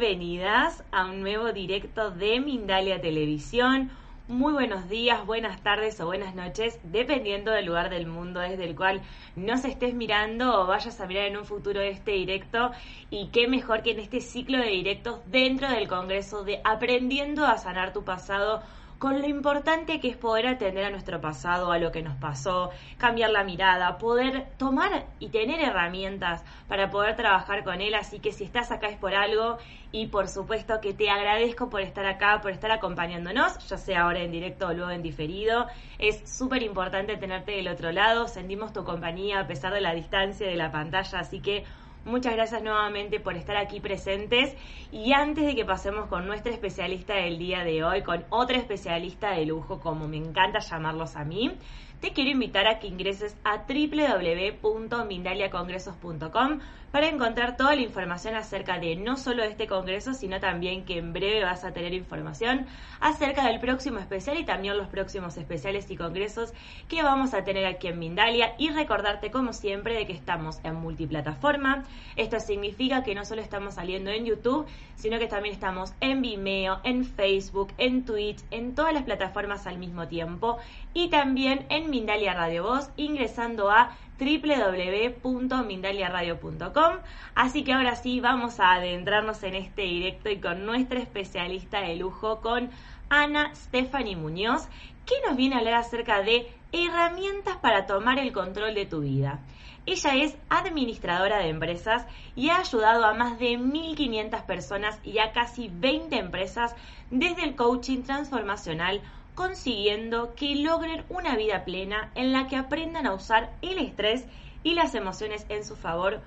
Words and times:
Bienvenidas 0.00 0.82
a 0.92 1.04
un 1.04 1.20
nuevo 1.20 1.52
directo 1.52 2.10
de 2.10 2.40
Mindalia 2.40 3.02
Televisión. 3.02 3.90
Muy 4.28 4.54
buenos 4.54 4.88
días, 4.88 5.26
buenas 5.26 5.62
tardes 5.62 6.00
o 6.00 6.06
buenas 6.06 6.34
noches, 6.34 6.80
dependiendo 6.84 7.50
del 7.50 7.66
lugar 7.66 7.90
del 7.90 8.06
mundo 8.06 8.40
desde 8.40 8.64
el 8.64 8.74
cual 8.74 9.02
nos 9.36 9.62
estés 9.66 9.92
mirando 9.92 10.58
o 10.58 10.66
vayas 10.66 11.02
a 11.02 11.06
mirar 11.06 11.26
en 11.26 11.36
un 11.36 11.44
futuro 11.44 11.82
este 11.82 12.12
directo. 12.12 12.70
Y 13.10 13.26
qué 13.26 13.46
mejor 13.46 13.82
que 13.82 13.90
en 13.90 14.00
este 14.00 14.22
ciclo 14.22 14.56
de 14.56 14.68
directos 14.68 15.20
dentro 15.26 15.68
del 15.68 15.86
Congreso 15.86 16.44
de 16.44 16.62
Aprendiendo 16.64 17.44
a 17.44 17.58
Sanar 17.58 17.92
tu 17.92 18.02
Pasado 18.02 18.62
con 19.00 19.18
lo 19.18 19.26
importante 19.26 19.98
que 19.98 20.08
es 20.08 20.16
poder 20.18 20.46
atender 20.46 20.84
a 20.84 20.90
nuestro 20.90 21.22
pasado, 21.22 21.72
a 21.72 21.78
lo 21.78 21.90
que 21.90 22.02
nos 22.02 22.16
pasó, 22.18 22.68
cambiar 22.98 23.30
la 23.30 23.44
mirada, 23.44 23.96
poder 23.96 24.48
tomar 24.58 25.06
y 25.18 25.30
tener 25.30 25.58
herramientas 25.58 26.44
para 26.68 26.90
poder 26.90 27.16
trabajar 27.16 27.64
con 27.64 27.80
él. 27.80 27.94
Así 27.94 28.20
que 28.20 28.30
si 28.30 28.44
estás 28.44 28.70
acá 28.70 28.88
es 28.88 28.98
por 28.98 29.14
algo 29.14 29.56
y 29.90 30.08
por 30.08 30.28
supuesto 30.28 30.82
que 30.82 30.92
te 30.92 31.08
agradezco 31.08 31.70
por 31.70 31.80
estar 31.80 32.04
acá, 32.04 32.42
por 32.42 32.50
estar 32.50 32.70
acompañándonos, 32.72 33.66
ya 33.66 33.78
sea 33.78 34.02
ahora 34.02 34.20
en 34.20 34.32
directo 34.32 34.66
o 34.66 34.74
luego 34.74 34.90
en 34.90 35.02
diferido. 35.02 35.66
Es 35.98 36.30
súper 36.30 36.62
importante 36.62 37.16
tenerte 37.16 37.52
del 37.52 37.68
otro 37.68 37.92
lado, 37.92 38.28
sentimos 38.28 38.74
tu 38.74 38.84
compañía 38.84 39.40
a 39.40 39.46
pesar 39.46 39.72
de 39.72 39.80
la 39.80 39.94
distancia 39.94 40.46
de 40.46 40.56
la 40.56 40.70
pantalla, 40.70 41.20
así 41.20 41.40
que 41.40 41.64
Muchas 42.04 42.32
gracias 42.32 42.62
nuevamente 42.62 43.20
por 43.20 43.36
estar 43.36 43.56
aquí 43.56 43.80
presentes. 43.80 44.56
Y 44.90 45.12
antes 45.12 45.44
de 45.44 45.54
que 45.54 45.66
pasemos 45.66 46.06
con 46.06 46.26
nuestra 46.26 46.50
especialista 46.50 47.14
del 47.14 47.38
día 47.38 47.62
de 47.62 47.84
hoy, 47.84 48.02
con 48.02 48.24
otra 48.30 48.56
especialista 48.56 49.32
de 49.32 49.44
lujo 49.44 49.80
como 49.80 50.08
me 50.08 50.16
encanta 50.16 50.60
llamarlos 50.60 51.16
a 51.16 51.24
mí, 51.24 51.52
te 52.00 52.12
quiero 52.12 52.30
invitar 52.30 52.66
a 52.66 52.78
que 52.78 52.86
ingreses 52.86 53.36
a 53.44 53.66
www.mindaliacongresos.com 53.68 56.60
para 56.90 57.08
encontrar 57.08 57.56
toda 57.56 57.74
la 57.74 57.82
información 57.82 58.34
acerca 58.34 58.78
de 58.78 58.96
no 58.96 59.16
solo 59.16 59.42
este 59.42 59.66
congreso, 59.66 60.14
sino 60.14 60.40
también 60.40 60.84
que 60.84 60.98
en 60.98 61.12
breve 61.12 61.44
vas 61.44 61.64
a 61.64 61.72
tener 61.72 61.94
información 61.94 62.66
acerca 63.00 63.46
del 63.46 63.60
próximo 63.60 63.98
especial 63.98 64.38
y 64.38 64.44
también 64.44 64.76
los 64.76 64.88
próximos 64.88 65.36
especiales 65.36 65.90
y 65.90 65.96
congresos 65.96 66.52
que 66.88 67.02
vamos 67.02 67.34
a 67.34 67.44
tener 67.44 67.66
aquí 67.66 67.88
en 67.88 67.98
Mindalia 67.98 68.54
y 68.58 68.70
recordarte 68.70 69.30
como 69.30 69.52
siempre 69.52 69.94
de 69.94 70.06
que 70.06 70.12
estamos 70.12 70.60
en 70.64 70.74
multiplataforma. 70.74 71.84
Esto 72.16 72.40
significa 72.40 73.02
que 73.02 73.14
no 73.14 73.24
solo 73.24 73.40
estamos 73.40 73.74
saliendo 73.74 74.10
en 74.10 74.24
YouTube, 74.24 74.66
sino 74.96 75.18
que 75.18 75.28
también 75.28 75.54
estamos 75.54 75.94
en 76.00 76.22
Vimeo, 76.22 76.80
en 76.84 77.04
Facebook, 77.04 77.72
en 77.78 78.04
Twitch, 78.04 78.40
en 78.50 78.74
todas 78.74 78.92
las 78.92 79.04
plataformas 79.04 79.66
al 79.66 79.78
mismo 79.78 80.08
tiempo 80.08 80.58
y 80.92 81.08
también 81.08 81.66
en 81.70 81.90
Mindalia 81.90 82.34
Radio 82.34 82.64
Voz 82.64 82.90
ingresando 82.96 83.70
a 83.70 83.96
www.mindaliaradio.com. 84.20 86.96
Así 87.34 87.64
que 87.64 87.72
ahora 87.72 87.96
sí 87.96 88.20
vamos 88.20 88.60
a 88.60 88.74
adentrarnos 88.74 89.42
en 89.42 89.54
este 89.54 89.80
directo 89.82 90.28
y 90.28 90.38
con 90.38 90.66
nuestra 90.66 91.00
especialista 91.00 91.80
de 91.80 91.96
lujo, 91.96 92.40
con 92.40 92.70
Ana 93.08 93.54
Stephanie 93.54 94.16
Muñoz, 94.16 94.68
que 95.06 95.14
nos 95.26 95.36
viene 95.36 95.56
a 95.56 95.58
hablar 95.58 95.74
acerca 95.74 96.22
de 96.22 96.48
herramientas 96.72 97.56
para 97.56 97.86
tomar 97.86 98.18
el 98.18 98.32
control 98.32 98.74
de 98.74 98.86
tu 98.86 99.00
vida. 99.00 99.40
Ella 99.86 100.14
es 100.14 100.36
administradora 100.50 101.38
de 101.38 101.48
empresas 101.48 102.06
y 102.36 102.50
ha 102.50 102.58
ayudado 102.58 103.06
a 103.06 103.14
más 103.14 103.38
de 103.38 103.58
1.500 103.58 104.44
personas 104.44 105.00
y 105.02 105.18
a 105.18 105.32
casi 105.32 105.70
20 105.72 106.16
empresas 106.16 106.76
desde 107.10 107.44
el 107.44 107.56
coaching 107.56 108.02
transformacional 108.02 109.00
consiguiendo 109.40 110.34
que 110.34 110.54
logren 110.54 111.02
una 111.08 111.34
vida 111.34 111.64
plena 111.64 112.12
en 112.14 112.30
la 112.30 112.46
que 112.46 112.56
aprendan 112.56 113.06
a 113.06 113.14
usar 113.14 113.56
el 113.62 113.78
estrés 113.78 114.26
y 114.62 114.74
las 114.74 114.94
emociones 114.94 115.46
en 115.48 115.64
su 115.64 115.76
favor. 115.76 116.20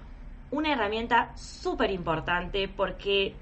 Una 0.50 0.74
herramienta 0.74 1.32
súper 1.38 1.92
importante 1.92 2.68
porque 2.68 3.36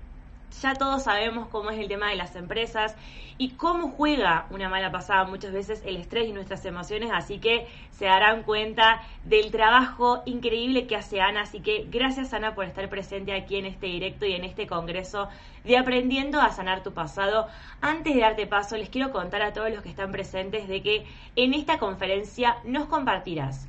ya 0.62 0.74
todos 0.74 1.04
sabemos 1.04 1.48
cómo 1.48 1.70
es 1.70 1.80
el 1.80 1.88
tema 1.88 2.10
de 2.10 2.16
las 2.16 2.36
empresas 2.36 2.96
y 3.38 3.52
cómo 3.52 3.90
juega 3.90 4.46
una 4.52 4.70
mala 4.70 4.92
pasada 4.92 5.24
muchas 5.24 5.52
veces 5.52 5.82
el 5.86 5.96
estrés 5.98 6.28
y 6.28 6.34
nuestras 6.34 6.64
emociones, 6.66 7.10
así 7.14 7.40
que 7.40 7.68
se 7.92 8.06
darán 8.06 8.44
cuenta 8.44 9.02
del 9.24 9.52
trabajo 9.52 10.22
increíble 10.26 10.86
que 10.86 10.96
hace 10.96 11.22
Ana, 11.22 11.42
así 11.42 11.62
que 11.62 11.88
gracias 11.90 12.34
Ana 12.34 12.54
por 12.54 12.66
estar 12.66 12.88
presente 12.90 13.34
aquí 13.34 13.56
en 13.56 13.66
este 13.66 13.88
directo 13.88 14.26
y 14.26 14.34
en 14.34 14.44
este 14.44 14.68
congreso 14.68 15.30
de 15.64 15.78
Aprendiendo 15.78 16.42
a 16.42 16.52
Sanar 16.52 16.84
tu 16.84 16.94
Pasado. 16.94 17.48
Antes 17.82 18.14
de 18.14 18.22
darte 18.22 18.46
paso, 18.46 18.78
les 18.78 18.90
quiero 18.90 19.12
contar 19.12 19.42
a 19.42 19.54
todos 19.54 19.72
los 19.72 19.82
que 19.82 19.90
están 19.90 20.12
presentes 20.12 20.68
de 20.68 20.82
que 20.82 21.06
en 21.36 21.54
esta 21.54 21.80
conferencia 21.80 22.58
nos 22.64 22.86
compartirás 22.86 23.68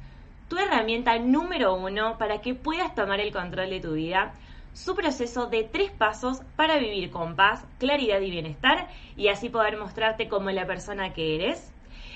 tu 0.49 0.59
herramienta 0.59 1.19
número 1.19 1.75
uno 1.75 2.19
para 2.19 2.43
que 2.43 2.55
puedas 2.55 2.95
tomar 2.95 3.21
el 3.21 3.33
control 3.33 3.71
de 3.71 3.81
tu 3.81 3.95
vida 3.95 4.35
su 4.73 4.95
proceso 4.95 5.47
de 5.47 5.65
tres 5.65 5.91
pasos 5.91 6.43
para 6.57 6.79
vivir 6.79 7.11
con 7.11 7.37
paz, 7.37 7.65
claridad 7.79 8.21
y 8.21 8.31
bienestar 8.31 8.89
y 9.17 9.29
así 9.29 9.49
poder 9.49 9.77
mostrarte 9.77 10.29
como 10.29 10.51
la 10.51 10.67
persona 10.67 11.13
que 11.13 11.35
eres. 11.35 11.73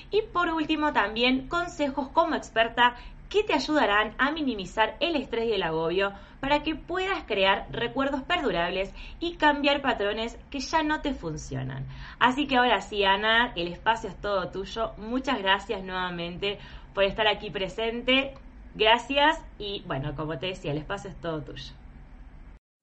Y 0.09 0.21
por 0.21 0.49
último 0.49 0.93
también 0.93 1.47
consejos 1.47 2.07
como 2.09 2.35
experta 2.35 2.95
que 3.29 3.43
te 3.43 3.53
ayudarán 3.53 4.13
a 4.17 4.31
minimizar 4.31 4.95
el 4.99 5.15
estrés 5.15 5.49
y 5.49 5.53
el 5.53 5.63
agobio 5.63 6.13
para 6.39 6.63
que 6.63 6.75
puedas 6.75 7.23
crear 7.25 7.67
recuerdos 7.71 8.21
perdurables 8.23 8.93
y 9.19 9.35
cambiar 9.35 9.81
patrones 9.81 10.37
que 10.49 10.59
ya 10.59 10.83
no 10.83 11.01
te 11.01 11.13
funcionan. 11.13 11.85
Así 12.19 12.47
que 12.47 12.57
ahora 12.57 12.81
sí, 12.81 13.03
Ana, 13.03 13.53
el 13.55 13.67
espacio 13.67 14.09
es 14.09 14.15
todo 14.21 14.49
tuyo. 14.49 14.93
Muchas 14.97 15.39
gracias 15.39 15.83
nuevamente 15.83 16.59
por 16.93 17.03
estar 17.03 17.27
aquí 17.27 17.49
presente. 17.49 18.33
Gracias 18.75 19.43
y 19.57 19.83
bueno, 19.87 20.15
como 20.15 20.37
te 20.37 20.47
decía, 20.47 20.71
el 20.71 20.77
espacio 20.77 21.09
es 21.09 21.19
todo 21.19 21.41
tuyo. 21.41 21.73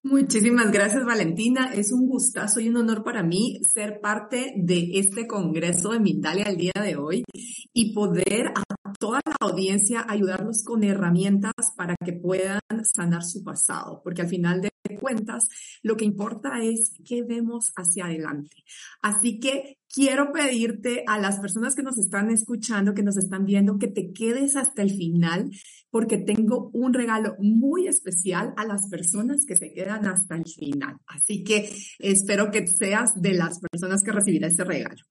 Muchísimas 0.04 0.70
gracias, 0.70 1.02
Valentina. 1.06 1.72
Es 1.72 1.90
un 1.90 2.06
gustazo 2.06 2.60
y 2.60 2.68
un 2.68 2.76
honor 2.76 3.02
para 3.02 3.22
mí 3.22 3.60
ser 3.64 4.00
parte 4.02 4.52
de 4.54 4.90
este 4.98 5.26
Congreso 5.26 5.92
de 5.92 6.00
Mindalia 6.00 6.44
el 6.44 6.58
día 6.58 6.74
de 6.74 6.96
hoy 6.96 7.24
y 7.72 7.94
poder 7.94 8.48
a 8.48 8.92
toda 8.98 9.22
la 9.24 9.34
audiencia 9.40 10.04
ayudarlos 10.06 10.62
con 10.62 10.84
herramientas 10.84 11.54
para 11.74 11.96
que 11.96 12.12
puedan 12.12 12.60
sanar 12.82 13.24
su 13.24 13.42
pasado, 13.42 14.02
porque 14.04 14.20
al 14.20 14.28
final 14.28 14.60
de 14.60 14.70
cuentas 15.00 15.48
lo 15.82 15.96
que 15.96 16.04
importa 16.04 16.62
es 16.62 16.98
qué 17.02 17.22
vemos 17.22 17.72
hacia 17.74 18.04
adelante. 18.04 18.56
Así 19.00 19.40
que 19.40 19.78
quiero 19.94 20.32
pedirte 20.32 21.04
a 21.06 21.18
las 21.18 21.38
personas 21.38 21.74
que 21.74 21.82
nos 21.82 21.98
están 21.98 22.30
escuchando, 22.30 22.94
que 22.94 23.04
nos 23.04 23.16
están 23.16 23.44
viendo, 23.44 23.78
que 23.78 23.86
te 23.86 24.12
quedes 24.12 24.56
hasta 24.56 24.82
el 24.82 24.90
final, 24.90 25.50
porque 25.90 26.18
tengo 26.18 26.70
un 26.72 26.92
regalo 26.92 27.36
muy 27.38 27.86
especial 27.86 28.52
a 28.56 28.64
las 28.66 28.88
personas 28.88 29.44
que 29.46 29.54
se 29.54 29.72
quedan 29.72 30.06
hasta 30.06 30.36
el 30.36 30.44
final. 30.44 30.96
Así 31.06 31.44
que 31.44 31.70
espero 32.00 32.50
que 32.50 32.66
seas 32.66 33.12
de 33.20 33.34
las 33.34 33.60
personas 33.60 34.02
que 34.02 34.12
recibirá 34.12 34.48
ese 34.48 34.64
regalo. 34.64 35.02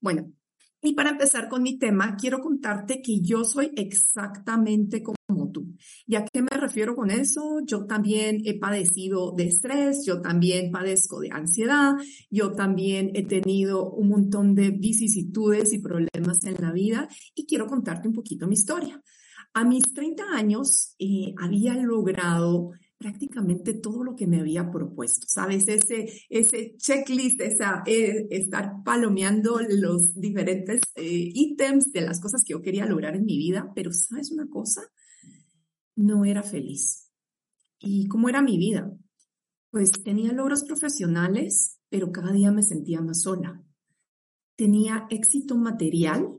Bueno, 0.00 0.32
y 0.80 0.94
para 0.94 1.10
empezar 1.10 1.48
con 1.48 1.62
mi 1.62 1.78
tema, 1.78 2.16
quiero 2.16 2.40
contarte 2.40 3.02
que 3.02 3.20
yo 3.20 3.44
soy 3.44 3.72
exactamente 3.76 5.02
como 5.02 5.50
tú. 5.50 5.74
¿Y 6.06 6.14
a 6.14 6.24
qué 6.24 6.40
me 6.40 6.56
refiero 6.56 6.94
con 6.94 7.10
eso? 7.10 7.60
Yo 7.64 7.86
también 7.86 8.42
he 8.44 8.58
padecido 8.58 9.32
de 9.32 9.48
estrés, 9.48 10.04
yo 10.06 10.20
también 10.20 10.70
padezco 10.70 11.20
de 11.20 11.30
ansiedad, 11.32 11.94
yo 12.30 12.52
también 12.52 13.10
he 13.14 13.26
tenido 13.26 13.90
un 13.90 14.08
montón 14.08 14.54
de 14.54 14.70
vicisitudes 14.70 15.72
y 15.72 15.80
problemas 15.80 16.44
en 16.44 16.56
la 16.60 16.72
vida 16.72 17.08
y 17.34 17.46
quiero 17.46 17.66
contarte 17.66 18.08
un 18.08 18.14
poquito 18.14 18.46
mi 18.46 18.54
historia. 18.54 19.02
A 19.54 19.64
mis 19.64 19.92
30 19.92 20.24
años 20.32 20.94
eh, 20.98 21.34
había 21.38 21.74
logrado 21.74 22.70
prácticamente 22.98 23.74
todo 23.74 24.02
lo 24.02 24.16
que 24.16 24.26
me 24.26 24.40
había 24.40 24.70
propuesto, 24.70 25.26
¿sabes? 25.28 25.68
Ese, 25.68 26.24
ese 26.28 26.74
checklist, 26.76 27.40
esa, 27.40 27.82
eh, 27.86 28.26
estar 28.30 28.82
palomeando 28.84 29.60
los 29.60 30.14
diferentes 30.14 30.80
eh, 30.96 31.30
ítems 31.32 31.92
de 31.92 32.00
las 32.00 32.20
cosas 32.20 32.42
que 32.44 32.52
yo 32.52 32.60
quería 32.60 32.86
lograr 32.86 33.14
en 33.14 33.24
mi 33.24 33.38
vida, 33.38 33.70
pero 33.74 33.92
¿sabes 33.92 34.32
una 34.32 34.48
cosa? 34.48 34.82
No 35.94 36.24
era 36.24 36.42
feliz. 36.42 37.12
¿Y 37.78 38.08
cómo 38.08 38.28
era 38.28 38.42
mi 38.42 38.58
vida? 38.58 38.92
Pues 39.70 39.92
tenía 39.92 40.32
logros 40.32 40.64
profesionales, 40.64 41.78
pero 41.88 42.10
cada 42.10 42.32
día 42.32 42.50
me 42.50 42.64
sentía 42.64 43.00
más 43.00 43.22
sola. 43.22 43.62
Tenía 44.56 45.06
éxito 45.10 45.56
material, 45.56 46.37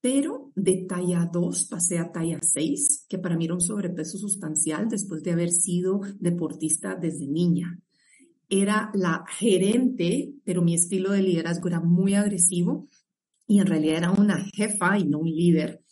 pero 0.00 0.52
de 0.54 0.86
talla 0.88 1.28
2 1.30 1.64
pasé 1.64 1.98
a 1.98 2.10
talla 2.10 2.38
6, 2.40 3.06
que 3.08 3.18
para 3.18 3.36
mí 3.36 3.44
era 3.44 3.54
un 3.54 3.60
sobrepeso 3.60 4.18
sustancial 4.18 4.88
después 4.88 5.22
de 5.22 5.32
haber 5.32 5.50
sido 5.50 6.00
deportista 6.18 6.94
desde 6.94 7.26
niña. 7.26 7.78
Era 8.48 8.90
la 8.94 9.24
gerente, 9.28 10.32
pero 10.44 10.62
mi 10.62 10.74
estilo 10.74 11.12
de 11.12 11.22
liderazgo 11.22 11.68
era 11.68 11.80
muy 11.80 12.14
agresivo 12.14 12.88
y 13.46 13.60
en 13.60 13.66
realidad 13.66 13.96
era 13.98 14.10
una 14.12 14.44
jefa 14.54 14.98
y 14.98 15.04
no 15.04 15.18
un 15.18 15.30
líder. 15.30 15.84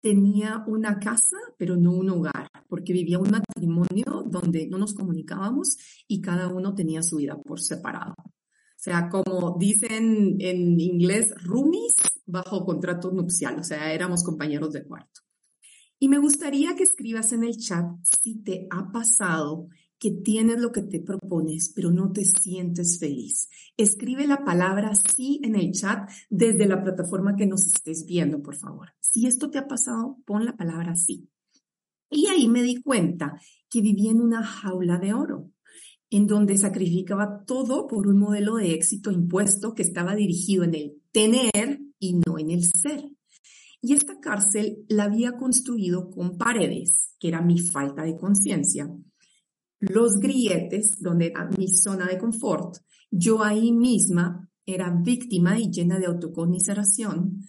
Tenía 0.00 0.62
una 0.66 0.98
casa, 0.98 1.36
pero 1.58 1.76
no 1.76 1.92
un 1.92 2.10
hogar, 2.10 2.48
porque 2.68 2.92
vivía 2.92 3.18
un 3.18 3.30
matrimonio 3.30 4.22
donde 4.26 4.68
no 4.68 4.78
nos 4.78 4.94
comunicábamos 4.94 5.78
y 6.06 6.20
cada 6.20 6.48
uno 6.48 6.74
tenía 6.74 7.02
su 7.02 7.16
vida 7.16 7.40
por 7.42 7.60
separado. 7.60 8.14
Sea, 8.86 9.08
como 9.08 9.56
dicen 9.58 10.36
en 10.38 10.78
inglés, 10.78 11.34
roomies 11.42 11.96
bajo 12.24 12.64
contrato 12.64 13.10
nupcial, 13.10 13.58
o 13.58 13.64
sea, 13.64 13.92
éramos 13.92 14.22
compañeros 14.22 14.74
de 14.74 14.84
cuarto. 14.84 15.22
Y 15.98 16.08
me 16.08 16.18
gustaría 16.18 16.76
que 16.76 16.84
escribas 16.84 17.32
en 17.32 17.42
el 17.42 17.56
chat 17.56 17.84
si 18.04 18.44
te 18.44 18.68
ha 18.70 18.92
pasado 18.92 19.66
que 19.98 20.12
tienes 20.12 20.60
lo 20.60 20.70
que 20.70 20.82
te 20.82 21.00
propones, 21.00 21.72
pero 21.74 21.90
no 21.90 22.12
te 22.12 22.24
sientes 22.24 23.00
feliz. 23.00 23.48
Escribe 23.76 24.24
la 24.24 24.44
palabra 24.44 24.92
sí 24.94 25.40
en 25.42 25.56
el 25.56 25.72
chat 25.72 26.08
desde 26.30 26.68
la 26.68 26.80
plataforma 26.80 27.34
que 27.34 27.46
nos 27.46 27.66
estés 27.66 28.06
viendo, 28.06 28.40
por 28.40 28.54
favor. 28.54 28.92
Si 29.00 29.26
esto 29.26 29.50
te 29.50 29.58
ha 29.58 29.66
pasado, 29.66 30.18
pon 30.24 30.44
la 30.44 30.56
palabra 30.56 30.94
sí. 30.94 31.28
Y 32.08 32.28
ahí 32.28 32.46
me 32.46 32.62
di 32.62 32.80
cuenta 32.82 33.34
que 33.68 33.80
vivía 33.80 34.12
en 34.12 34.20
una 34.20 34.44
jaula 34.44 34.98
de 34.98 35.12
oro, 35.12 35.50
en 36.10 36.26
donde 36.26 36.56
sacrificaba 36.56 37.44
todo 37.46 37.86
por 37.86 38.06
un 38.06 38.18
modelo 38.18 38.56
de 38.56 38.74
éxito 38.74 39.10
impuesto 39.10 39.74
que 39.74 39.82
estaba 39.82 40.14
dirigido 40.14 40.64
en 40.64 40.74
el 40.74 41.02
tener 41.12 41.80
y 41.98 42.14
no 42.14 42.38
en 42.38 42.50
el 42.50 42.64
ser. 42.64 43.10
Y 43.80 43.92
esta 43.92 44.18
cárcel 44.20 44.84
la 44.88 45.04
había 45.04 45.36
construido 45.36 46.10
con 46.10 46.38
paredes, 46.38 47.14
que 47.18 47.28
era 47.28 47.42
mi 47.42 47.58
falta 47.58 48.02
de 48.02 48.16
conciencia, 48.16 48.88
los 49.80 50.14
grilletes, 50.14 51.00
donde 51.00 51.26
era 51.26 51.48
mi 51.56 51.68
zona 51.68 52.06
de 52.06 52.18
confort, 52.18 52.78
yo 53.10 53.42
ahí 53.42 53.72
misma 53.72 54.50
era 54.64 54.90
víctima 54.90 55.58
y 55.58 55.70
llena 55.70 55.98
de 55.98 56.06
autoconmiseración, 56.06 57.42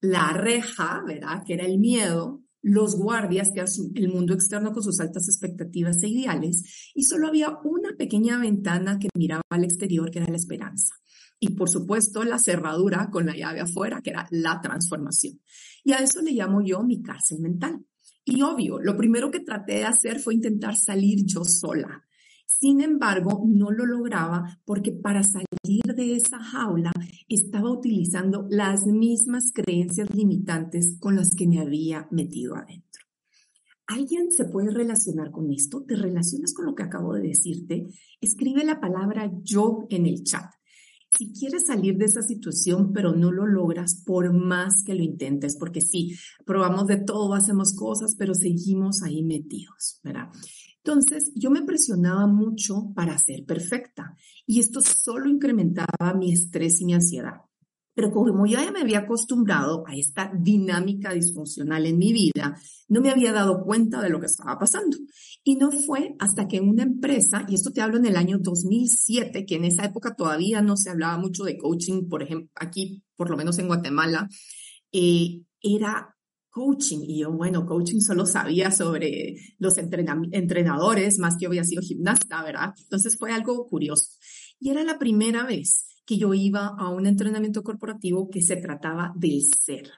la 0.00 0.32
reja, 0.32 1.02
¿verdad? 1.06 1.42
Que 1.46 1.54
era 1.54 1.66
el 1.66 1.78
miedo, 1.78 2.39
los 2.62 2.96
guardias, 2.96 3.50
que 3.54 3.64
el 3.94 4.08
mundo 4.08 4.34
externo 4.34 4.72
con 4.72 4.82
sus 4.82 5.00
altas 5.00 5.28
expectativas 5.28 6.02
e 6.02 6.08
ideales, 6.08 6.92
y 6.94 7.04
solo 7.04 7.28
había 7.28 7.58
una 7.64 7.96
pequeña 7.96 8.38
ventana 8.38 8.98
que 8.98 9.08
miraba 9.14 9.42
al 9.50 9.64
exterior, 9.64 10.10
que 10.10 10.18
era 10.18 10.28
la 10.28 10.36
esperanza. 10.36 10.94
Y 11.38 11.54
por 11.54 11.70
supuesto, 11.70 12.22
la 12.22 12.38
cerradura 12.38 13.08
con 13.10 13.24
la 13.24 13.34
llave 13.34 13.60
afuera, 13.60 14.02
que 14.02 14.10
era 14.10 14.26
la 14.30 14.60
transformación. 14.60 15.40
Y 15.82 15.92
a 15.92 15.98
eso 15.98 16.20
le 16.20 16.32
llamo 16.32 16.60
yo 16.60 16.82
mi 16.82 17.00
cárcel 17.02 17.40
mental. 17.40 17.84
Y 18.24 18.42
obvio, 18.42 18.78
lo 18.78 18.96
primero 18.96 19.30
que 19.30 19.40
traté 19.40 19.76
de 19.76 19.84
hacer 19.84 20.20
fue 20.20 20.34
intentar 20.34 20.76
salir 20.76 21.24
yo 21.24 21.42
sola. 21.44 22.04
Sin 22.46 22.82
embargo, 22.82 23.42
no 23.48 23.70
lo 23.70 23.86
lograba 23.86 24.60
porque 24.66 24.92
para 24.92 25.22
salir 25.22 25.89
esa 26.00 26.38
jaula 26.38 26.92
estaba 27.28 27.70
utilizando 27.70 28.46
las 28.50 28.86
mismas 28.86 29.52
creencias 29.52 30.08
limitantes 30.14 30.96
con 30.98 31.16
las 31.16 31.34
que 31.34 31.46
me 31.46 31.60
había 31.60 32.08
metido 32.10 32.56
adentro. 32.56 33.04
¿Alguien 33.86 34.30
se 34.30 34.44
puede 34.44 34.70
relacionar 34.70 35.30
con 35.32 35.50
esto? 35.50 35.82
¿Te 35.82 35.96
relacionas 35.96 36.54
con 36.54 36.66
lo 36.66 36.74
que 36.74 36.84
acabo 36.84 37.14
de 37.14 37.22
decirte? 37.22 37.86
Escribe 38.20 38.64
la 38.64 38.80
palabra 38.80 39.32
yo 39.42 39.86
en 39.90 40.06
el 40.06 40.22
chat. 40.22 40.48
Si 41.18 41.32
quieres 41.32 41.66
salir 41.66 41.96
de 41.96 42.04
esa 42.04 42.22
situación, 42.22 42.92
pero 42.92 43.12
no 43.12 43.32
lo 43.32 43.46
logras 43.46 44.04
por 44.06 44.32
más 44.32 44.84
que 44.84 44.94
lo 44.94 45.02
intentes, 45.02 45.56
porque 45.58 45.80
sí, 45.80 46.14
probamos 46.46 46.86
de 46.86 46.98
todo, 46.98 47.34
hacemos 47.34 47.74
cosas, 47.74 48.14
pero 48.16 48.32
seguimos 48.32 49.02
ahí 49.02 49.24
metidos, 49.24 50.00
¿verdad? 50.04 50.28
Entonces, 50.82 51.32
yo 51.34 51.50
me 51.50 51.62
presionaba 51.62 52.26
mucho 52.26 52.92
para 52.94 53.18
ser 53.18 53.44
perfecta 53.44 54.16
y 54.46 54.60
esto 54.60 54.80
solo 54.80 55.28
incrementaba 55.28 56.14
mi 56.14 56.32
estrés 56.32 56.80
y 56.80 56.86
mi 56.86 56.94
ansiedad. 56.94 57.42
Pero 57.94 58.12
como 58.12 58.46
yo 58.46 58.58
ya 58.58 58.72
me 58.72 58.80
había 58.80 59.00
acostumbrado 59.00 59.84
a 59.86 59.94
esta 59.94 60.32
dinámica 60.34 61.12
disfuncional 61.12 61.84
en 61.84 61.98
mi 61.98 62.12
vida, 62.12 62.56
no 62.88 63.00
me 63.02 63.10
había 63.10 63.32
dado 63.32 63.62
cuenta 63.62 64.00
de 64.00 64.08
lo 64.08 64.20
que 64.20 64.26
estaba 64.26 64.58
pasando. 64.58 64.96
Y 65.44 65.56
no 65.56 65.70
fue 65.70 66.14
hasta 66.18 66.48
que 66.48 66.60
una 66.60 66.82
empresa, 66.82 67.44
y 67.46 67.56
esto 67.56 67.72
te 67.72 67.82
hablo 67.82 67.98
en 67.98 68.06
el 68.06 68.16
año 68.16 68.38
2007, 68.38 69.44
que 69.44 69.56
en 69.56 69.64
esa 69.64 69.84
época 69.84 70.14
todavía 70.14 70.62
no 70.62 70.78
se 70.78 70.88
hablaba 70.88 71.18
mucho 71.18 71.44
de 71.44 71.58
coaching, 71.58 72.08
por 72.08 72.22
ejemplo, 72.22 72.50
aquí, 72.54 73.02
por 73.16 73.28
lo 73.28 73.36
menos 73.36 73.58
en 73.58 73.66
Guatemala, 73.66 74.30
eh, 74.92 75.42
era 75.60 76.16
coaching. 76.50 77.00
Y 77.02 77.20
yo, 77.20 77.32
bueno, 77.32 77.64
coaching 77.64 78.00
solo 78.00 78.26
sabía 78.26 78.70
sobre 78.70 79.36
los 79.58 79.78
entrenadores, 79.78 81.18
más 81.18 81.36
que 81.36 81.44
yo 81.44 81.48
había 81.48 81.64
sido 81.64 81.82
gimnasta, 81.82 82.42
¿verdad? 82.42 82.74
Entonces 82.78 83.16
fue 83.16 83.32
algo 83.32 83.66
curioso. 83.66 84.10
Y 84.58 84.70
era 84.70 84.84
la 84.84 84.98
primera 84.98 85.44
vez 85.44 85.86
que 86.04 86.18
yo 86.18 86.34
iba 86.34 86.66
a 86.66 86.88
un 86.88 87.06
entrenamiento 87.06 87.62
corporativo 87.62 88.28
que 88.28 88.42
se 88.42 88.56
trataba 88.56 89.12
del 89.16 89.42
ser. 89.42 89.90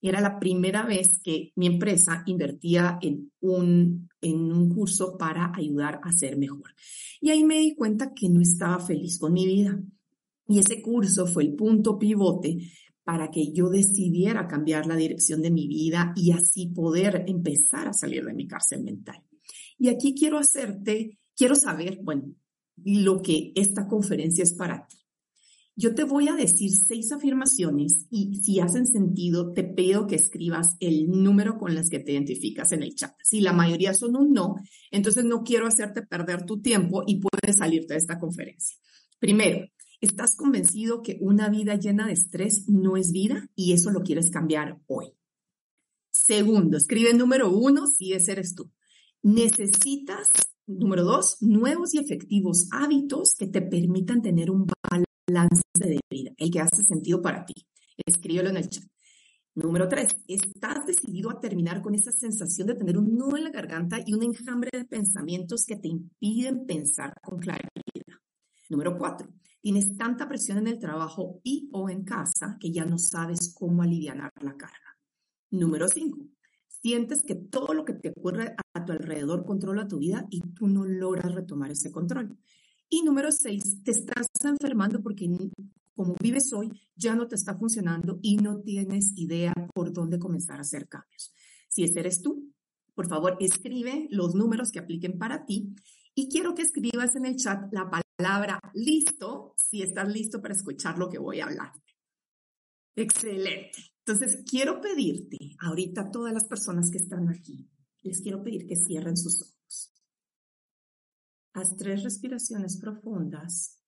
Era 0.00 0.20
la 0.20 0.38
primera 0.38 0.86
vez 0.86 1.20
que 1.22 1.50
mi 1.56 1.66
empresa 1.66 2.22
invertía 2.26 2.98
en 3.02 3.32
un, 3.40 4.08
en 4.20 4.52
un 4.52 4.68
curso 4.68 5.16
para 5.18 5.52
ayudar 5.54 6.00
a 6.04 6.12
ser 6.12 6.36
mejor. 6.36 6.72
Y 7.20 7.30
ahí 7.30 7.42
me 7.42 7.58
di 7.58 7.74
cuenta 7.74 8.12
que 8.14 8.28
no 8.28 8.40
estaba 8.40 8.78
feliz 8.78 9.18
con 9.18 9.32
mi 9.32 9.46
vida. 9.46 9.82
Y 10.46 10.60
ese 10.60 10.80
curso 10.80 11.26
fue 11.26 11.42
el 11.42 11.54
punto 11.54 11.98
pivote 11.98 12.58
para 13.08 13.30
que 13.30 13.54
yo 13.54 13.70
decidiera 13.70 14.46
cambiar 14.46 14.84
la 14.84 14.94
dirección 14.94 15.40
de 15.40 15.50
mi 15.50 15.66
vida 15.66 16.12
y 16.14 16.32
así 16.32 16.66
poder 16.66 17.24
empezar 17.26 17.88
a 17.88 17.94
salir 17.94 18.22
de 18.22 18.34
mi 18.34 18.46
cárcel 18.46 18.84
mental. 18.84 19.24
Y 19.78 19.88
aquí 19.88 20.14
quiero 20.14 20.36
hacerte, 20.36 21.18
quiero 21.34 21.54
saber, 21.54 22.00
bueno, 22.02 22.34
lo 22.84 23.22
que 23.22 23.52
esta 23.54 23.88
conferencia 23.88 24.44
es 24.44 24.52
para 24.52 24.86
ti. 24.86 24.98
Yo 25.74 25.94
te 25.94 26.04
voy 26.04 26.28
a 26.28 26.34
decir 26.34 26.70
seis 26.70 27.10
afirmaciones 27.10 28.04
y 28.10 28.42
si 28.42 28.60
hacen 28.60 28.86
sentido, 28.86 29.54
te 29.54 29.64
pido 29.64 30.06
que 30.06 30.16
escribas 30.16 30.76
el 30.78 31.08
número 31.08 31.56
con 31.56 31.74
las 31.74 31.88
que 31.88 32.00
te 32.00 32.12
identificas 32.12 32.72
en 32.72 32.82
el 32.82 32.94
chat. 32.94 33.14
Si 33.24 33.40
la 33.40 33.54
mayoría 33.54 33.94
son 33.94 34.16
un 34.16 34.34
no, 34.34 34.56
entonces 34.90 35.24
no 35.24 35.44
quiero 35.44 35.66
hacerte 35.66 36.02
perder 36.02 36.44
tu 36.44 36.60
tiempo 36.60 37.04
y 37.06 37.20
puedes 37.20 37.56
salirte 37.56 37.94
de 37.94 38.00
esta 38.00 38.18
conferencia. 38.18 38.76
Primero, 39.18 39.66
¿estás 40.00 40.36
convencido 40.36 41.02
que 41.02 41.18
una 41.20 41.48
vida 41.48 41.76
llena 41.76 42.06
de 42.06 42.12
estrés 42.12 42.68
no 42.68 42.96
es 42.96 43.12
vida 43.12 43.48
y 43.54 43.72
eso 43.72 43.90
lo 43.90 44.02
quieres 44.02 44.30
cambiar 44.30 44.80
hoy? 44.86 45.12
Segundo, 46.10 46.76
escribe 46.76 47.14
número 47.14 47.50
uno 47.50 47.86
si 47.86 48.12
ese 48.12 48.32
eres 48.32 48.54
tú. 48.54 48.70
Necesitas, 49.22 50.28
número 50.66 51.04
dos, 51.04 51.38
nuevos 51.40 51.94
y 51.94 51.98
efectivos 51.98 52.68
hábitos 52.70 53.34
que 53.38 53.46
te 53.46 53.62
permitan 53.62 54.22
tener 54.22 54.50
un 54.50 54.66
balance 54.90 55.62
de 55.74 56.00
vida, 56.10 56.32
el 56.36 56.50
que 56.50 56.60
hace 56.60 56.82
sentido 56.82 57.22
para 57.22 57.44
ti. 57.44 57.54
Escríbelo 58.04 58.50
en 58.50 58.56
el 58.58 58.68
chat. 58.68 58.84
Número 59.54 59.88
tres, 59.88 60.14
estás 60.28 60.86
decidido 60.86 61.30
a 61.30 61.40
terminar 61.40 61.82
con 61.82 61.94
esa 61.94 62.12
sensación 62.12 62.68
de 62.68 62.76
tener 62.76 62.96
un 62.96 63.16
nudo 63.16 63.36
en 63.36 63.42
la 63.42 63.50
garganta 63.50 63.98
y 64.06 64.14
un 64.14 64.22
enjambre 64.22 64.70
de 64.72 64.84
pensamientos 64.84 65.64
que 65.66 65.74
te 65.74 65.88
impiden 65.88 66.64
pensar 66.64 67.12
con 67.20 67.40
claridad. 67.40 67.68
Número 68.68 68.96
cuatro, 68.96 69.28
tienes 69.60 69.96
tanta 69.96 70.28
presión 70.28 70.58
en 70.58 70.68
el 70.68 70.78
trabajo 70.78 71.40
y 71.42 71.68
o 71.72 71.90
en 71.90 72.04
casa 72.04 72.56
que 72.60 72.70
ya 72.70 72.84
no 72.84 72.98
sabes 72.98 73.52
cómo 73.54 73.82
aliviar 73.82 74.16
la 74.16 74.56
carga. 74.56 74.98
Número 75.50 75.88
cinco, 75.88 76.28
sientes 76.68 77.22
que 77.22 77.34
todo 77.34 77.74
lo 77.74 77.84
que 77.84 77.94
te 77.94 78.10
ocurre 78.10 78.54
a 78.74 78.84
tu 78.84 78.92
alrededor 78.92 79.44
controla 79.44 79.88
tu 79.88 79.98
vida 79.98 80.26
y 80.30 80.40
tú 80.40 80.68
no 80.68 80.84
logras 80.84 81.34
retomar 81.34 81.70
ese 81.70 81.90
control. 81.90 82.36
Y 82.88 83.02
número 83.02 83.32
seis, 83.32 83.82
te 83.82 83.90
estás 83.90 84.26
enfermando 84.44 85.02
porque 85.02 85.28
como 85.94 86.14
vives 86.22 86.52
hoy 86.52 86.70
ya 86.94 87.14
no 87.14 87.26
te 87.26 87.34
está 87.34 87.56
funcionando 87.56 88.18
y 88.22 88.36
no 88.36 88.60
tienes 88.60 89.12
idea 89.16 89.52
por 89.74 89.92
dónde 89.92 90.18
comenzar 90.18 90.58
a 90.58 90.62
hacer 90.62 90.88
cambios. 90.88 91.34
Si 91.68 91.82
ese 91.82 92.00
eres 92.00 92.22
tú, 92.22 92.52
por 92.94 93.08
favor, 93.08 93.36
escribe 93.40 94.06
los 94.10 94.34
números 94.34 94.70
que 94.70 94.78
apliquen 94.78 95.18
para 95.18 95.44
ti 95.44 95.74
y 96.14 96.28
quiero 96.28 96.54
que 96.54 96.62
escribas 96.62 97.16
en 97.16 97.26
el 97.26 97.36
chat 97.36 97.72
la 97.72 97.90
palabra 98.18 98.58
listo 98.74 99.54
si 99.56 99.82
estás 99.82 100.08
listo 100.08 100.42
para 100.42 100.54
escuchar 100.54 100.98
lo 100.98 101.08
que 101.08 101.18
voy 101.18 101.40
a 101.40 101.44
hablar. 101.44 101.72
Excelente. 102.96 103.78
Entonces, 104.04 104.42
quiero 104.44 104.80
pedirte 104.80 105.38
ahorita 105.60 106.00
a 106.00 106.10
todas 106.10 106.34
las 106.34 106.44
personas 106.44 106.90
que 106.90 106.98
están 106.98 107.28
aquí, 107.28 107.70
les 108.02 108.20
quiero 108.20 108.42
pedir 108.42 108.66
que 108.66 108.74
cierren 108.74 109.16
sus 109.16 109.42
ojos. 109.42 109.92
Haz 111.54 111.76
tres 111.76 112.02
respiraciones 112.02 112.78
profundas 112.78 113.80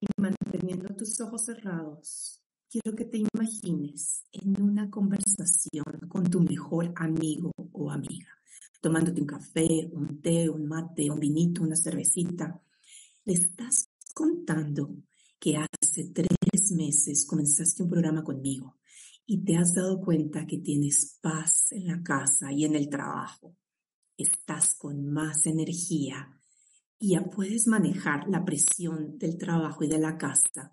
y 0.00 0.06
manteniendo 0.20 0.94
tus 0.94 1.18
ojos 1.20 1.46
cerrados, 1.46 2.42
quiero 2.68 2.94
que 2.94 3.06
te 3.06 3.18
imagines 3.18 4.24
en 4.32 4.60
una 4.60 4.90
conversación 4.90 5.84
con 6.08 6.24
tu 6.28 6.40
mejor 6.40 6.92
amigo 6.96 7.50
o 7.72 7.90
amiga, 7.90 8.35
tomándote 8.86 9.20
un 9.20 9.26
café, 9.26 9.90
un 9.92 10.22
té, 10.22 10.48
un 10.48 10.68
mate, 10.68 11.10
un 11.10 11.18
vinito, 11.18 11.64
una 11.64 11.74
cervecita. 11.74 12.62
Le 13.24 13.32
estás 13.32 13.90
contando 14.14 15.02
que 15.40 15.56
hace 15.56 16.12
tres 16.14 16.70
meses 16.70 17.26
comenzaste 17.26 17.82
un 17.82 17.90
programa 17.90 18.22
conmigo 18.22 18.78
y 19.26 19.42
te 19.42 19.56
has 19.56 19.74
dado 19.74 20.00
cuenta 20.00 20.46
que 20.46 20.58
tienes 20.58 21.18
paz 21.20 21.72
en 21.72 21.88
la 21.88 22.00
casa 22.00 22.52
y 22.52 22.64
en 22.64 22.76
el 22.76 22.88
trabajo. 22.88 23.56
Estás 24.16 24.76
con 24.78 25.12
más 25.12 25.46
energía 25.46 26.40
y 27.00 27.14
ya 27.14 27.24
puedes 27.24 27.66
manejar 27.66 28.28
la 28.28 28.44
presión 28.44 29.18
del 29.18 29.36
trabajo 29.36 29.82
y 29.82 29.88
de 29.88 29.98
la 29.98 30.16
casa 30.16 30.70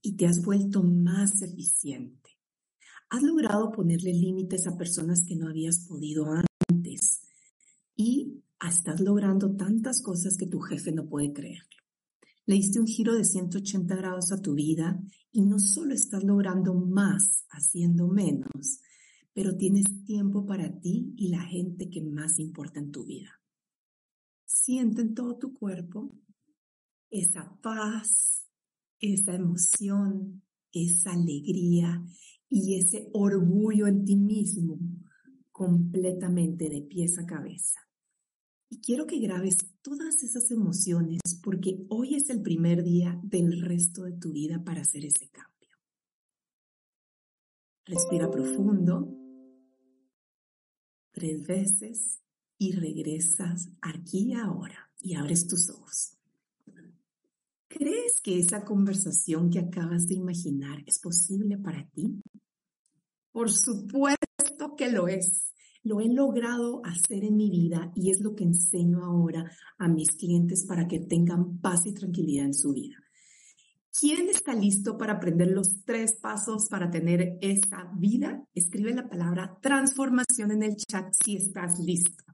y 0.00 0.16
te 0.16 0.26
has 0.26 0.44
vuelto 0.44 0.84
más 0.84 1.42
eficiente. 1.42 2.30
Has 3.10 3.24
logrado 3.24 3.72
ponerle 3.72 4.12
límites 4.12 4.68
a 4.68 4.78
personas 4.78 5.24
que 5.26 5.34
no 5.34 5.48
habías 5.48 5.88
podido 5.88 6.24
antes 6.26 6.47
y 7.98 8.44
estás 8.64 9.00
logrando 9.00 9.56
tantas 9.56 10.00
cosas 10.02 10.36
que 10.36 10.46
tu 10.46 10.60
jefe 10.60 10.92
no 10.92 11.08
puede 11.08 11.32
creerlo. 11.32 11.76
Le 12.46 12.54
diste 12.54 12.78
un 12.78 12.86
giro 12.86 13.14
de 13.14 13.24
180 13.24 13.94
grados 13.96 14.30
a 14.30 14.40
tu 14.40 14.54
vida 14.54 15.02
y 15.32 15.42
no 15.42 15.58
solo 15.58 15.92
estás 15.92 16.22
logrando 16.22 16.74
más 16.74 17.44
haciendo 17.50 18.06
menos, 18.06 18.80
pero 19.34 19.56
tienes 19.56 19.84
tiempo 20.04 20.46
para 20.46 20.78
ti 20.80 21.12
y 21.16 21.28
la 21.28 21.42
gente 21.42 21.90
que 21.90 22.00
más 22.00 22.38
importa 22.38 22.78
en 22.78 22.92
tu 22.92 23.04
vida. 23.04 23.42
Siente 24.46 25.02
en 25.02 25.14
todo 25.14 25.36
tu 25.36 25.52
cuerpo 25.52 26.14
esa 27.10 27.58
paz, 27.60 28.46
esa 29.00 29.34
emoción, 29.34 30.44
esa 30.72 31.14
alegría 31.14 32.00
y 32.48 32.78
ese 32.78 33.08
orgullo 33.12 33.88
en 33.88 34.04
ti 34.04 34.14
mismo 34.14 34.78
completamente 35.50 36.68
de 36.68 36.82
pies 36.82 37.18
a 37.18 37.26
cabeza. 37.26 37.87
Y 38.70 38.80
quiero 38.80 39.06
que 39.06 39.18
grabes 39.18 39.56
todas 39.82 40.22
esas 40.22 40.50
emociones 40.50 41.20
porque 41.42 41.86
hoy 41.88 42.16
es 42.16 42.28
el 42.28 42.42
primer 42.42 42.82
día 42.82 43.18
del 43.22 43.60
resto 43.62 44.02
de 44.02 44.12
tu 44.12 44.32
vida 44.32 44.62
para 44.62 44.82
hacer 44.82 45.04
ese 45.04 45.28
cambio. 45.30 45.48
Respira 47.86 48.30
profundo 48.30 49.14
tres 51.12 51.46
veces 51.46 52.20
y 52.58 52.72
regresas 52.72 53.70
aquí 53.80 54.34
ahora 54.34 54.90
y 55.00 55.14
abres 55.14 55.46
tus 55.46 55.70
ojos. 55.70 56.18
¿Crees 57.68 58.20
que 58.20 58.38
esa 58.38 58.64
conversación 58.64 59.50
que 59.50 59.60
acabas 59.60 60.06
de 60.08 60.14
imaginar 60.14 60.82
es 60.86 60.98
posible 60.98 61.56
para 61.56 61.88
ti? 61.90 62.20
Por 63.30 63.50
supuesto 63.50 64.74
que 64.76 64.90
lo 64.90 65.06
es. 65.06 65.52
Lo 65.82 66.00
he 66.00 66.08
logrado 66.08 66.82
hacer 66.84 67.24
en 67.24 67.36
mi 67.36 67.50
vida 67.50 67.92
y 67.94 68.10
es 68.10 68.20
lo 68.20 68.34
que 68.34 68.44
enseño 68.44 69.04
ahora 69.04 69.50
a 69.78 69.88
mis 69.88 70.10
clientes 70.10 70.66
para 70.66 70.86
que 70.86 71.00
tengan 71.00 71.58
paz 71.58 71.86
y 71.86 71.94
tranquilidad 71.94 72.46
en 72.46 72.54
su 72.54 72.72
vida. 72.72 72.96
¿Quién 73.98 74.28
está 74.28 74.54
listo 74.54 74.96
para 74.96 75.14
aprender 75.14 75.48
los 75.48 75.84
tres 75.84 76.18
pasos 76.20 76.68
para 76.68 76.90
tener 76.90 77.36
esa 77.40 77.90
vida? 77.96 78.44
Escribe 78.54 78.94
la 78.94 79.08
palabra 79.08 79.58
transformación 79.60 80.52
en 80.52 80.62
el 80.62 80.76
chat 80.76 81.12
si 81.24 81.36
estás 81.36 81.80
listo. 81.80 82.24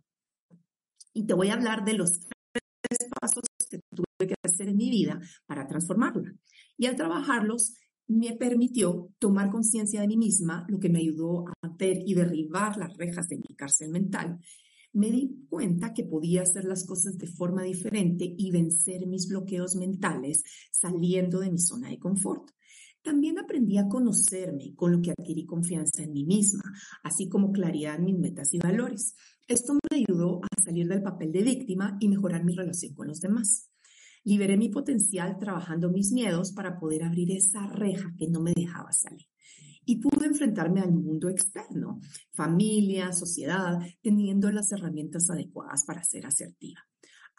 Y 1.14 1.26
te 1.26 1.32
voy 1.32 1.48
a 1.48 1.54
hablar 1.54 1.84
de 1.84 1.94
los 1.94 2.10
tres 2.50 3.08
pasos 3.18 3.44
que 3.70 3.80
tuve 3.94 4.28
que 4.28 4.34
hacer 4.42 4.68
en 4.68 4.76
mi 4.76 4.90
vida 4.90 5.20
para 5.46 5.66
transformarla. 5.66 6.34
Y 6.76 6.86
al 6.86 6.96
trabajarlos, 6.96 7.72
me 8.06 8.36
permitió 8.36 9.10
tomar 9.18 9.50
conciencia 9.50 10.00
de 10.00 10.08
mí 10.08 10.16
misma, 10.16 10.66
lo 10.68 10.78
que 10.78 10.88
me 10.88 11.00
ayudó 11.00 11.46
a 11.62 11.68
ver 11.78 12.02
y 12.04 12.14
derribar 12.14 12.76
las 12.76 12.96
rejas 12.96 13.28
de 13.28 13.36
mi 13.36 13.54
cárcel 13.56 13.90
mental 13.90 14.38
me 14.94 15.10
di 15.10 15.46
cuenta 15.48 15.92
que 15.92 16.04
podía 16.04 16.42
hacer 16.42 16.64
las 16.64 16.86
cosas 16.86 17.18
de 17.18 17.26
forma 17.26 17.62
diferente 17.62 18.32
y 18.36 18.50
vencer 18.50 19.06
mis 19.06 19.28
bloqueos 19.28 19.74
mentales 19.74 20.42
saliendo 20.70 21.40
de 21.40 21.50
mi 21.50 21.58
zona 21.58 21.90
de 21.90 21.98
confort. 21.98 22.50
También 23.02 23.38
aprendí 23.38 23.76
a 23.76 23.88
conocerme, 23.88 24.72
con 24.74 24.92
lo 24.92 25.02
que 25.02 25.10
adquirí 25.10 25.44
confianza 25.44 26.04
en 26.04 26.12
mí 26.12 26.24
misma, 26.24 26.62
así 27.02 27.28
como 27.28 27.52
claridad 27.52 27.96
en 27.96 28.04
mis 28.04 28.18
metas 28.18 28.54
y 28.54 28.58
valores. 28.58 29.14
Esto 29.46 29.74
me 29.74 29.96
ayudó 29.98 30.40
a 30.42 30.62
salir 30.62 30.88
del 30.88 31.02
papel 31.02 31.32
de 31.32 31.42
víctima 31.42 31.98
y 32.00 32.08
mejorar 32.08 32.44
mi 32.44 32.54
relación 32.54 32.94
con 32.94 33.08
los 33.08 33.20
demás. 33.20 33.73
Liberé 34.24 34.56
mi 34.56 34.70
potencial 34.70 35.38
trabajando 35.38 35.90
mis 35.90 36.12
miedos 36.12 36.52
para 36.52 36.78
poder 36.78 37.04
abrir 37.04 37.30
esa 37.32 37.66
reja 37.66 38.12
que 38.18 38.28
no 38.28 38.40
me 38.40 38.52
dejaba 38.54 38.92
salir 38.92 39.26
y 39.86 39.96
pude 39.96 40.26
enfrentarme 40.26 40.80
al 40.80 40.92
mundo 40.92 41.28
externo, 41.28 42.00
familia, 42.32 43.12
sociedad, 43.12 43.78
teniendo 44.02 44.50
las 44.50 44.72
herramientas 44.72 45.28
adecuadas 45.30 45.84
para 45.84 46.02
ser 46.04 46.26
asertiva. 46.26 46.80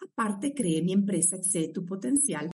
Aparte, 0.01 0.53
creé 0.53 0.83
mi 0.83 0.93
empresa 0.93 1.37
Excede 1.37 1.69
tu 1.69 1.85
Potencial 1.85 2.49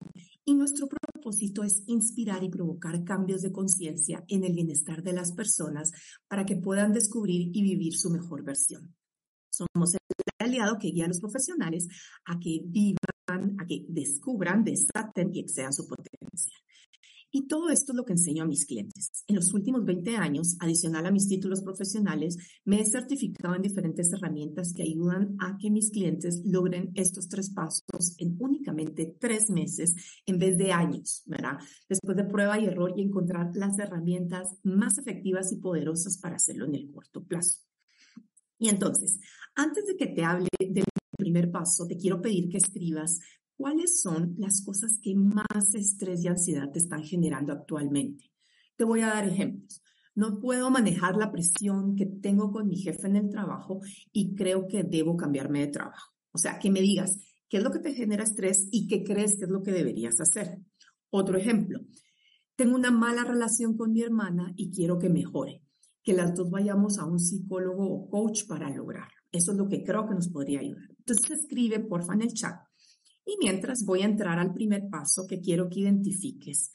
y 0.46 0.54
nuestro 0.54 0.88
propósito 0.88 1.64
es 1.64 1.84
inspirar 1.88 2.44
y 2.44 2.50
provocar 2.50 3.04
cambios 3.04 3.42
de 3.42 3.52
conciencia 3.52 4.24
en 4.28 4.44
el 4.44 4.54
bienestar 4.54 5.04
de 5.04 5.14
las 5.14 5.34
personas 5.34 5.92
para 6.28 6.46
que 6.46 6.56
puedan 6.56 6.94
descubrir 6.94 7.50
y 7.54 7.62
vivir 7.62 7.98
su 7.98 8.10
mejor 8.10 8.44
versión. 8.44 8.96
Somos 9.50 9.94
el 9.94 10.00
aliado 10.40 10.78
que 10.78 10.90
guía 10.90 11.06
a 11.06 11.08
los 11.08 11.20
profesionales 11.20 11.88
a 12.26 12.40
que 12.40 12.62
vivan, 12.64 12.98
a 13.32 13.66
que 13.66 13.86
descubran, 13.88 14.64
desaten 14.64 15.34
y 15.34 15.40
excedan 15.40 15.74
su 15.74 15.88
potencial. 15.88 16.62
Y 17.34 17.48
todo 17.48 17.70
esto 17.70 17.94
es 17.94 17.96
lo 17.96 18.04
que 18.04 18.12
enseño 18.12 18.44
a 18.44 18.48
mis 18.48 18.66
clientes. 18.66 19.24
En 19.26 19.38
los 19.38 19.54
últimos 19.54 19.86
20 19.86 20.18
años, 20.18 20.58
adicional 20.60 21.06
a 21.06 21.12
mis 21.12 21.30
títulos 21.30 21.62
profesionales, 21.62 22.38
me 22.66 22.82
he 22.82 22.86
certificado 22.86 23.56
en 23.56 23.62
diferentes 23.62 24.12
herramientas 24.12 24.74
que 24.74 24.84
ayudan 24.84 25.38
a 25.40 25.58
que 25.58 25.72
mis 25.72 25.92
clientes 25.92 26.42
logren 26.44 26.92
estos 26.94 27.30
tres 27.30 27.50
pasos 27.52 28.16
en 28.18 28.36
únicamente 28.38 29.16
tres 29.18 29.50
meses 29.50 29.96
en 30.26 30.40
vez 30.40 30.58
de 30.58 30.74
años, 30.74 31.24
¿verdad? 31.26 31.58
Después 31.88 32.18
de 32.18 32.26
prueba 32.26 32.60
y 32.60 32.66
error 32.66 32.94
y 32.98 33.02
encontrar 33.02 33.52
las 33.56 33.80
herramientas 33.80 34.58
más 34.64 34.98
efectivas 34.98 35.54
y 35.54 35.58
poderosas 35.58 36.18
para 36.18 36.36
hacerlo 36.36 36.66
en 36.66 36.76
el 36.76 36.92
corto 36.92 37.24
plazo. 37.24 37.62
Y 38.60 38.68
entonces, 38.68 39.20
antes 39.56 39.86
de 39.88 39.96
que 39.96 40.08
te 40.08 40.24
hable 40.24 40.50
del 40.60 40.84
primer 41.32 41.50
paso, 41.50 41.88
te 41.88 41.98
quiero 41.98 42.22
pedir 42.22 42.50
que 42.50 42.58
escribas 42.58 43.20
¿cuáles 43.56 44.02
son 44.02 44.36
las 44.38 44.62
cosas 44.66 45.00
que 45.02 45.16
más 45.16 45.74
estrés 45.74 46.24
y 46.24 46.28
ansiedad 46.28 46.70
te 46.72 46.80
están 46.80 47.04
generando 47.04 47.54
actualmente? 47.54 48.32
Te 48.76 48.84
voy 48.84 49.02
a 49.02 49.08
dar 49.08 49.28
ejemplos. 49.28 49.82
No 50.14 50.42
puedo 50.42 50.70
manejar 50.70 51.16
la 51.16 51.32
presión 51.32 51.96
que 51.96 52.06
tengo 52.06 52.52
con 52.52 52.68
mi 52.68 52.76
jefe 52.76 53.08
en 53.08 53.16
el 53.16 53.30
trabajo 53.30 53.80
y 54.12 54.36
creo 54.36 54.68
que 54.68 54.84
debo 54.84 55.16
cambiarme 55.16 55.62
de 55.62 55.68
trabajo. 55.68 56.12
O 56.34 56.38
sea, 56.38 56.60
que 56.60 56.70
me 56.70 56.82
digas 56.82 57.18
qué 57.48 57.58
es 57.58 57.64
lo 57.64 57.72
que 57.72 57.80
te 57.80 57.94
genera 57.94 58.24
estrés 58.24 58.68
y 58.70 58.88
qué 58.88 59.04
crees 59.04 59.38
que 59.38 59.46
es 59.46 59.50
lo 59.52 59.64
que 59.64 59.72
deberías 59.72 60.20
hacer. 60.20 60.58
Otro 61.12 61.38
ejemplo, 61.38 61.80
tengo 62.58 62.76
una 62.76 62.92
mala 62.92 63.24
relación 63.24 63.78
con 63.78 63.94
mi 63.94 64.02
hermana 64.02 64.52
y 64.58 64.70
quiero 64.70 65.00
que 65.00 65.10
mejore. 65.10 65.62
Que 66.04 66.14
las 66.14 66.36
dos 66.36 66.50
vayamos 66.50 66.98
a 66.98 67.06
un 67.06 67.20
psicólogo 67.20 67.88
o 67.88 68.10
coach 68.10 68.48
para 68.48 68.70
lograr. 68.70 69.08
Eso 69.32 69.52
es 69.52 69.58
lo 69.58 69.70
que 69.70 69.84
creo 69.84 70.10
que 70.10 70.16
nos 70.16 70.28
podría 70.28 70.60
ayudar. 70.60 70.91
Entonces 71.06 71.42
escribe, 71.42 71.80
porfa, 71.80 72.14
en 72.14 72.22
el 72.22 72.34
chat 72.34 72.56
y 73.26 73.36
mientras 73.40 73.86
voy 73.86 74.02
a 74.02 74.06
entrar 74.06 74.40
al 74.40 74.54
primer 74.54 74.90
paso 74.90 75.28
que 75.28 75.40
quiero 75.40 75.70
que 75.70 75.82
identifiques. 75.82 76.72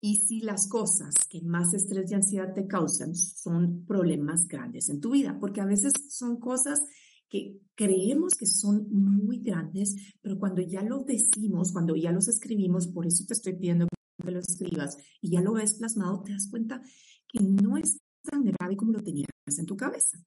Y 0.00 0.16
si 0.16 0.40
las 0.40 0.66
cosas 0.68 1.14
que 1.28 1.42
más 1.42 1.74
estrés 1.74 2.10
y 2.10 2.14
ansiedad 2.14 2.54
te 2.54 2.66
causan 2.66 3.14
son 3.14 3.84
problemas 3.84 4.48
grandes 4.48 4.88
en 4.88 5.00
tu 5.00 5.10
vida, 5.10 5.36
porque 5.38 5.60
a 5.60 5.66
veces 5.66 5.92
son 6.08 6.38
cosas 6.40 6.82
que 7.28 7.60
creemos 7.74 8.34
que 8.34 8.46
son 8.46 8.88
muy 8.90 9.40
grandes, 9.40 9.94
pero 10.20 10.38
cuando 10.38 10.62
ya 10.62 10.82
lo 10.82 11.04
decimos, 11.04 11.72
cuando 11.72 11.94
ya 11.94 12.12
los 12.12 12.28
escribimos, 12.28 12.88
por 12.88 13.06
eso 13.06 13.24
te 13.26 13.34
estoy 13.34 13.54
pidiendo 13.54 13.86
que 14.24 14.30
lo 14.30 14.40
escribas 14.40 14.96
y 15.20 15.30
ya 15.30 15.40
lo 15.40 15.52
ves 15.52 15.74
plasmado, 15.74 16.22
te 16.22 16.32
das 16.32 16.48
cuenta 16.50 16.82
que 17.28 17.40
no 17.42 17.76
es 17.76 17.98
tan 18.22 18.42
grave 18.44 18.76
como 18.76 18.92
lo 18.92 19.02
tenías 19.02 19.28
en 19.46 19.66
tu 19.66 19.76
cabeza. 19.76 20.18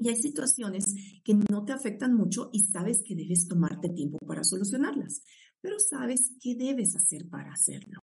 Y 0.00 0.08
hay 0.08 0.16
situaciones 0.16 0.94
que 1.22 1.34
no 1.34 1.64
te 1.64 1.72
afectan 1.72 2.14
mucho 2.14 2.48
y 2.52 2.64
sabes 2.64 3.02
que 3.04 3.14
debes 3.14 3.46
tomarte 3.46 3.90
tiempo 3.90 4.18
para 4.26 4.42
solucionarlas, 4.42 5.22
pero 5.60 5.78
sabes 5.78 6.32
qué 6.40 6.54
debes 6.56 6.96
hacer 6.96 7.28
para 7.28 7.52
hacerlo. 7.52 8.00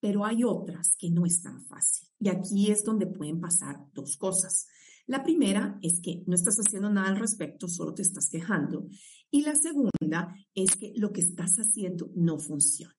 Pero 0.00 0.26
hay 0.26 0.44
otras 0.44 0.94
que 0.98 1.10
no 1.10 1.24
es 1.24 1.40
tan 1.42 1.64
fácil. 1.64 2.08
Y 2.20 2.28
aquí 2.28 2.70
es 2.70 2.84
donde 2.84 3.06
pueden 3.06 3.40
pasar 3.40 3.86
dos 3.94 4.18
cosas. 4.18 4.66
La 5.06 5.24
primera 5.24 5.78
es 5.82 6.00
que 6.02 6.22
no 6.26 6.34
estás 6.34 6.58
haciendo 6.58 6.90
nada 6.90 7.08
al 7.08 7.18
respecto, 7.18 7.66
solo 7.68 7.94
te 7.94 8.02
estás 8.02 8.28
quejando. 8.28 8.86
Y 9.30 9.40
la 9.40 9.54
segunda 9.54 10.36
es 10.54 10.76
que 10.76 10.92
lo 10.94 11.10
que 11.10 11.22
estás 11.22 11.56
haciendo 11.56 12.10
no 12.14 12.38
funciona. 12.38 12.94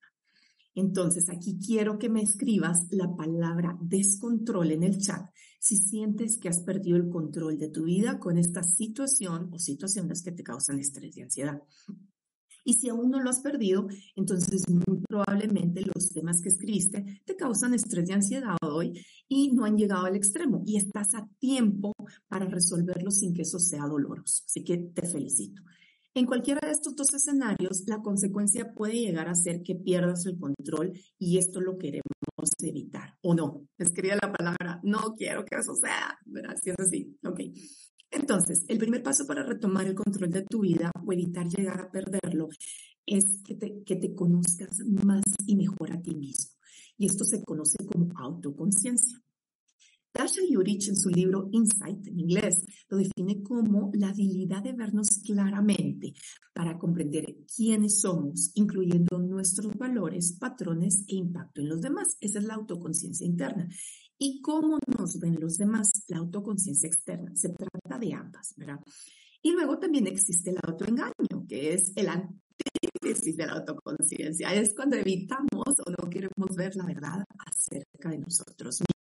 Entonces, 0.74 1.30
aquí 1.30 1.60
quiero 1.60 2.00
que 2.00 2.10
me 2.10 2.24
escribas 2.24 2.88
la 2.89 3.16
palabra 3.16 3.78
descontrol 3.82 4.72
en 4.72 4.84
el 4.84 4.98
chat 4.98 5.30
si 5.60 5.78
sientes 5.78 6.38
que 6.38 6.50
has 6.50 6.62
perdido 6.62 6.98
el 6.98 7.10
control 7.10 7.58
de 7.58 7.70
tu 7.70 7.84
vida 7.84 8.18
con 8.18 8.38
esta 8.38 8.63
situación 8.63 9.50
o 9.54 9.60
situaciones 9.60 10.24
que 10.24 10.32
te 10.32 10.44
causan 10.44 10.80
estrés 10.80 11.16
y 11.18 11.22
ansiedad. 11.22 11.62
Y 12.66 12.74
si 12.74 12.89
aún 12.89 13.10
no 13.10 13.22
lo 13.22 13.30
has 13.30 13.39
perdido, 13.39 13.88
entonces 14.16 14.70
muy 14.70 15.01
probablemente 15.08 15.82
los 15.82 16.10
temas 16.10 16.42
que 16.42 16.50
escribiste 16.50 17.22
te 17.25 17.36
causan 17.36 17.74
estrés 17.74 18.10
y 18.10 18.13
ansiedad 18.13 18.58
hoy 18.62 19.06
y 19.28 19.51
no 19.54 19.66
han 19.66 19.78
llegado 19.78 20.06
al 20.06 20.16
extremo 20.16 20.63
y 20.66 20.78
estás 20.78 21.16
a 21.16 21.28
tiempo 21.39 21.94
para 22.28 22.46
resolverlo 22.46 23.12
sin 23.12 23.34
que 23.34 23.44
eso 23.44 23.60
sea 23.60 23.86
doloroso. 23.86 24.44
Así 24.46 24.63
que 24.63 24.78
te 24.78 25.08
felicito. 25.08 25.62
En 26.16 26.25
cualquiera 26.25 26.60
de 26.66 26.72
estos 26.72 26.96
dos 26.96 27.13
escenarios, 27.13 27.84
la 27.86 28.01
consecuencia 28.01 28.74
puede 28.74 28.94
llegar 28.94 29.30
a 29.30 29.36
ser 29.36 29.62
que 29.62 29.75
pierdas 29.75 30.25
el 30.25 30.39
control 30.39 30.92
y 31.20 31.38
esto 31.38 31.62
lo 31.62 31.78
queremos 31.78 32.04
evitar 32.62 33.16
o 33.22 33.34
no. 33.34 33.68
Escribe 33.78 34.18
la 34.22 34.32
palabra, 34.32 34.80
no 34.84 35.16
quiero 35.16 35.46
que 35.46 35.56
eso 35.58 35.75
sea, 35.75 36.18
¿verdad? 36.25 36.58
Si 36.62 36.70
es 36.72 36.75
así, 36.80 37.18
ok. 37.24 37.39
Entonces, 38.12 38.66
el 38.68 38.80
primer 38.80 39.04
paso 39.04 39.28
para 39.28 39.44
retomar 39.44 39.86
el 39.86 39.94
control 39.94 40.32
de 40.32 40.44
tu 40.44 40.62
vida 40.62 40.92
o 41.06 41.13
evitar 41.13 41.48
llegar 41.48 41.80
a 41.80 41.92
perderlo 41.92 42.50
es 43.06 43.24
que 43.46 43.56
te, 43.56 43.84
que 43.84 43.96
te 43.96 44.16
conozcas 44.16 44.80
más 45.04 45.24
y 45.46 45.56
mejor 45.56 45.92
a 45.92 46.01
ti 46.01 46.16
mismo. 46.16 46.56
Y 46.98 47.06
esto 47.06 47.24
se 47.24 47.44
conoce 47.44 47.78
como 47.86 48.10
autoconciencia. 48.18 49.22
Tasha 50.12 50.42
Yurich 50.50 50.88
en 50.89 50.96
su 50.96 51.10
libro 51.10 51.50
Insight 51.51 52.08
en 52.08 52.20
inglés 52.20 52.66
lo 52.89 52.98
define 52.98 53.42
como 53.44 53.92
la 53.94 54.10
habilidad 54.10 54.63
de 54.63 54.74
vernos 54.74 55.22
claramente 55.25 56.13
para 56.54 56.78
comprender 56.78 57.38
quiénes 57.56 58.01
somos, 58.01 58.51
incluyendo 58.56 59.20
nuestros 59.20 59.72
valores, 59.78 60.36
patrones 60.39 61.06
e 61.08 61.16
impacto 61.16 61.62
en 61.62 61.70
los 61.70 61.82
demás. 61.82 62.18
Esa 62.20 62.39
es 62.39 62.46
la 62.46 62.56
autoconciencia 62.56 63.25
interna. 63.25 63.70
¿Y 64.18 64.42
cómo 64.42 64.78
nos 64.98 65.20
ven 65.20 65.38
los 65.39 65.58
demás? 65.58 66.04
La 66.08 66.18
autoconciencia 66.18 66.88
externa. 66.88 67.32
Se 67.36 67.50
trata 67.50 67.98
de 68.00 68.13
ambas, 68.13 68.54
¿verdad? 68.58 68.80
Y 69.42 69.54
luego 69.54 69.80
también 69.80 70.08
existe 70.08 70.50
el 70.50 70.58
autoengaño, 70.62 71.46
que 71.48 71.74
es 71.74 71.94
el 71.96 72.10
antítesis 72.10 73.38
de 73.38 73.46
la 73.46 73.54
autoconciencia. 73.54 74.54
Es 74.54 74.74
cuando 74.75 74.98
evitamos 74.98 75.80
o 75.86 75.89
no 75.89 76.10
queremos 76.10 76.56
ver 76.58 76.75
la 76.75 76.86
verdad 76.86 77.24
acerca 77.38 78.10
de 78.10 78.18
nosotros 78.18 78.82
mismos. 78.82 78.99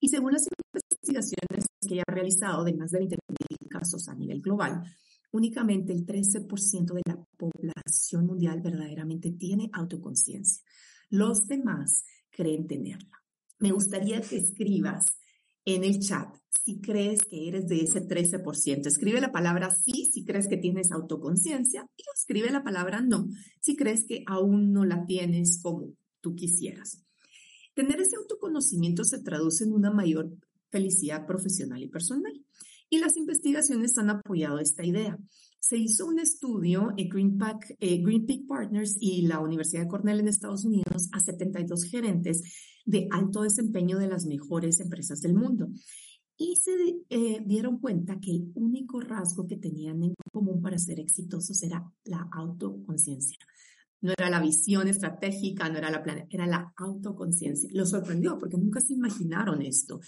Y 0.00 0.08
según 0.08 0.32
las 0.32 0.46
investigaciones 0.74 1.66
que 1.86 1.96
ya 1.96 2.02
ha 2.06 2.12
realizado 2.12 2.64
de 2.64 2.74
más 2.74 2.90
de 2.90 3.00
20.000 3.00 3.68
casos 3.68 4.08
a 4.08 4.14
nivel 4.14 4.40
global, 4.40 4.82
únicamente 5.30 5.92
el 5.92 6.06
13% 6.06 6.94
de 6.94 7.02
la 7.06 7.22
población 7.36 8.26
mundial 8.26 8.60
verdaderamente 8.62 9.30
tiene 9.32 9.68
autoconciencia. 9.72 10.64
Los 11.10 11.46
demás 11.46 12.04
creen 12.30 12.66
tenerla. 12.66 13.22
Me 13.58 13.72
gustaría 13.72 14.20
que 14.22 14.36
escribas 14.36 15.04
en 15.64 15.84
el 15.84 16.00
chat 16.00 16.34
si 16.64 16.80
crees 16.80 17.20
que 17.22 17.48
eres 17.48 17.68
de 17.68 17.82
ese 17.82 18.06
13%. 18.06 18.86
Escribe 18.86 19.20
la 19.20 19.32
palabra 19.32 19.70
sí 19.70 20.10
si 20.12 20.24
crees 20.24 20.48
que 20.48 20.56
tienes 20.56 20.92
autoconciencia 20.92 21.86
y 21.96 22.02
escribe 22.14 22.50
la 22.50 22.62
palabra 22.62 23.00
no 23.00 23.28
si 23.60 23.76
crees 23.76 24.06
que 24.06 24.24
aún 24.26 24.72
no 24.72 24.84
la 24.84 25.04
tienes 25.04 25.60
como 25.62 25.92
tú 26.20 26.34
quisieras. 26.34 27.04
Tener 27.74 28.00
ese 28.00 28.16
autoconocimiento 28.16 29.04
se 29.04 29.22
traduce 29.22 29.64
en 29.64 29.72
una 29.72 29.90
mayor 29.90 30.30
felicidad 30.70 31.26
profesional 31.26 31.82
y 31.82 31.88
personal. 31.88 32.32
Y 32.88 32.98
las 32.98 33.16
investigaciones 33.16 33.96
han 33.98 34.10
apoyado 34.10 34.58
esta 34.58 34.84
idea. 34.84 35.16
Se 35.60 35.76
hizo 35.76 36.06
un 36.06 36.18
estudio 36.18 36.92
en 36.96 37.08
Green, 37.08 37.38
eh, 37.78 38.02
Green 38.02 38.26
Peak 38.26 38.46
Partners 38.48 38.96
y 38.98 39.22
la 39.26 39.38
Universidad 39.38 39.82
de 39.82 39.88
Cornell 39.88 40.20
en 40.20 40.28
Estados 40.28 40.64
Unidos 40.64 41.08
a 41.12 41.20
72 41.20 41.84
gerentes 41.84 42.42
de 42.84 43.06
alto 43.10 43.42
desempeño 43.42 43.98
de 43.98 44.08
las 44.08 44.26
mejores 44.26 44.80
empresas 44.80 45.20
del 45.20 45.34
mundo. 45.34 45.68
Y 46.36 46.56
se 46.56 46.72
eh, 47.10 47.42
dieron 47.46 47.78
cuenta 47.78 48.18
que 48.18 48.32
el 48.32 48.50
único 48.54 48.98
rasgo 49.00 49.46
que 49.46 49.56
tenían 49.56 50.02
en 50.02 50.14
común 50.32 50.62
para 50.62 50.78
ser 50.78 50.98
exitosos 50.98 51.62
era 51.62 51.84
la 52.04 52.26
autoconciencia. 52.32 53.36
No 54.02 54.12
era 54.12 54.30
la 54.30 54.40
visión 54.40 54.88
estratégica, 54.88 55.68
no 55.68 55.78
era 55.78 55.90
la 55.90 56.02
plan, 56.02 56.26
era 56.30 56.46
la 56.46 56.72
autoconciencia. 56.76 57.68
Lo 57.72 57.84
sorprendió 57.84 58.38
porque 58.38 58.56
nunca 58.56 58.80
se 58.80 58.94
imaginaron 58.94 59.62
esto. 59.62 60.00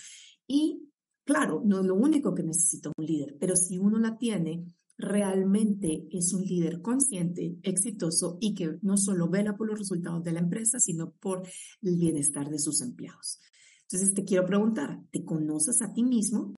Y 0.46 0.88
claro, 1.24 1.62
no 1.64 1.80
es 1.80 1.86
lo 1.86 1.94
único 1.94 2.34
que 2.34 2.42
necesita 2.42 2.90
un 2.96 3.06
líder, 3.06 3.36
pero 3.38 3.56
si 3.56 3.78
uno 3.78 3.98
la 3.98 4.16
tiene, 4.16 4.64
realmente 4.96 6.06
es 6.10 6.32
un 6.32 6.42
líder 6.44 6.80
consciente, 6.80 7.58
exitoso 7.62 8.38
y 8.40 8.54
que 8.54 8.78
no 8.82 8.96
solo 8.96 9.28
vela 9.28 9.56
por 9.56 9.66
los 9.66 9.78
resultados 9.78 10.22
de 10.22 10.32
la 10.32 10.40
empresa, 10.40 10.78
sino 10.78 11.10
por 11.12 11.46
el 11.82 11.96
bienestar 11.96 12.48
de 12.48 12.58
sus 12.58 12.80
empleados. 12.82 13.40
Entonces 13.82 14.14
te 14.14 14.24
quiero 14.24 14.46
preguntar, 14.46 15.02
¿te 15.10 15.24
conoces 15.24 15.82
a 15.82 15.92
ti 15.92 16.02
mismo? 16.02 16.54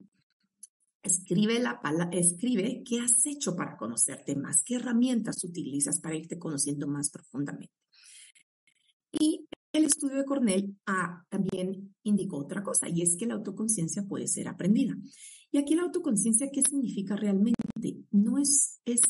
Escribe, 1.04 1.61
la, 1.61 1.80
escribe 2.12 2.82
qué 2.82 3.00
has 3.00 3.26
hecho 3.26 3.54
para 3.54 3.76
conocerte 3.76 4.34
más, 4.37 4.64
qué 4.64 4.76
herramientas 4.76 5.44
utilizas 5.44 6.00
para 6.00 6.16
irte 6.16 6.38
conociendo 6.38 6.88
más 6.88 7.11
profundamente. 7.11 7.74
Y 9.12 9.46
el 9.70 9.85
estudio 9.85 10.16
de 10.16 10.24
Cornell 10.24 10.76
ah, 10.87 11.22
también 11.29 11.94
indicó 12.05 12.38
otra 12.38 12.62
cosa, 12.62 12.88
y 12.88 13.02
es 13.02 13.16
que 13.18 13.26
la 13.26 13.35
autoconciencia 13.35 14.02
puede 14.02 14.26
ser 14.26 14.48
aprendida. 14.48 14.96
Y 15.52 15.59
aquí 15.59 15.74
la 15.74 15.83
autoconciencia, 15.83 16.48
¿qué 16.50 16.62
significa 16.62 17.16
realmente? 17.16 17.55
No 18.11 18.38
es, 18.38 18.81
es 18.87 19.00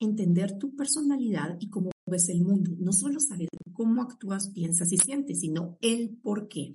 entender 0.00 0.58
tu 0.58 0.74
personalidad 0.74 1.56
y 1.60 1.70
cómo 1.70 1.90
ves 2.06 2.28
el 2.28 2.42
mundo, 2.42 2.72
no 2.78 2.92
solo 2.92 3.18
saber 3.20 3.48
cómo 3.72 4.02
actúas, 4.02 4.50
piensas 4.50 4.92
y 4.92 4.98
sientes, 4.98 5.40
sino 5.40 5.76
el 5.80 6.16
por 6.22 6.48
qué. 6.48 6.74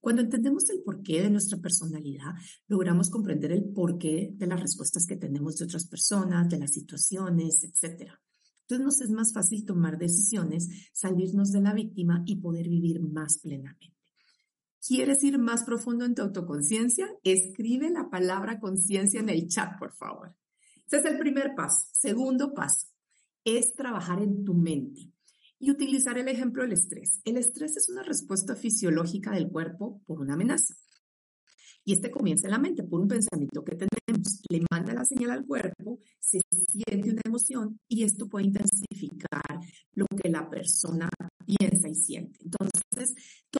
Cuando 0.00 0.22
entendemos 0.22 0.68
el 0.70 0.82
porqué 0.82 1.22
de 1.22 1.30
nuestra 1.30 1.58
personalidad, 1.58 2.32
logramos 2.66 3.10
comprender 3.10 3.52
el 3.52 3.64
porqué 3.64 4.32
de 4.34 4.46
las 4.46 4.60
respuestas 4.60 5.06
que 5.06 5.16
tenemos 5.16 5.56
de 5.56 5.66
otras 5.66 5.86
personas, 5.86 6.48
de 6.48 6.58
las 6.58 6.72
situaciones, 6.72 7.62
etc. 7.62 8.10
Entonces 8.62 8.84
nos 8.84 9.00
es 9.00 9.10
más 9.10 9.32
fácil 9.32 9.64
tomar 9.64 9.98
decisiones, 9.98 10.68
salirnos 10.92 11.52
de 11.52 11.60
la 11.60 11.74
víctima 11.74 12.22
y 12.24 12.40
poder 12.40 12.68
vivir 12.68 13.00
más 13.02 13.38
plenamente. 13.38 13.94
¿Quieres 14.86 15.22
ir 15.22 15.38
más 15.38 15.64
profundo 15.64 16.06
en 16.06 16.14
tu 16.14 16.22
autoconciencia? 16.22 17.06
Escribe 17.22 17.90
la 17.90 18.08
palabra 18.08 18.58
conciencia 18.58 19.20
en 19.20 19.28
el 19.28 19.46
chat, 19.46 19.78
por 19.78 19.92
favor. 19.92 20.34
Ese 20.86 20.98
es 20.98 21.04
el 21.04 21.18
primer 21.18 21.54
paso. 21.54 21.86
Segundo 21.92 22.54
paso 22.54 22.90
es 23.44 23.74
trabajar 23.74 24.22
en 24.22 24.44
tu 24.44 24.54
mente 24.54 25.12
y 25.58 25.70
utilizar 25.70 26.18
el 26.18 26.28
ejemplo 26.28 26.62
del 26.62 26.72
estrés. 26.72 27.20
El 27.24 27.36
estrés 27.36 27.76
es 27.76 27.88
una 27.88 28.02
respuesta 28.02 28.56
fisiológica 28.56 29.32
del 29.32 29.48
cuerpo 29.48 30.02
por 30.06 30.20
una 30.20 30.34
amenaza. 30.34 30.74
Y 31.84 31.92
este 31.92 32.10
comienza 32.10 32.46
en 32.46 32.52
la 32.52 32.58
mente 32.58 32.82
por 32.82 33.00
un 33.00 33.08
pensamiento 33.08 33.64
que 33.64 33.76
tenemos. 33.76 34.42
Le 34.48 34.64
manda 34.70 34.92
la 34.94 35.04
señal 35.04 35.30
al 35.30 35.46
cuerpo, 35.46 36.00
se 36.18 36.40
siente 36.68 37.10
una 37.10 37.22
emoción 37.24 37.80
y 37.88 38.04
esto 38.04 38.28
puede 38.28 38.46
intensificar 38.46 39.60
lo 39.92 40.06
que 40.06 40.30
la 40.30 40.48
persona 40.48 41.08
piensa 41.44 41.88
y 41.88 41.94
siente. 41.94 42.38
Entonces, 42.44 43.14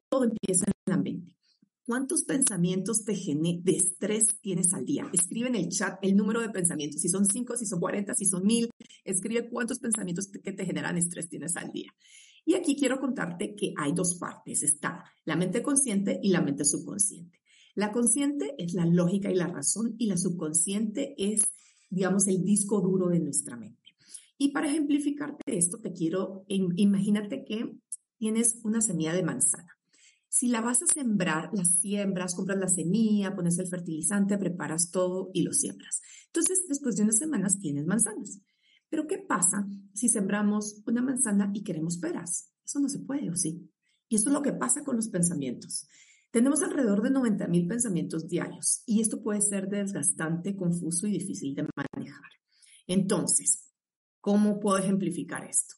todo 0.08 0.24
empieza 0.24 0.66
en 0.66 0.92
la 0.92 0.96
mente. 0.98 1.39
¿Cuántos 1.90 2.22
pensamientos 2.22 3.04
de, 3.04 3.14
de 3.64 3.72
estrés 3.72 4.38
tienes 4.40 4.72
al 4.74 4.84
día? 4.84 5.10
Escribe 5.12 5.48
en 5.48 5.56
el 5.56 5.70
chat 5.70 5.98
el 6.02 6.16
número 6.16 6.40
de 6.40 6.48
pensamientos, 6.48 7.00
si 7.00 7.08
son 7.08 7.26
5, 7.26 7.56
si 7.56 7.66
son 7.66 7.80
40, 7.80 8.14
si 8.14 8.26
son 8.26 8.46
1000. 8.46 8.70
Escribe 9.04 9.50
cuántos 9.50 9.80
pensamientos 9.80 10.28
que 10.28 10.52
te 10.52 10.64
generan 10.64 10.96
estrés 10.98 11.28
tienes 11.28 11.56
al 11.56 11.72
día. 11.72 11.92
Y 12.44 12.54
aquí 12.54 12.76
quiero 12.76 13.00
contarte 13.00 13.56
que 13.56 13.74
hay 13.76 13.90
dos 13.92 14.14
partes. 14.14 14.62
Está 14.62 15.04
la 15.24 15.34
mente 15.34 15.64
consciente 15.64 16.20
y 16.22 16.28
la 16.28 16.40
mente 16.40 16.64
subconsciente. 16.64 17.40
La 17.74 17.90
consciente 17.90 18.54
es 18.56 18.72
la 18.74 18.86
lógica 18.86 19.28
y 19.28 19.34
la 19.34 19.48
razón 19.48 19.96
y 19.98 20.06
la 20.06 20.16
subconsciente 20.16 21.16
es, 21.18 21.42
digamos, 21.90 22.28
el 22.28 22.44
disco 22.44 22.80
duro 22.80 23.08
de 23.08 23.18
nuestra 23.18 23.56
mente. 23.56 23.96
Y 24.38 24.52
para 24.52 24.68
ejemplificarte 24.68 25.58
esto, 25.58 25.78
te 25.78 25.92
quiero, 25.92 26.44
imagínate 26.46 27.44
que 27.44 27.68
tienes 28.16 28.60
una 28.62 28.80
semilla 28.80 29.12
de 29.12 29.24
manzana. 29.24 29.79
Si 30.30 30.46
la 30.46 30.60
vas 30.60 30.80
a 30.80 30.86
sembrar, 30.86 31.50
la 31.52 31.64
siembras, 31.64 32.36
compras 32.36 32.56
la 32.56 32.68
semilla, 32.68 33.34
pones 33.34 33.58
el 33.58 33.66
fertilizante, 33.66 34.38
preparas 34.38 34.92
todo 34.92 35.30
y 35.34 35.42
lo 35.42 35.52
siembras. 35.52 36.00
Entonces, 36.26 36.66
después 36.68 36.94
de 36.94 37.02
unas 37.02 37.18
semanas 37.18 37.58
tienes 37.58 37.84
manzanas. 37.84 38.40
Pero 38.88 39.08
¿qué 39.08 39.18
pasa 39.18 39.66
si 39.92 40.08
sembramos 40.08 40.82
una 40.86 41.02
manzana 41.02 41.50
y 41.52 41.64
queremos 41.64 41.98
peras? 41.98 42.52
Eso 42.64 42.78
no 42.78 42.88
se 42.88 43.00
puede, 43.00 43.28
¿o 43.28 43.34
sí? 43.34 43.68
Y 44.08 44.16
eso 44.16 44.28
es 44.28 44.32
lo 44.32 44.40
que 44.40 44.52
pasa 44.52 44.84
con 44.84 44.94
los 44.94 45.08
pensamientos. 45.08 45.88
Tenemos 46.30 46.62
alrededor 46.62 47.02
de 47.02 47.10
90 47.10 47.48
mil 47.48 47.66
pensamientos 47.66 48.28
diarios 48.28 48.84
y 48.86 49.00
esto 49.00 49.22
puede 49.22 49.40
ser 49.40 49.68
desgastante, 49.68 50.54
confuso 50.54 51.08
y 51.08 51.12
difícil 51.12 51.56
de 51.56 51.66
manejar. 51.74 52.30
Entonces, 52.86 53.68
¿cómo 54.20 54.60
puedo 54.60 54.78
ejemplificar 54.78 55.44
esto? 55.44 55.74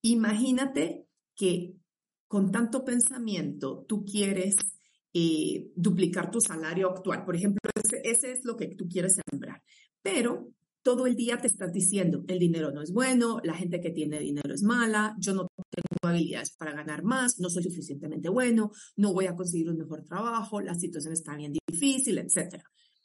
Imagínate 0.00 1.06
que 1.36 1.76
con 2.32 2.50
tanto 2.50 2.82
pensamiento 2.82 3.84
tú 3.86 4.06
quieres 4.06 4.56
eh, 5.12 5.70
duplicar 5.76 6.30
tu 6.30 6.40
salario 6.40 6.88
actual. 6.88 7.26
Por 7.26 7.36
ejemplo, 7.36 7.60
ese, 8.02 8.32
es 8.32 8.46
lo 8.46 8.56
que 8.56 8.68
tú 8.68 8.88
quieres 8.88 9.20
sembrar. 9.30 9.62
Pero 10.00 10.48
todo 10.82 11.06
el 11.06 11.14
día 11.14 11.36
te 11.36 11.48
estás 11.48 11.70
diciendo, 11.74 12.24
el 12.28 12.38
dinero 12.38 12.70
no 12.72 12.80
es 12.80 12.90
bueno, 12.90 13.38
la 13.44 13.52
gente 13.52 13.82
que 13.82 13.90
tiene 13.90 14.18
dinero 14.18 14.54
es 14.54 14.62
mala, 14.62 15.14
yo 15.18 15.34
no 15.34 15.46
tengo 15.68 16.08
habilidades 16.10 16.56
para 16.56 16.72
ganar 16.72 17.04
más, 17.04 17.38
no 17.38 17.50
soy 17.50 17.64
suficientemente 17.64 18.30
bueno, 18.30 18.70
no 18.96 19.12
voy 19.12 19.26
a 19.26 19.36
conseguir 19.36 19.68
un 19.68 19.76
mejor 19.76 20.02
trabajo, 20.02 20.62
la 20.62 20.74
situación 20.74 21.12
está 21.12 21.36
bien 21.36 21.52
difícil, 21.68 22.16
etc. 22.16 22.62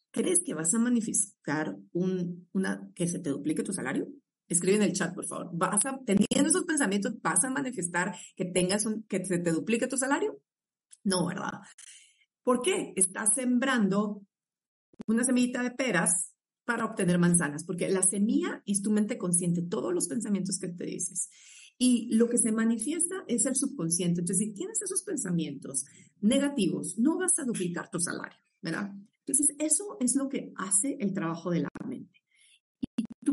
¿Crees 0.10 0.42
que 0.46 0.54
vas 0.54 0.74
a 0.74 0.80
manifestar 0.80 1.76
un, 1.92 2.48
una, 2.54 2.90
que 2.96 3.10
se 3.10 3.20
te 3.20 3.32
duplique 3.32 3.62
tu 3.62 3.74
salario? 3.74 4.08
Escribe 4.48 4.78
en 4.78 4.84
el 4.84 4.94
chat, 4.94 5.14
por 5.14 5.26
favor. 5.26 5.50
¿Vas 5.54 5.86
a, 5.86 6.00
teniendo 6.06 6.50
esos 6.50 6.64
pensamientos, 6.64 7.22
vas 7.22 7.44
a 7.44 7.50
manifestar 7.50 8.16
que 8.36 8.46
tengas 8.46 8.86
un, 8.86 9.04
que 9.04 9.24
se 9.26 9.40
te 9.40 9.52
duplique 9.52 9.88
tu 9.88 9.98
salario? 9.98 10.40
No, 11.04 11.28
¿verdad? 11.28 11.62
¿Por 12.44 12.62
qué? 12.62 12.94
Estás 12.96 13.34
sembrando 13.36 14.22
una 15.06 15.24
semillita 15.24 15.62
de 15.64 15.72
peras 15.72 16.34
para 16.64 16.86
obtener 16.86 17.18
manzanas, 17.18 17.64
porque 17.64 17.90
la 17.90 18.04
semilla 18.04 18.62
es 18.66 18.82
tu 18.82 18.92
mente 18.92 19.18
consciente, 19.18 19.62
todos 19.62 19.94
los 19.94 20.08
pensamientos 20.08 20.60
que 20.60 20.68
te 20.68 20.86
dices. 20.86 21.30
Y 21.78 22.14
lo 22.16 22.28
que 22.28 22.38
se 22.38 22.52
manifiesta 22.52 23.24
es 23.28 23.46
el 23.46 23.56
subconsciente. 23.56 24.22
Entonces, 24.22 24.48
si 24.48 24.54
tienes 24.54 24.82
esos 24.82 25.04
pensamientos 25.04 25.86
negativos, 26.22 26.98
no 26.98 27.18
vas 27.18 27.38
a 27.40 27.46
duplicar 27.46 27.90
tu 27.90 28.00
salario, 28.00 28.38
¿verdad? 28.62 28.92
Entonces, 29.20 29.56
eso 29.60 29.98
es 30.00 30.16
lo 30.16 30.28
que 30.28 30.52
hace 30.58 30.98
el 31.00 31.14
trabajo 31.14 31.52
de 31.52 31.62
la 31.62 31.70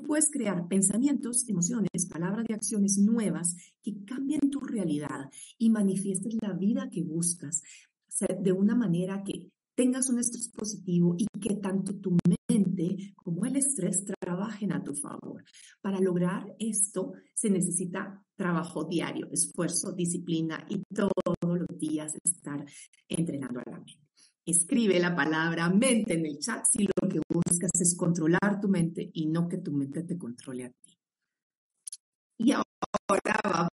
puedes 0.06 0.30
crear 0.30 0.68
pensamientos, 0.68 1.48
emociones, 1.48 2.06
palabras 2.10 2.46
y 2.48 2.52
acciones 2.52 2.98
nuevas 2.98 3.56
que 3.82 4.04
cambien 4.04 4.50
tu 4.50 4.60
realidad 4.60 5.30
y 5.58 5.70
manifiestes 5.70 6.36
la 6.40 6.52
vida 6.52 6.88
que 6.90 7.02
buscas 7.02 7.62
de 8.40 8.52
una 8.52 8.74
manera 8.74 9.22
que 9.24 9.50
tengas 9.74 10.08
un 10.08 10.20
estrés 10.20 10.48
positivo 10.48 11.16
y 11.18 11.26
que 11.40 11.56
tanto 11.56 11.96
tu 11.96 12.16
mente 12.48 13.14
como 13.16 13.44
el 13.44 13.56
estrés 13.56 14.04
trabajen 14.20 14.72
a 14.72 14.82
tu 14.82 14.94
favor. 14.94 15.44
Para 15.80 16.00
lograr 16.00 16.54
esto 16.58 17.12
se 17.34 17.50
necesita 17.50 18.24
trabajo 18.36 18.84
diario, 18.84 19.28
esfuerzo, 19.32 19.92
disciplina 19.92 20.64
y 20.68 20.82
todos 20.94 21.10
los 21.42 21.78
días 21.78 22.12
estar 22.24 22.64
entrenando 23.08 23.60
a 23.60 23.70
la 23.70 23.78
mente. 23.78 24.03
Escribe 24.46 24.98
la 25.00 25.16
palabra 25.16 25.70
mente 25.70 26.14
en 26.14 26.26
el 26.26 26.38
chat 26.38 26.66
si 26.70 26.84
lo 26.84 27.08
que 27.08 27.20
buscas 27.28 27.70
es 27.80 27.96
controlar 27.96 28.60
tu 28.60 28.68
mente 28.68 29.10
y 29.14 29.26
no 29.26 29.48
que 29.48 29.58
tu 29.58 29.72
mente 29.72 30.02
te 30.02 30.18
controle 30.18 30.64
a 30.64 30.70
ti. 30.70 30.98
Y 32.36 32.52
ahora 32.52 33.40
vamos 33.42 33.70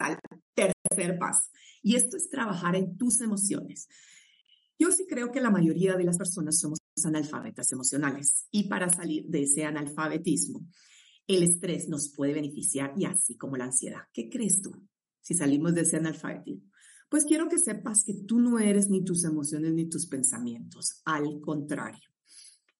al 0.00 0.18
tercer 0.54 1.18
paso. 1.18 1.50
Y 1.82 1.96
esto 1.96 2.16
es 2.16 2.28
trabajar 2.28 2.74
en 2.74 2.96
tus 2.96 3.20
emociones. 3.20 3.88
Yo 4.78 4.90
sí 4.90 5.06
creo 5.08 5.30
que 5.30 5.40
la 5.40 5.50
mayoría 5.50 5.96
de 5.96 6.04
las 6.04 6.18
personas 6.18 6.58
somos 6.58 6.78
analfabetas 7.04 7.70
emocionales 7.70 8.46
y 8.50 8.64
para 8.64 8.88
salir 8.88 9.24
de 9.26 9.44
ese 9.44 9.64
analfabetismo, 9.64 10.66
el 11.28 11.44
estrés 11.44 11.88
nos 11.88 12.12
puede 12.14 12.34
beneficiar 12.34 12.92
y 12.96 13.04
así 13.04 13.36
como 13.36 13.56
la 13.56 13.64
ansiedad. 13.64 14.02
¿Qué 14.12 14.28
crees 14.28 14.60
tú 14.60 14.72
si 15.20 15.34
salimos 15.34 15.74
de 15.74 15.82
ese 15.82 15.98
analfabetismo? 15.98 16.71
Pues 17.12 17.26
quiero 17.26 17.46
que 17.46 17.58
sepas 17.58 18.04
que 18.04 18.14
tú 18.14 18.40
no 18.40 18.58
eres 18.58 18.88
ni 18.88 19.04
tus 19.04 19.24
emociones 19.24 19.74
ni 19.74 19.84
tus 19.84 20.06
pensamientos, 20.06 21.02
al 21.04 21.42
contrario. 21.42 22.08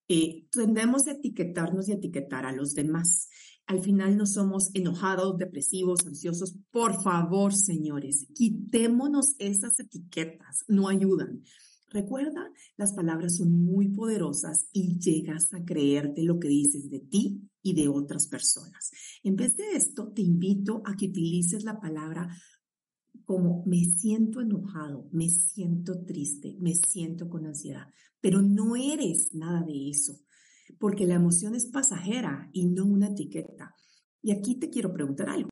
Eh, 0.09 0.47
tendemos 0.51 1.07
a 1.07 1.11
etiquetarnos 1.11 1.87
y 1.87 1.92
etiquetar 1.92 2.47
a 2.47 2.53
los 2.53 2.75
demás. 2.75 3.29
Al 3.66 3.83
final 3.83 4.16
no 4.16 4.25
somos 4.25 4.71
enojados, 4.73 5.37
depresivos, 5.37 6.07
ansiosos. 6.07 6.57
Por 6.71 7.03
favor, 7.03 7.53
señores, 7.53 8.27
quitémonos 8.35 9.35
esas 9.38 9.79
etiquetas, 9.79 10.64
no 10.66 10.88
ayudan. 10.88 11.42
Recuerda, 11.90 12.51
las 12.79 12.95
palabras 12.95 13.37
son 13.37 13.66
muy 13.66 13.88
poderosas 13.90 14.66
y 14.73 14.99
llegas 14.99 15.53
a 15.53 15.62
creerte 15.62 16.23
lo 16.23 16.40
que 16.40 16.49
dices 16.49 16.88
de 16.88 17.01
ti 17.01 17.51
y 17.61 17.75
de 17.75 17.88
otras 17.88 18.29
personas. 18.29 18.92
En 19.23 19.37
vez 19.37 19.59
de 19.59 19.77
esto, 19.77 20.11
te 20.11 20.23
invito 20.23 20.83
a 20.87 20.97
que 20.97 21.09
utilices 21.09 21.64
la 21.64 21.79
palabra 21.79 22.35
como 23.33 23.64
me 23.64 23.83
siento 23.87 24.42
enojado, 24.42 25.09
me 25.11 25.31
siento 25.31 26.05
triste, 26.05 26.55
me 26.61 26.75
siento 26.75 27.31
con 27.31 27.47
ansiedad, 27.47 27.87
pero 28.21 28.42
no 28.42 28.77
eres 28.77 29.31
nada 29.33 29.62
de 29.62 29.88
eso, 29.88 30.21
porque 30.79 31.07
la 31.07 31.14
emoción 31.14 31.55
es 31.55 31.64
pasajera 31.64 32.51
y 32.53 32.66
no 32.66 32.85
una 32.85 33.09
etiqueta. 33.09 33.75
Y 34.21 34.33
aquí 34.33 34.57
te 34.57 34.68
quiero 34.68 34.92
preguntar 34.92 35.31
algo. 35.31 35.49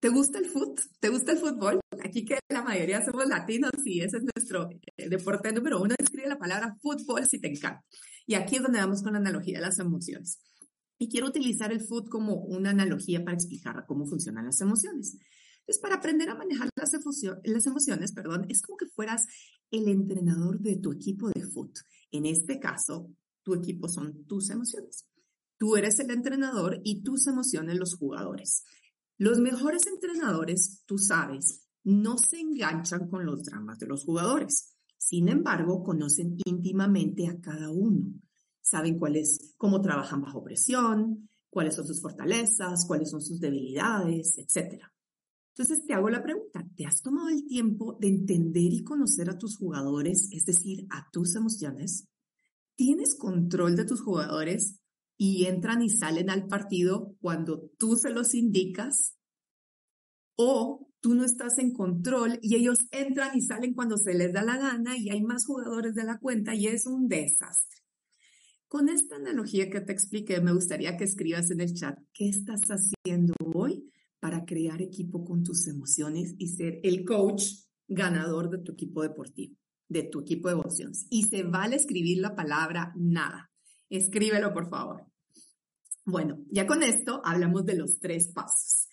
¿Te 0.00 0.08
gusta 0.08 0.40
el 0.40 0.46
fútbol? 0.46 0.74
¿Te 0.98 1.10
gusta 1.10 1.30
el 1.30 1.38
fútbol? 1.38 1.78
Aquí 2.04 2.24
que 2.24 2.40
la 2.48 2.64
mayoría 2.64 3.04
somos 3.04 3.28
latinos 3.28 3.70
y 3.84 4.00
ese 4.00 4.16
es 4.16 4.24
nuestro 4.34 4.68
eh, 4.96 5.08
deporte 5.08 5.52
número 5.52 5.80
uno. 5.80 5.94
Escribe 5.96 6.26
la 6.26 6.40
palabra 6.40 6.76
fútbol 6.82 7.24
si 7.28 7.40
te 7.40 7.46
encanta. 7.46 7.84
Y 8.26 8.34
aquí 8.34 8.56
es 8.56 8.62
donde 8.62 8.80
vamos 8.80 9.04
con 9.04 9.12
la 9.12 9.20
analogía 9.20 9.60
de 9.60 9.66
las 9.66 9.78
emociones. 9.78 10.40
Y 10.98 11.08
quiero 11.08 11.28
utilizar 11.28 11.70
el 11.70 11.82
fútbol 11.82 12.10
como 12.10 12.34
una 12.34 12.70
analogía 12.70 13.22
para 13.22 13.36
explicar 13.36 13.84
cómo 13.86 14.06
funcionan 14.06 14.46
las 14.46 14.60
emociones. 14.60 15.18
Entonces, 15.62 15.80
para 15.80 15.96
aprender 15.96 16.28
a 16.28 16.34
manejar 16.34 16.68
las, 16.74 16.92
emociones, 17.66 18.12
perdón, 18.12 18.46
es 18.48 18.62
como 18.62 18.76
que 18.76 18.86
fueras 18.86 19.26
el 19.70 19.88
entrenador 19.88 20.58
de 20.58 20.76
tu 20.76 20.92
equipo 20.92 21.28
de 21.28 21.42
fútbol. 21.42 21.84
En 22.10 22.26
este 22.26 22.58
caso, 22.58 23.10
tu 23.42 23.54
equipo 23.54 23.88
son 23.88 24.24
tus 24.26 24.50
emociones. 24.50 25.06
Tú 25.58 25.76
eres 25.76 26.00
el 26.00 26.10
entrenador 26.10 26.80
y 26.82 27.02
tus 27.02 27.28
emociones 27.28 27.76
los 27.76 27.94
jugadores. 27.94 28.64
Los 29.18 29.38
mejores 29.38 29.86
entrenadores, 29.86 30.82
tú 30.84 30.98
sabes, 30.98 31.68
no 31.84 32.18
se 32.18 32.40
enganchan 32.40 33.08
con 33.08 33.24
los 33.24 33.44
dramas 33.44 33.78
de 33.78 33.86
los 33.86 34.04
jugadores. 34.04 34.74
Sin 34.98 35.28
embargo, 35.28 35.84
conocen 35.84 36.36
íntimamente 36.44 37.28
a 37.28 37.40
cada 37.40 37.70
uno. 37.70 38.12
Saben 38.60 38.98
cómo 39.56 39.80
trabajan 39.80 40.22
bajo 40.22 40.42
presión, 40.42 41.28
cuáles 41.50 41.76
son 41.76 41.86
sus 41.86 42.00
fortalezas, 42.00 42.84
cuáles 42.86 43.10
son 43.10 43.20
sus 43.20 43.38
debilidades, 43.38 44.38
etc. 44.38 44.82
Entonces 45.54 45.84
te 45.86 45.92
hago 45.92 46.08
la 46.08 46.22
pregunta, 46.22 46.66
¿te 46.76 46.86
has 46.86 47.02
tomado 47.02 47.28
el 47.28 47.46
tiempo 47.46 47.98
de 48.00 48.08
entender 48.08 48.72
y 48.72 48.82
conocer 48.82 49.28
a 49.28 49.36
tus 49.36 49.58
jugadores, 49.58 50.30
es 50.32 50.46
decir, 50.46 50.86
a 50.90 51.10
tus 51.12 51.36
emociones? 51.36 52.08
¿Tienes 52.74 53.14
control 53.14 53.76
de 53.76 53.84
tus 53.84 54.00
jugadores 54.00 54.80
y 55.18 55.44
entran 55.44 55.82
y 55.82 55.90
salen 55.90 56.30
al 56.30 56.46
partido 56.46 57.16
cuando 57.20 57.70
tú 57.78 57.96
se 57.96 58.10
los 58.10 58.34
indicas 58.34 59.18
o 60.36 60.88
tú 61.00 61.14
no 61.14 61.24
estás 61.24 61.58
en 61.58 61.74
control 61.74 62.38
y 62.40 62.56
ellos 62.56 62.78
entran 62.90 63.36
y 63.36 63.42
salen 63.42 63.74
cuando 63.74 63.98
se 63.98 64.14
les 64.14 64.32
da 64.32 64.42
la 64.42 64.56
gana 64.56 64.96
y 64.96 65.10
hay 65.10 65.22
más 65.22 65.44
jugadores 65.44 65.94
de 65.94 66.04
la 66.04 66.18
cuenta 66.18 66.54
y 66.54 66.66
es 66.66 66.86
un 66.86 67.08
desastre. 67.08 67.82
Con 68.68 68.88
esta 68.88 69.16
analogía 69.16 69.68
que 69.68 69.82
te 69.82 69.92
expliqué, 69.92 70.40
me 70.40 70.54
gustaría 70.54 70.96
que 70.96 71.04
escribas 71.04 71.50
en 71.50 71.60
el 71.60 71.74
chat 71.74 71.98
qué 72.14 72.30
estás 72.30 72.62
haciendo 72.68 73.34
hoy 73.54 73.92
para 74.22 74.44
crear 74.44 74.80
equipo 74.80 75.24
con 75.24 75.42
tus 75.42 75.66
emociones 75.66 76.36
y 76.38 76.46
ser 76.46 76.78
el 76.84 77.04
coach 77.04 77.42
ganador 77.88 78.48
de 78.50 78.58
tu 78.58 78.70
equipo 78.70 79.02
deportivo, 79.02 79.56
de 79.88 80.04
tu 80.04 80.20
equipo 80.20 80.46
de 80.46 80.54
emociones. 80.54 81.08
Y 81.10 81.24
se 81.24 81.42
vale 81.42 81.74
escribir 81.74 82.18
la 82.18 82.36
palabra 82.36 82.92
nada. 82.94 83.50
Escríbelo, 83.90 84.54
por 84.54 84.70
favor. 84.70 85.04
Bueno, 86.04 86.38
ya 86.52 86.68
con 86.68 86.84
esto 86.84 87.20
hablamos 87.24 87.66
de 87.66 87.74
los 87.74 87.98
tres 87.98 88.28
pasos 88.28 88.86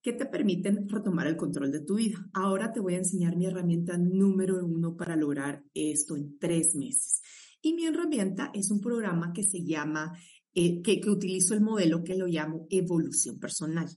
que 0.00 0.12
te 0.12 0.26
permiten 0.26 0.88
retomar 0.88 1.26
el 1.26 1.36
control 1.36 1.72
de 1.72 1.80
tu 1.80 1.96
vida. 1.96 2.30
Ahora 2.32 2.72
te 2.72 2.78
voy 2.78 2.94
a 2.94 2.98
enseñar 2.98 3.36
mi 3.36 3.46
herramienta 3.46 3.98
número 3.98 4.64
uno 4.64 4.96
para 4.96 5.16
lograr 5.16 5.64
esto 5.74 6.14
en 6.14 6.38
tres 6.38 6.76
meses. 6.76 7.20
Y 7.60 7.74
mi 7.74 7.84
herramienta 7.84 8.52
es 8.54 8.70
un 8.70 8.80
programa 8.80 9.32
que 9.32 9.42
se 9.42 9.64
llama, 9.64 10.16
eh, 10.54 10.80
que, 10.82 11.00
que 11.00 11.10
utilizo 11.10 11.54
el 11.54 11.62
modelo 11.62 12.04
que 12.04 12.16
lo 12.16 12.28
llamo 12.28 12.68
evolución 12.70 13.40
personal. 13.40 13.88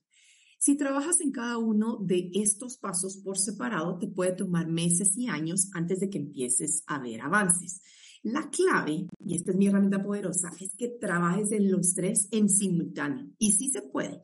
Si 0.64 0.78
trabajas 0.78 1.22
en 1.22 1.32
cada 1.32 1.58
uno 1.58 1.98
de 2.04 2.30
estos 2.36 2.78
pasos 2.78 3.18
por 3.18 3.40
separado, 3.40 3.98
te 3.98 4.08
puede 4.08 4.34
tomar 4.34 4.68
meses 4.68 5.18
y 5.18 5.28
años 5.28 5.72
antes 5.74 6.00
de 6.00 6.12
que 6.12 6.20
empieces 6.20 6.84
a 6.86 7.00
ver 7.00 7.22
avances. 7.22 7.82
La 8.22 8.48
clave, 8.52 9.08
y 9.26 9.34
esta 9.34 9.50
es 9.50 9.58
mi 9.58 9.66
herramienta 9.66 10.04
poderosa, 10.04 10.52
es 10.60 10.76
que 10.76 10.90
trabajes 11.02 11.52
en 11.52 11.72
los 11.72 11.96
tres 11.96 12.28
en 12.30 12.48
simultáneo. 12.48 13.26
Y 13.40 13.54
sí 13.54 13.70
se 13.70 13.82
puede. 13.82 14.22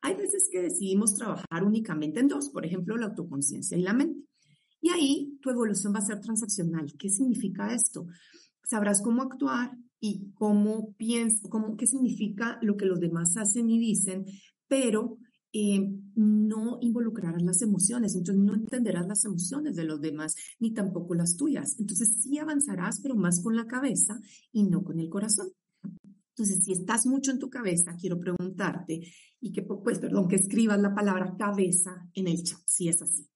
Hay 0.00 0.14
veces 0.14 0.48
que 0.50 0.62
decidimos 0.62 1.16
trabajar 1.16 1.62
únicamente 1.62 2.18
en 2.18 2.28
dos, 2.28 2.48
por 2.48 2.64
ejemplo, 2.64 2.96
la 2.96 3.08
autoconciencia 3.08 3.76
y 3.76 3.82
la 3.82 3.92
mente. 3.92 4.26
Y 4.80 4.88
ahí 4.88 5.38
tu 5.42 5.50
evolución 5.50 5.92
va 5.94 5.98
a 5.98 6.06
ser 6.06 6.18
transaccional. 6.18 6.94
¿Qué 6.98 7.10
significa 7.10 7.74
esto? 7.74 8.06
Sabrás 8.62 9.02
cómo 9.02 9.20
actuar 9.20 9.76
y 10.00 10.32
cómo 10.32 10.94
piensas, 10.94 11.42
cómo, 11.50 11.76
qué 11.76 11.86
significa 11.86 12.58
lo 12.62 12.78
que 12.78 12.86
los 12.86 13.00
demás 13.00 13.36
hacen 13.36 13.68
y 13.68 13.78
dicen, 13.78 14.24
pero 14.66 15.18
eh, 15.56 15.88
no 16.16 16.78
involucrarás 16.80 17.40
las 17.40 17.62
emociones, 17.62 18.16
entonces 18.16 18.42
no 18.42 18.54
entenderás 18.54 19.06
las 19.06 19.24
emociones 19.24 19.76
de 19.76 19.84
los 19.84 20.00
demás, 20.00 20.34
ni 20.58 20.74
tampoco 20.74 21.14
las 21.14 21.36
tuyas. 21.36 21.78
Entonces 21.78 22.22
sí 22.22 22.38
avanzarás, 22.38 23.00
pero 23.00 23.14
más 23.14 23.40
con 23.40 23.54
la 23.54 23.68
cabeza 23.68 24.20
y 24.50 24.64
no 24.64 24.82
con 24.82 24.98
el 24.98 25.08
corazón. 25.08 25.52
Entonces, 26.36 26.64
si 26.64 26.72
estás 26.72 27.06
mucho 27.06 27.30
en 27.30 27.38
tu 27.38 27.48
cabeza, 27.48 27.94
quiero 27.96 28.18
preguntarte 28.18 29.02
y 29.40 29.52
que, 29.52 29.62
pues, 29.62 30.00
perdón, 30.00 30.26
que 30.26 30.34
escribas 30.34 30.80
la 30.80 30.92
palabra 30.92 31.36
cabeza 31.38 32.08
en 32.14 32.26
el 32.26 32.42
chat, 32.42 32.58
si 32.66 32.88
es 32.88 33.00
así. 33.00 33.30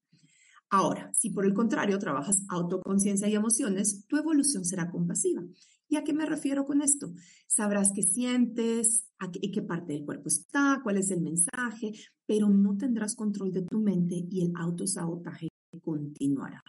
Ahora, 0.69 1.09
si 1.13 1.29
por 1.29 1.45
el 1.45 1.53
contrario 1.53 1.97
trabajas 1.99 2.43
autoconciencia 2.49 3.29
y 3.29 3.35
emociones, 3.35 4.05
tu 4.07 4.17
evolución 4.17 4.65
será 4.65 4.91
compasiva. 4.91 5.41
¿Y 5.89 5.95
a 5.95 6.03
qué 6.03 6.13
me 6.13 6.25
refiero 6.25 6.65
con 6.65 6.81
esto? 6.81 7.11
Sabrás 7.47 7.91
qué 7.93 8.03
sientes, 8.03 9.07
a 9.17 9.31
qué, 9.31 9.51
qué 9.51 9.61
parte 9.63 9.93
del 9.93 10.05
cuerpo 10.05 10.27
está, 10.27 10.79
cuál 10.83 10.97
es 10.97 11.09
el 11.09 11.21
mensaje, 11.21 11.91
pero 12.27 12.47
no 12.47 12.77
tendrás 12.77 13.15
control 13.15 13.51
de 13.51 13.63
tu 13.63 13.79
mente 13.79 14.15
y 14.29 14.45
el 14.45 14.53
autosabotaje 14.55 15.49
continuará. 15.81 16.63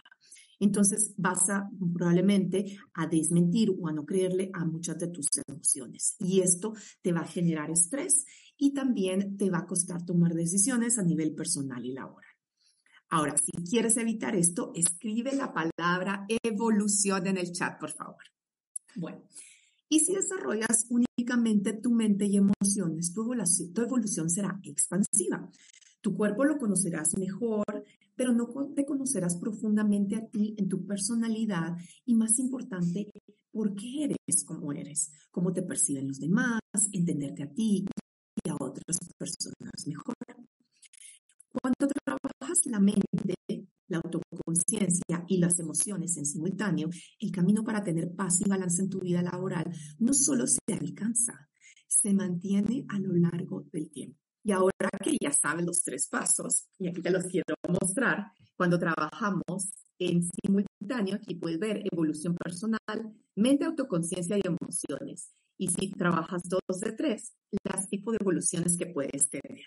Entonces 0.59 1.13
vas 1.17 1.49
a 1.49 1.69
probablemente 1.93 2.77
a 2.93 3.07
desmentir 3.07 3.75
o 3.79 3.87
a 3.87 3.93
no 3.93 4.05
creerle 4.05 4.49
a 4.53 4.65
muchas 4.65 4.97
de 4.99 5.07
tus 5.07 5.27
emociones. 5.47 6.15
Y 6.19 6.41
esto 6.41 6.73
te 7.01 7.11
va 7.11 7.21
a 7.21 7.27
generar 7.27 7.71
estrés 7.71 8.25
y 8.57 8.73
también 8.73 9.37
te 9.37 9.49
va 9.49 9.59
a 9.59 9.65
costar 9.65 10.05
tomar 10.05 10.33
decisiones 10.33 10.99
a 10.99 11.03
nivel 11.03 11.33
personal 11.33 11.83
y 11.83 11.93
laboral. 11.93 12.29
Ahora, 13.09 13.35
si 13.37 13.51
quieres 13.69 13.97
evitar 13.97 14.35
esto, 14.35 14.71
escribe 14.75 15.35
la 15.35 15.51
palabra 15.51 16.25
evolución 16.43 17.27
en 17.27 17.37
el 17.37 17.51
chat, 17.51 17.79
por 17.79 17.91
favor. 17.91 18.23
Bueno, 18.95 19.21
y 19.89 19.99
si 19.99 20.13
desarrollas 20.13 20.87
únicamente 20.89 21.73
tu 21.73 21.91
mente 21.91 22.25
y 22.25 22.37
emociones, 22.37 23.13
tu 23.13 23.81
evolución, 23.81 24.29
será 24.29 24.59
expansiva. 24.63 25.49
Tu 26.01 26.15
cuerpo 26.15 26.45
lo 26.45 26.57
conocerás 26.57 27.17
mejor, 27.17 27.83
pero 28.15 28.33
no 28.33 28.47
te 28.75 28.85
conocerás 28.85 29.35
profundamente 29.35 30.15
a 30.15 30.25
ti 30.25 30.55
en 30.57 30.69
tu 30.69 30.85
personalidad 30.85 31.75
y 32.05 32.15
más 32.15 32.39
importante, 32.39 33.11
por 33.51 33.75
qué 33.75 34.05
eres 34.05 34.45
como 34.45 34.71
eres, 34.71 35.11
cómo 35.29 35.51
te 35.51 35.61
perciben 35.61 36.07
los 36.07 36.19
demás, 36.19 36.61
entenderte 36.93 37.43
a 37.43 37.51
ti 37.51 37.85
y 38.43 38.49
a 38.49 38.55
otras 38.55 38.97
personas 39.17 39.87
mejor. 39.87 40.15
Cuando 41.51 41.87
trabajas 42.05 42.65
la 42.65 42.79
mente, 42.79 43.35
la 43.91 44.01
autoconciencia 44.03 45.25
y 45.27 45.37
las 45.37 45.59
emociones 45.59 46.17
en 46.17 46.25
simultáneo, 46.25 46.89
el 47.19 47.31
camino 47.31 47.63
para 47.63 47.83
tener 47.83 48.15
paz 48.15 48.39
y 48.41 48.49
balance 48.49 48.81
en 48.81 48.89
tu 48.89 48.99
vida 48.99 49.21
laboral 49.21 49.65
no 49.99 50.13
solo 50.13 50.45
se 50.47 50.59
alcanza, 50.73 51.49
se 51.87 52.13
mantiene 52.13 52.85
a 52.89 52.97
lo 52.99 53.13
largo 53.13 53.65
del 53.71 53.91
tiempo. 53.91 54.17
Y 54.43 54.53
ahora 54.53 54.89
que 55.03 55.15
ya 55.21 55.31
sabes 55.31 55.65
los 55.65 55.83
tres 55.83 56.07
pasos, 56.07 56.67
y 56.79 56.87
aquí 56.87 57.01
te 57.01 57.11
los 57.11 57.25
quiero 57.25 57.53
mostrar, 57.67 58.31
cuando 58.55 58.79
trabajamos 58.79 59.71
En 59.99 60.23
simultáneo, 60.23 61.15
aquí 61.15 61.35
puedes 61.35 61.59
ver 61.59 61.83
evolución 61.91 62.35
personal, 62.35 63.13
mente, 63.35 63.65
autoconciencia 63.65 64.35
y 64.35 64.41
emociones. 64.43 65.31
Y 65.59 65.67
si 65.67 65.91
trabajas 65.91 66.41
dos 66.49 66.79
de 66.79 66.93
tres, 66.93 67.33
las 67.63 67.87
tipos 67.87 68.13
de 68.13 68.17
evoluciones 68.19 68.77
que 68.77 68.87
puedes 68.87 69.29
tener. 69.29 69.63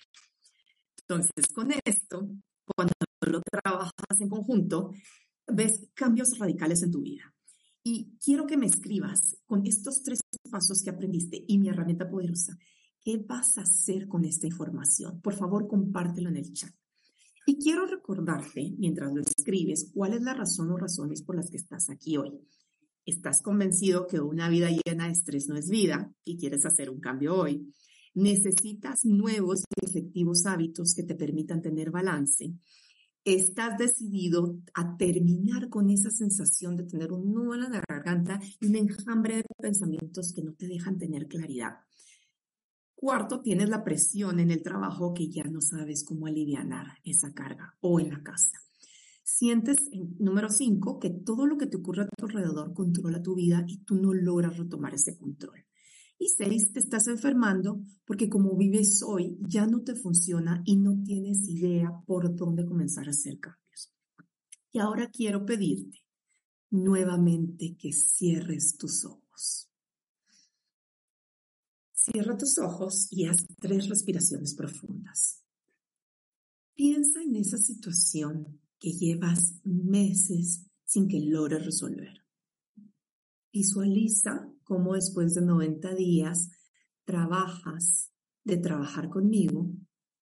Entonces, 1.03 1.47
con 1.55 1.71
esto, 1.85 2.29
cuando 2.67 2.95
lo 3.31 3.43
trabajas 3.43 4.21
en 4.21 4.29
conjunto, 4.29 4.91
ves 5.47 5.89
cambios 5.95 6.39
radicales 6.39 6.83
en 6.83 6.91
tu 6.91 7.03
vida. 7.03 7.35
Y 7.83 8.17
quiero 8.19 8.47
que 8.47 8.57
me 8.57 8.67
escribas 8.67 9.37
con 9.45 9.67
estos 9.67 10.03
tres 10.03 10.21
pasos 10.51 10.83
que 10.83 10.91
aprendiste 10.91 11.45
y 11.47 11.59
mi 11.59 11.69
herramienta 11.69 12.09
poderosa. 12.09 12.57
¿Qué 13.03 13.19
vas 13.19 13.59
a 13.59 13.63
hacer 13.63 14.09
con 14.09 14.25
esta 14.25 14.47
información? 14.47 15.21
Por 15.21 15.35
favor, 15.35 15.69
compártelo 15.69 16.31
en 16.31 16.37
el 16.37 16.53
chat. 16.55 16.75
Y 17.47 17.59
quiero 17.59 17.85
recordarte, 17.85 18.75
mientras 18.79 19.13
lo 19.13 19.21
escribes, 19.21 19.91
cuál 19.93 20.15
es 20.15 20.23
la 20.23 20.33
razón 20.33 20.71
o 20.71 20.79
razones 20.79 21.23
por 21.23 21.37
las 21.37 21.51
que 21.51 21.59
estás 21.59 21.91
aquí 21.91 22.17
hoy. 22.17 22.33
¿Estás 23.05 23.43
convencido 23.43 24.07
que 24.07 24.19
una 24.19 24.49
vida 24.49 24.71
llena 24.71 25.07
de 25.07 25.13
estrés 25.13 25.47
no 25.49 25.57
es 25.57 25.69
vida 25.69 26.11
y 26.25 26.39
quieres 26.39 26.65
hacer 26.65 26.89
un 26.89 27.01
cambio 27.01 27.37
hoy? 27.37 27.71
¿Necesitas 28.15 29.05
nuevos 29.05 29.65
y 29.77 29.85
efectivos 29.85 30.47
hábitos 30.47 30.95
que 30.95 31.03
te 31.03 31.15
permitan 31.15 31.61
tener 31.61 31.91
balance? 31.91 32.55
¿Estás 33.25 33.79
decidido 33.79 34.59
a 34.75 34.99
terminar 34.99 35.71
con 35.71 35.89
esa 35.89 36.11
sensación 36.11 36.77
de 36.77 36.85
tener 36.85 37.11
un 37.11 37.33
nudo 37.33 37.55
en 37.55 37.61
la 37.61 37.83
garganta 37.89 38.39
y 38.61 38.67
un 38.67 38.77
enjambre 38.77 39.37
de 39.37 39.45
pensamientos 39.59 40.35
que 40.35 40.43
no 40.43 40.53
te 40.53 40.69
dejan 40.69 40.99
tener 40.99 41.27
claridad? 41.27 41.79
Cuarto, 42.95 43.41
tienes 43.41 43.71
la 43.71 43.83
presión 43.83 44.41
en 44.41 44.51
el 44.51 44.63
trabajo 44.63 45.15
que 45.15 45.31
ya 45.31 45.45
no 45.45 45.63
sabes 45.63 46.05
cómo 46.05 46.27
aliviar 46.27 46.67
esa 47.03 47.33
carga 47.33 47.75
o 47.81 47.99
en 47.99 48.11
la 48.11 48.23
casa. 48.23 48.61
Sientes, 49.23 49.79
número 50.19 50.51
cinco, 50.51 50.99
que 50.99 51.09
todo 51.09 51.47
lo 51.47 51.57
que 51.57 51.67
te 51.67 51.79
ocurre 51.79 52.03
a 52.03 52.09
tu 52.09 52.27
alrededor 52.27 52.75
controla 52.75 53.23
tu 53.23 53.35
vida 53.35 53.65
y 53.67 53.79
tú 53.79 53.95
no 53.95 54.13
logras 54.13 54.59
retomar 54.59 54.93
ese 54.93 55.17
control. 55.17 55.64
Y 56.19 56.29
seis, 56.29 56.73
te 56.73 56.79
estás 56.79 57.07
enfermando 57.09 57.81
porque 58.05 58.29
como 58.29 58.57
vives 58.57 59.03
hoy 59.03 59.37
ya 59.41 59.67
no 59.67 59.83
te 59.83 59.95
funciona 59.95 60.63
y 60.65 60.77
no 60.77 61.03
tienes 61.03 61.49
idea 61.49 61.91
por 62.07 62.35
dónde 62.35 62.65
comenzar 62.65 63.07
a 63.09 63.11
hacer 63.11 63.39
cambios. 63.39 63.93
Y 64.73 64.79
ahora 64.79 65.11
quiero 65.11 65.45
pedirte 65.45 66.05
nuevamente 66.71 67.77
que 67.79 67.93
cierres 67.93 68.77
tus 68.77 69.05
ojos. 69.05 69.71
Cierra 71.93 72.37
tus 72.37 72.59
ojos 72.59 73.09
y 73.11 73.27
haz 73.27 73.47
tres 73.61 73.89
respiraciones 73.89 74.55
profundas. 74.55 75.43
Piensa 76.75 77.23
en 77.23 77.37
esa 77.37 77.57
situación 77.57 78.61
que 78.79 78.91
llevas 78.93 79.55
meses 79.65 80.67
sin 80.85 81.09
que 81.09 81.21
logres 81.21 81.65
resolver. 81.65 82.25
Visualiza 83.53 84.53
cómo 84.65 84.95
después 84.95 85.35
de 85.35 85.43
90 85.43 85.95
días 85.95 86.51
trabajas 87.05 88.11
de 88.43 88.57
trabajar 88.57 89.09
conmigo, 89.09 89.71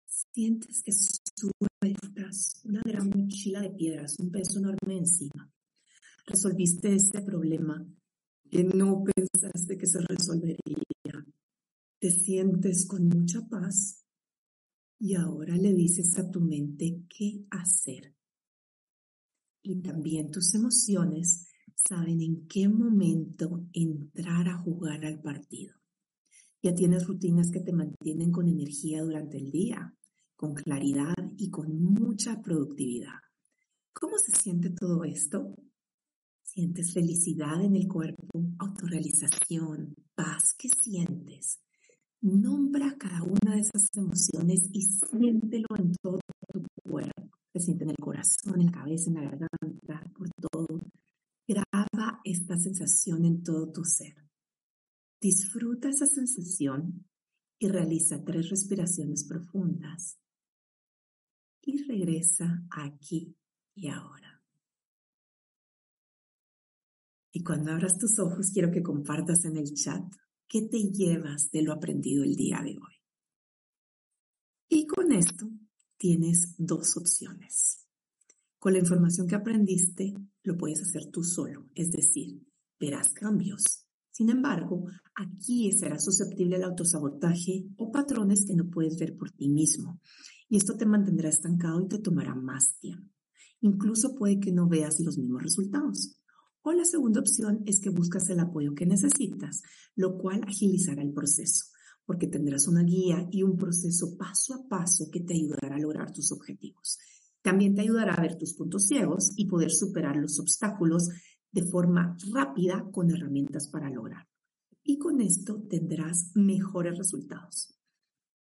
sientes 0.07 0.83
que 0.83 0.93
sueltas 0.93 2.61
una 2.65 2.83
gran 2.85 3.11
mochila 3.11 3.61
de 3.61 3.71
piedras, 3.71 4.19
un 4.19 4.31
peso 4.31 4.59
enorme 4.59 4.99
encima. 4.99 5.51
Resolviste 6.27 6.95
ese 6.95 7.23
problema 7.23 7.87
que 8.51 8.65
no 8.65 9.03
pensaste 9.05 9.77
que 9.77 9.87
se 9.87 10.01
resolvería 10.01 10.87
te 11.99 12.11
sientes 12.11 12.87
con 12.87 13.09
mucha 13.09 13.41
paz 13.49 14.05
y 14.99 15.15
ahora 15.15 15.57
le 15.57 15.73
dices 15.73 16.19
a 16.19 16.31
tu 16.31 16.41
mente 16.41 17.05
qué 17.09 17.47
hacer. 17.51 18.15
Y 19.63 19.83
también 19.83 20.31
tus 20.31 20.55
emociones 20.55 21.46
saben 21.89 22.21
en 22.21 22.47
qué 22.49 22.69
momento 22.69 23.67
entrar 23.73 24.49
a 24.49 24.59
jugar 24.59 25.05
al 25.05 25.21
partido. 25.21 25.75
Ya 26.63 26.75
tienes 26.75 27.07
rutinas 27.07 27.51
que 27.51 27.61
te 27.61 27.73
mantienen 27.73 28.33
con 28.33 28.49
energía 28.49 29.03
durante 29.03 29.37
el 29.39 29.51
día, 29.51 29.95
con 30.35 30.55
claridad 30.55 31.15
y 31.37 31.51
con 31.51 31.81
mucha 31.81 32.41
productividad. 32.43 33.21
¿Cómo 33.93 34.19
se 34.19 34.33
siente 34.37 34.71
todo 34.71 35.05
esto? 35.05 35.55
¿Sientes 36.43 36.93
felicidad 36.93 37.63
en 37.63 37.77
el 37.77 37.87
cuerpo, 37.87 38.27
autorrealización, 38.59 39.95
paz? 40.15 40.55
¿Qué 40.59 40.69
sientes? 40.69 41.61
Nombra 42.21 42.97
cada 42.99 43.23
una 43.23 43.55
de 43.55 43.61
esas 43.61 43.89
emociones 43.95 44.61
y 44.73 44.83
siéntelo 44.83 45.69
en 45.79 45.93
todo 46.03 46.19
tu 46.53 46.63
cuerpo. 46.83 47.31
Se 47.53 47.61
siente 47.61 47.85
en 47.85 47.91
el 47.91 47.97
corazón, 47.97 48.61
en 48.61 48.67
la 48.67 48.73
cabeza, 48.73 49.11
en 49.11 49.15
la 49.15 49.23
garganta, 49.23 50.13
por 50.17 50.29
todo. 50.51 50.67
Graba 51.47 52.21
esta 52.25 52.59
sensación 52.59 53.25
en 53.25 53.43
todo 53.43 53.71
tu 53.73 53.85
ser. 53.85 54.17
Disfruta 55.21 55.89
esa 55.89 56.07
sensación 56.07 57.07
y 57.59 57.69
realiza 57.69 58.23
tres 58.25 58.51
respiraciones 58.51 59.25
profundas. 59.25 60.19
Y 61.63 61.83
regresa 61.85 62.67
aquí 62.71 63.37
y 63.75 63.89
ahora. 63.89 64.43
Y 67.33 67.43
cuando 67.43 67.73
abras 67.73 67.99
tus 67.99 68.19
ojos, 68.19 68.51
quiero 68.53 68.71
que 68.71 68.83
compartas 68.83 69.45
en 69.45 69.57
el 69.57 69.73
chat 69.75 70.05
¿Qué 70.49 70.63
te 70.63 70.79
llevas 70.79 71.51
de 71.51 71.63
lo 71.63 71.73
aprendido 71.73 72.23
el 72.23 72.37
día 72.37 72.61
de 72.63 72.71
hoy? 72.71 72.95
Y 74.69 74.87
con 74.87 75.11
esto 75.11 75.49
tienes 75.97 76.55
dos 76.57 76.97
opciones. 76.97 77.86
Con 78.67 78.73
la 78.73 78.81
información 78.81 79.29
que 79.29 79.37
aprendiste, 79.37 80.13
lo 80.43 80.57
puedes 80.57 80.83
hacer 80.83 81.07
tú 81.13 81.23
solo, 81.23 81.69
es 81.77 81.93
decir, 81.93 82.43
verás 82.81 83.11
cambios. 83.11 83.87
Sin 84.11 84.29
embargo, 84.29 84.87
aquí 85.15 85.71
serás 85.71 86.05
susceptible 86.05 86.57
al 86.57 86.65
autosabotaje 86.65 87.65
o 87.77 87.93
patrones 87.93 88.45
que 88.45 88.57
no 88.57 88.69
puedes 88.69 88.99
ver 88.99 89.17
por 89.17 89.31
ti 89.31 89.49
mismo. 89.49 90.01
Y 90.49 90.57
esto 90.57 90.77
te 90.77 90.85
mantendrá 90.85 91.29
estancado 91.29 91.81
y 91.81 91.87
te 91.87 92.01
tomará 92.01 92.35
más 92.35 92.77
tiempo. 92.81 93.09
Incluso 93.61 94.17
puede 94.17 94.41
que 94.41 94.51
no 94.51 94.67
veas 94.67 94.99
los 94.99 95.17
mismos 95.17 95.45
resultados. 95.45 96.19
O 96.63 96.73
la 96.73 96.85
segunda 96.85 97.21
opción 97.21 97.63
es 97.67 97.79
que 97.79 97.91
buscas 97.91 98.29
el 98.31 98.41
apoyo 98.41 98.75
que 98.75 98.85
necesitas, 98.85 99.63
lo 99.95 100.19
cual 100.19 100.41
agilizará 100.45 101.03
el 101.03 101.13
proceso, 101.13 101.67
porque 102.05 102.27
tendrás 102.27 102.67
una 102.67 102.83
guía 102.83 103.29
y 103.31 103.45
un 103.45 103.57
proceso 103.57 104.17
paso 104.19 104.55
a 104.55 104.69
paso 104.69 105.09
que 105.13 105.21
te 105.21 105.35
ayudará 105.35 105.77
a 105.77 105.79
lograr 105.79 106.11
tus 106.11 106.33
objetivos. 106.33 106.99
También 107.47 107.77
te 107.77 107.83
ayudará 107.83 108.13
a 108.13 108.21
ver 108.21 108.37
tus 108.37 108.55
puntos 108.55 108.89
ciegos 108.89 109.33
y 109.37 109.47
poder 109.47 109.71
superar 109.71 110.17
los 110.17 110.41
obstáculos 110.41 111.11
de 111.53 111.63
forma 111.63 112.17
rápida 112.33 112.91
con 112.91 113.09
herramientas 113.13 113.69
para 113.69 113.89
lograrlo. 113.89 114.29
Y 114.83 114.99
con 114.99 115.21
esto 115.21 115.63
tendrás 115.71 116.33
mejores 116.35 116.99
resultados. 116.99 117.73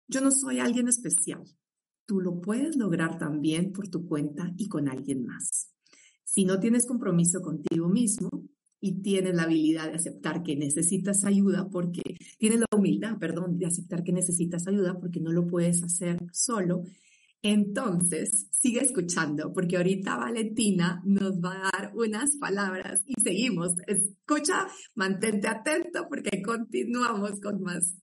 Yo 0.08 0.22
no 0.22 0.30
soy 0.30 0.60
alguien 0.60 0.88
especial. 0.88 1.42
Tú 2.06 2.22
lo 2.22 2.42
puedes 2.42 2.76
lograr 2.76 3.18
también 3.18 3.72
por 3.72 3.88
tu 3.88 4.06
cuenta 4.06 4.54
y 4.56 4.68
con 4.68 4.88
alguien 4.88 5.26
más. 5.26 5.72
Si 6.24 6.46
no 6.46 6.60
tienes 6.60 6.86
compromiso 6.86 7.42
contigo 7.42 7.90
mismo 7.90 8.30
y 8.80 9.02
tienes 9.02 9.34
la 9.34 9.44
habilidad 9.44 9.88
de 9.88 9.96
aceptar 9.96 10.44
que 10.44 10.56
necesitas 10.56 11.26
ayuda 11.26 11.68
porque 11.72 12.04
tienes 12.38 12.60
la 12.60 12.68
humildad, 12.78 13.18
perdón, 13.18 13.58
de 13.58 13.66
aceptar 13.66 14.04
que 14.04 14.14
necesitas 14.14 14.68
ayuda 14.68 15.00
porque 15.00 15.20
no 15.20 15.32
lo 15.32 15.48
puedes 15.48 15.82
hacer 15.82 16.20
solo, 16.32 16.84
entonces 17.44 18.48
sigue 18.52 18.82
escuchando 18.82 19.52
porque 19.54 19.78
ahorita 19.78 20.18
Valentina 20.18 21.02
nos 21.06 21.40
va 21.40 21.54
a 21.56 21.72
dar 21.72 21.92
unas 21.96 22.38
palabras 22.38 23.02
y 23.06 23.20
seguimos. 23.22 23.74
Escucha, 23.88 24.68
mantente 24.96 25.48
atento 25.48 26.08
porque 26.10 26.42
continuamos 26.42 27.40
con 27.42 27.62
más. 27.62 27.98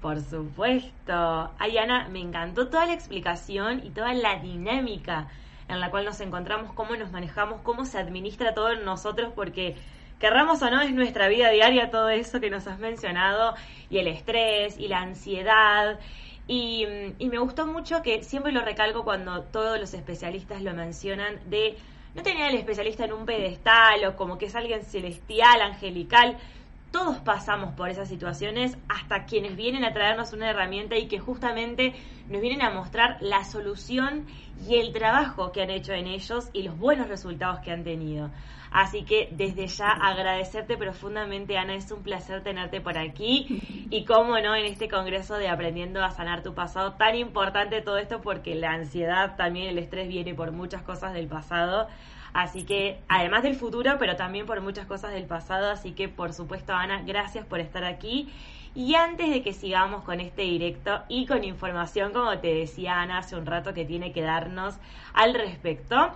Por 0.00 0.20
supuesto. 0.20 1.50
Ayana, 1.58 2.08
me 2.10 2.20
encantó 2.20 2.68
toda 2.68 2.86
la 2.86 2.94
explicación 2.94 3.84
y 3.84 3.90
toda 3.90 4.12
la 4.12 4.38
dinámica 4.38 5.28
en 5.68 5.80
la 5.80 5.90
cual 5.90 6.04
nos 6.04 6.20
encontramos, 6.20 6.72
cómo 6.74 6.94
nos 6.96 7.10
manejamos, 7.10 7.62
cómo 7.62 7.84
se 7.84 7.98
administra 7.98 8.54
todo 8.54 8.72
en 8.72 8.84
nosotros, 8.84 9.32
porque 9.34 9.76
querramos 10.18 10.62
o 10.62 10.70
no, 10.70 10.82
es 10.82 10.92
nuestra 10.92 11.28
vida 11.28 11.50
diaria 11.50 11.90
todo 11.90 12.10
eso 12.10 12.40
que 12.40 12.50
nos 12.50 12.66
has 12.66 12.78
mencionado, 12.78 13.54
y 13.90 13.98
el 13.98 14.08
estrés, 14.08 14.78
y 14.78 14.88
la 14.88 15.00
ansiedad. 15.00 15.98
Y, 16.46 16.86
y 17.18 17.28
me 17.28 17.38
gustó 17.38 17.66
mucho 17.66 18.02
que 18.02 18.22
siempre 18.22 18.52
lo 18.52 18.62
recalco 18.62 19.04
cuando 19.04 19.42
todos 19.44 19.80
los 19.80 19.94
especialistas 19.94 20.62
lo 20.62 20.74
mencionan, 20.74 21.38
de 21.48 21.76
no 22.14 22.22
tener 22.22 22.44
al 22.44 22.54
especialista 22.54 23.04
en 23.04 23.12
un 23.12 23.26
pedestal 23.26 24.04
o 24.04 24.16
como 24.16 24.38
que 24.38 24.46
es 24.46 24.54
alguien 24.54 24.84
celestial, 24.84 25.62
angelical, 25.62 26.38
todos 26.94 27.16
pasamos 27.16 27.74
por 27.74 27.88
esas 27.88 28.08
situaciones 28.08 28.78
hasta 28.88 29.24
quienes 29.24 29.56
vienen 29.56 29.84
a 29.84 29.92
traernos 29.92 30.32
una 30.32 30.50
herramienta 30.50 30.96
y 30.96 31.08
que 31.08 31.18
justamente 31.18 31.92
nos 32.28 32.40
vienen 32.40 32.62
a 32.62 32.70
mostrar 32.70 33.16
la 33.20 33.42
solución 33.44 34.26
y 34.68 34.76
el 34.76 34.92
trabajo 34.92 35.50
que 35.50 35.62
han 35.62 35.70
hecho 35.70 35.92
en 35.92 36.06
ellos 36.06 36.50
y 36.52 36.62
los 36.62 36.78
buenos 36.78 37.08
resultados 37.08 37.58
que 37.58 37.72
han 37.72 37.82
tenido. 37.82 38.30
Así 38.74 39.04
que 39.04 39.28
desde 39.30 39.68
ya 39.68 39.88
agradecerte 39.88 40.76
profundamente, 40.76 41.56
Ana, 41.56 41.76
es 41.76 41.92
un 41.92 42.02
placer 42.02 42.42
tenerte 42.42 42.80
por 42.80 42.98
aquí 42.98 43.86
y 43.88 44.04
cómo 44.04 44.40
no 44.40 44.56
en 44.56 44.64
este 44.64 44.88
congreso 44.88 45.36
de 45.36 45.48
aprendiendo 45.48 46.02
a 46.02 46.10
sanar 46.10 46.42
tu 46.42 46.54
pasado, 46.54 46.94
tan 46.94 47.14
importante 47.14 47.82
todo 47.82 47.98
esto 47.98 48.20
porque 48.20 48.56
la 48.56 48.72
ansiedad, 48.72 49.36
también 49.36 49.68
el 49.68 49.78
estrés 49.78 50.08
viene 50.08 50.34
por 50.34 50.50
muchas 50.50 50.82
cosas 50.82 51.14
del 51.14 51.28
pasado. 51.28 51.86
Así 52.34 52.64
que, 52.64 52.98
además 53.08 53.44
del 53.44 53.54
futuro, 53.54 53.96
pero 53.98 54.16
también 54.16 54.44
por 54.44 54.60
muchas 54.60 54.86
cosas 54.86 55.12
del 55.12 55.24
pasado. 55.24 55.70
Así 55.70 55.92
que, 55.92 56.08
por 56.08 56.32
supuesto, 56.32 56.74
Ana, 56.74 57.02
gracias 57.06 57.46
por 57.46 57.60
estar 57.60 57.84
aquí. 57.84 58.28
Y 58.74 58.96
antes 58.96 59.30
de 59.30 59.42
que 59.42 59.52
sigamos 59.52 60.02
con 60.02 60.20
este 60.20 60.42
directo 60.42 61.04
y 61.08 61.26
con 61.26 61.44
información, 61.44 62.12
como 62.12 62.36
te 62.40 62.52
decía 62.52 63.00
Ana 63.00 63.18
hace 63.18 63.36
un 63.36 63.46
rato, 63.46 63.72
que 63.72 63.84
tiene 63.84 64.12
que 64.12 64.20
darnos 64.20 64.74
al 65.12 65.32
respecto, 65.32 66.10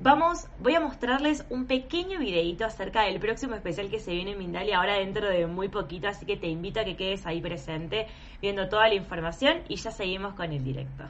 vamos, 0.00 0.48
voy 0.58 0.74
a 0.74 0.80
mostrarles 0.80 1.44
un 1.50 1.66
pequeño 1.66 2.18
videito 2.18 2.64
acerca 2.64 3.02
del 3.02 3.20
próximo 3.20 3.54
especial 3.54 3.90
que 3.90 4.00
se 4.00 4.12
viene 4.12 4.32
en 4.32 4.38
Mindalia 4.38 4.78
ahora 4.78 4.94
dentro 4.94 5.28
de 5.28 5.46
muy 5.46 5.68
poquito, 5.68 6.08
así 6.08 6.26
que 6.26 6.36
te 6.36 6.48
invito 6.48 6.80
a 6.80 6.84
que 6.84 6.96
quedes 6.96 7.26
ahí 7.26 7.40
presente 7.40 8.08
viendo 8.42 8.68
toda 8.68 8.88
la 8.88 8.94
información 8.94 9.60
y 9.68 9.76
ya 9.76 9.92
seguimos 9.92 10.34
con 10.34 10.52
el 10.52 10.64
directo. 10.64 11.04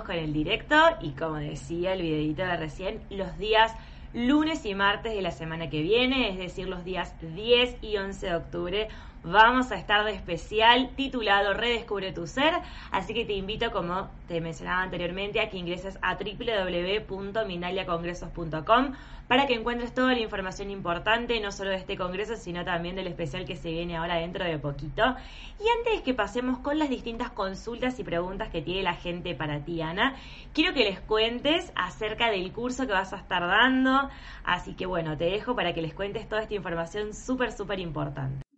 Con 0.00 0.16
el 0.16 0.32
directo 0.32 0.76
y 1.00 1.10
como 1.10 1.36
decía 1.36 1.92
el 1.92 2.02
videito 2.02 2.42
de 2.42 2.56
recién, 2.56 3.00
los 3.10 3.36
días 3.38 3.72
lunes 4.14 4.64
y 4.64 4.74
martes 4.74 5.14
de 5.14 5.22
la 5.22 5.30
semana 5.30 5.70
que 5.70 5.82
viene, 5.82 6.30
es 6.30 6.38
decir, 6.38 6.68
los 6.68 6.84
días 6.84 7.14
10 7.20 7.76
y 7.82 7.96
11 7.96 8.26
de 8.26 8.34
octubre, 8.34 8.88
vamos 9.24 9.72
a 9.72 9.76
estar 9.76 10.04
de 10.04 10.12
especial 10.12 10.90
titulado 10.96 11.54
Redescubre 11.54 12.12
tu 12.12 12.26
ser, 12.26 12.52
así 12.90 13.14
que 13.14 13.24
te 13.24 13.34
invito, 13.34 13.70
como 13.70 14.10
te 14.28 14.40
mencionaba 14.40 14.82
anteriormente, 14.82 15.38
a 15.40 15.48
que 15.48 15.58
ingreses 15.58 15.96
a 16.02 16.16
www.mindaliacongresos.com 16.16 18.94
para 19.28 19.46
que 19.46 19.54
encuentres 19.54 19.94
toda 19.94 20.12
la 20.12 20.20
información 20.20 20.70
importante, 20.70 21.40
no 21.40 21.52
solo 21.52 21.70
de 21.70 21.76
este 21.76 21.96
congreso, 21.96 22.36
sino 22.36 22.66
también 22.66 22.96
del 22.96 23.06
especial 23.06 23.46
que 23.46 23.56
se 23.56 23.70
viene 23.70 23.96
ahora 23.96 24.16
dentro 24.16 24.44
de 24.44 24.58
poquito. 24.58 25.16
Y 25.58 25.64
antes 25.78 26.02
que 26.02 26.12
pasemos 26.12 26.58
con 26.58 26.78
las 26.78 26.90
distintas 26.90 27.30
consultas 27.30 27.98
y 27.98 28.04
preguntas 28.04 28.50
que 28.50 28.60
tiene 28.60 28.82
la 28.82 28.92
gente 28.94 29.34
para 29.34 29.64
ti, 29.64 29.80
Ana, 29.80 30.16
quiero 30.52 30.74
que 30.74 30.84
les 30.84 31.00
cuentes 31.00 31.72
acerca 31.76 32.30
del 32.30 32.52
curso 32.52 32.86
que 32.86 32.92
vas 32.92 33.14
a 33.14 33.16
estar 33.16 33.40
dando, 33.40 34.10
así 34.44 34.74
que 34.74 34.84
bueno, 34.84 35.16
te 35.16 35.24
dejo 35.24 35.56
para 35.56 35.72
que 35.72 35.80
les 35.80 35.94
cuentes 35.94 36.28
toda 36.28 36.42
esta 36.42 36.52
información 36.54 37.14
súper, 37.14 37.52
súper 37.52 37.78
importante. 37.78 38.51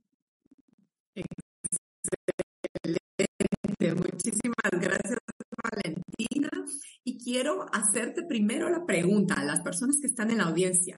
Excelente, 2.64 3.94
muchísimas 3.94 4.70
gracias 4.72 5.18
Valentina. 5.62 6.50
Y 7.05 7.22
quiero 7.22 7.66
hacerte 7.72 8.22
primero 8.22 8.70
la 8.70 8.87
pregunta 8.87 9.35
a 9.35 9.44
las 9.44 9.61
personas 9.61 9.98
que 10.00 10.07
están 10.07 10.31
en 10.31 10.38
la 10.38 10.44
audiencia. 10.44 10.96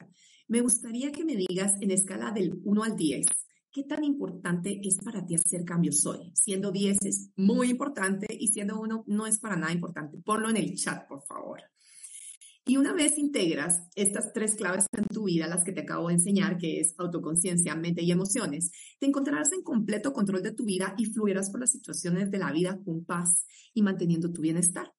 Me 0.48 0.60
gustaría 0.60 1.10
que 1.10 1.24
me 1.24 1.34
digas 1.34 1.72
en 1.80 1.90
escala 1.90 2.30
del 2.30 2.60
1 2.64 2.82
al 2.84 2.96
10, 2.96 3.26
¿qué 3.72 3.82
tan 3.82 4.04
importante 4.04 4.80
es 4.82 4.98
para 5.04 5.26
ti 5.26 5.34
hacer 5.34 5.64
cambios 5.64 6.06
hoy? 6.06 6.30
Siendo 6.34 6.70
10 6.70 6.98
es 7.04 7.30
muy 7.36 7.70
importante 7.70 8.26
y 8.30 8.48
siendo 8.48 8.80
1 8.80 9.04
no 9.08 9.26
es 9.26 9.38
para 9.38 9.56
nada 9.56 9.72
importante. 9.72 10.18
Ponlo 10.24 10.48
en 10.48 10.56
el 10.56 10.76
chat, 10.76 11.08
por 11.08 11.24
favor. 11.26 11.60
Y 12.68 12.78
una 12.78 12.92
vez 12.92 13.16
integras 13.16 13.80
estas 13.94 14.32
tres 14.32 14.56
claves 14.56 14.86
en 14.90 15.04
tu 15.04 15.26
vida, 15.26 15.46
las 15.46 15.62
que 15.62 15.70
te 15.70 15.82
acabo 15.82 16.08
de 16.08 16.14
enseñar, 16.14 16.58
que 16.58 16.80
es 16.80 16.96
autoconciencia, 16.98 17.76
mente 17.76 18.02
y 18.02 18.10
emociones, 18.10 18.72
te 18.98 19.06
encontrarás 19.06 19.52
en 19.52 19.62
completo 19.62 20.12
control 20.12 20.42
de 20.42 20.50
tu 20.50 20.64
vida 20.64 20.92
y 20.98 21.04
fluirás 21.04 21.50
por 21.50 21.60
las 21.60 21.70
situaciones 21.70 22.28
de 22.32 22.38
la 22.38 22.50
vida 22.50 22.80
con 22.84 23.04
paz 23.04 23.46
y 23.72 23.82
manteniendo 23.82 24.32
tu 24.32 24.40
bienestar. 24.42 24.92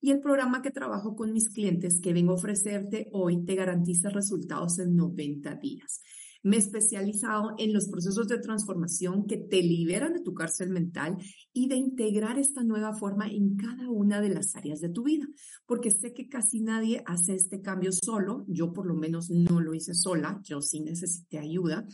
Y 0.00 0.10
el 0.10 0.18
programa 0.18 0.60
que 0.60 0.72
trabajo 0.72 1.14
con 1.14 1.32
mis 1.32 1.50
clientes 1.50 2.00
que 2.00 2.12
vengo 2.12 2.32
a 2.32 2.34
ofrecerte 2.34 3.08
hoy 3.12 3.44
te 3.46 3.54
garantiza 3.54 4.10
resultados 4.10 4.80
en 4.80 4.96
90 4.96 5.54
días. 5.54 6.02
Me 6.44 6.56
he 6.56 6.58
especializado 6.60 7.54
en 7.58 7.72
los 7.72 7.88
procesos 7.88 8.28
de 8.28 8.38
transformación 8.38 9.26
que 9.26 9.38
te 9.38 9.62
liberan 9.62 10.12
de 10.12 10.20
tu 10.20 10.34
cárcel 10.34 10.70
mental 10.70 11.16
y 11.52 11.68
de 11.68 11.76
integrar 11.76 12.38
esta 12.38 12.62
nueva 12.62 12.94
forma 12.94 13.26
en 13.26 13.56
cada 13.56 13.88
una 13.88 14.20
de 14.20 14.28
las 14.28 14.54
áreas 14.54 14.80
de 14.80 14.90
tu 14.90 15.04
vida, 15.04 15.26
porque 15.66 15.90
sé 15.90 16.12
que 16.12 16.28
casi 16.28 16.60
nadie 16.60 17.02
hace 17.06 17.34
este 17.34 17.62
cambio 17.62 17.90
solo, 17.92 18.44
yo 18.46 18.72
por 18.72 18.86
lo 18.86 18.94
menos 18.94 19.30
no 19.30 19.60
lo 19.60 19.74
hice 19.74 19.94
sola, 19.94 20.38
yo 20.44 20.60
sí 20.60 20.80
necesité 20.80 21.38
ayuda. 21.38 21.86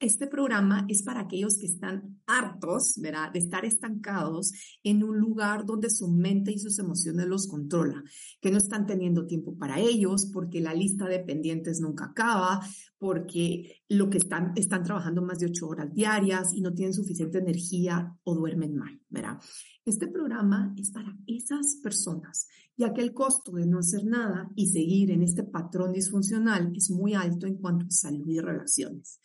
Este 0.00 0.26
programa 0.26 0.86
es 0.88 1.02
para 1.02 1.20
aquellos 1.20 1.58
que 1.58 1.66
están 1.66 2.22
hartos, 2.26 2.94
¿verdad? 3.02 3.30
De 3.34 3.38
estar 3.38 3.66
estancados 3.66 4.50
en 4.82 5.04
un 5.04 5.18
lugar 5.18 5.66
donde 5.66 5.90
su 5.90 6.08
mente 6.08 6.50
y 6.52 6.58
sus 6.58 6.78
emociones 6.78 7.26
los 7.26 7.46
controla, 7.46 8.02
que 8.40 8.50
no 8.50 8.56
están 8.56 8.86
teniendo 8.86 9.26
tiempo 9.26 9.58
para 9.58 9.78
ellos, 9.78 10.30
porque 10.32 10.62
la 10.62 10.72
lista 10.72 11.04
de 11.04 11.18
pendientes 11.18 11.80
nunca 11.82 12.06
acaba, 12.06 12.66
porque 12.96 13.82
lo 13.90 14.08
que 14.08 14.16
están, 14.16 14.54
están 14.56 14.84
trabajando 14.84 15.20
más 15.20 15.38
de 15.38 15.48
ocho 15.48 15.68
horas 15.68 15.92
diarias 15.92 16.54
y 16.54 16.62
no 16.62 16.72
tienen 16.72 16.94
suficiente 16.94 17.36
energía 17.36 18.16
o 18.24 18.34
duermen 18.34 18.76
mal, 18.76 18.98
¿verdad? 19.10 19.38
Este 19.84 20.08
programa 20.08 20.74
es 20.78 20.92
para 20.92 21.14
esas 21.26 21.76
personas, 21.82 22.48
ya 22.74 22.94
que 22.94 23.02
el 23.02 23.12
costo 23.12 23.52
de 23.52 23.66
no 23.66 23.80
hacer 23.80 24.06
nada 24.06 24.50
y 24.56 24.68
seguir 24.68 25.10
en 25.10 25.22
este 25.22 25.42
patrón 25.42 25.92
disfuncional 25.92 26.72
es 26.74 26.90
muy 26.90 27.12
alto 27.12 27.46
en 27.46 27.58
cuanto 27.58 27.84
a 27.84 27.90
salud 27.90 28.26
y 28.30 28.40
relaciones. 28.40 29.20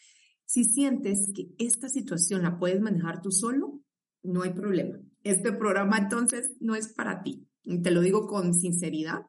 Si 0.46 0.64
sientes 0.64 1.32
que 1.36 1.54
esta 1.58 1.90
situación 1.90 2.44
la 2.44 2.60
puedes 2.60 2.80
manejar 2.82 3.22
tú 3.22 3.32
solo, 3.32 3.82
no 4.24 4.44
hay 4.44 4.54
problema. 4.54 5.00
Este 5.24 5.52
programa 5.52 5.98
entonces 5.98 6.52
no 6.60 6.76
es 6.76 6.94
para 6.94 7.24
ti. 7.24 7.48
Te 7.64 7.92
lo 7.92 8.02
digo 8.02 8.28
con 8.28 8.54
sinceridad 8.54 9.26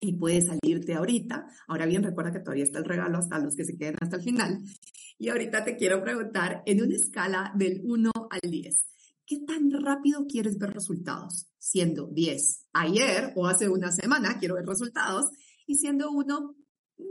y 0.00 0.18
puedes 0.18 0.46
salirte 0.46 0.94
ahorita. 0.94 1.46
Ahora 1.68 1.86
bien, 1.86 2.02
recuerda 2.02 2.32
que 2.32 2.40
todavía 2.40 2.64
está 2.64 2.78
el 2.78 2.84
regalo 2.84 3.18
hasta 3.18 3.38
los 3.38 3.54
que 3.54 3.64
se 3.64 3.76
queden 3.76 3.96
hasta 4.00 4.16
el 4.16 4.22
final. 4.22 4.58
Y 5.18 5.28
ahorita 5.28 5.64
te 5.64 5.76
quiero 5.76 6.02
preguntar 6.02 6.62
en 6.66 6.82
una 6.82 6.94
escala 6.94 7.52
del 7.56 7.80
1 7.84 8.10
al 8.30 8.50
10. 8.50 8.84
¿Qué 9.24 9.38
tan 9.46 9.70
rápido 9.70 10.26
quieres 10.26 10.58
ver 10.58 10.72
resultados? 10.72 11.48
Siendo 11.58 12.08
10 12.08 12.68
ayer 12.74 13.32
o 13.34 13.46
hace 13.46 13.68
una 13.68 13.90
semana, 13.90 14.38
quiero 14.38 14.56
ver 14.56 14.66
resultados. 14.66 15.26
Y 15.66 15.76
siendo 15.76 16.10
1 16.10 16.56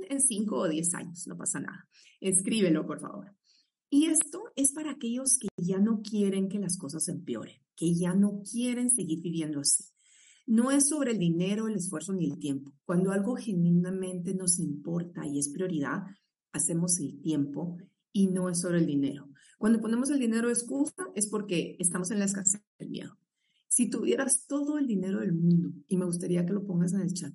en 0.10 0.22
5 0.22 0.56
o 0.56 0.68
10 0.68 0.94
años, 0.94 1.28
no 1.28 1.38
pasa 1.38 1.60
nada. 1.60 1.90
Escríbelo, 2.22 2.86
por 2.86 3.00
favor. 3.00 3.36
Y 3.90 4.06
esto 4.06 4.52
es 4.56 4.74
para 4.74 4.92
aquellos 4.92 5.38
que 5.40 5.48
ya 5.58 5.80
no 5.80 6.02
quieren 6.02 6.50
que 6.50 6.60
las 6.60 6.78
cosas 6.78 7.08
empeoren, 7.08 7.56
que 7.76 7.94
ya 7.94 8.14
no 8.14 8.42
quieren 8.42 8.90
seguir 8.90 9.22
viviendo 9.22 9.60
así. 9.60 9.86
No 10.48 10.72
es 10.72 10.90
sobre 10.90 11.12
el 11.12 11.20
dinero, 11.20 11.68
el 11.68 11.76
esfuerzo 11.76 12.14
ni 12.14 12.26
el 12.26 12.38
tiempo. 12.38 12.74
Cuando 12.86 13.12
algo 13.12 13.36
genuinamente 13.36 14.34
nos 14.34 14.60
importa 14.60 15.26
y 15.26 15.40
es 15.40 15.50
prioridad, 15.50 16.04
hacemos 16.52 17.00
el 17.00 17.20
tiempo 17.22 17.78
y 18.12 18.28
no 18.28 18.50
es 18.50 18.62
sobre 18.62 18.80
el 18.80 18.86
dinero. 18.86 19.30
Cuando 19.58 19.82
ponemos 19.82 20.10
el 20.10 20.20
dinero 20.20 20.48
de 20.48 20.54
excusa 20.54 20.94
es 21.16 21.28
porque 21.28 21.76
estamos 21.80 22.12
en 22.12 22.20
la 22.20 22.26
escasez 22.26 22.62
del 22.78 22.90
miedo. 22.90 23.18
Si 23.68 23.90
tuvieras 23.90 24.46
todo 24.48 24.78
el 24.78 24.88
dinero 24.88 25.20
del 25.20 25.34
mundo, 25.34 25.74
y 25.88 25.98
me 25.98 26.06
gustaría 26.06 26.46
que 26.46 26.54
lo 26.54 26.66
pongas 26.66 26.94
en 26.94 27.02
el 27.02 27.14
chat, 27.14 27.34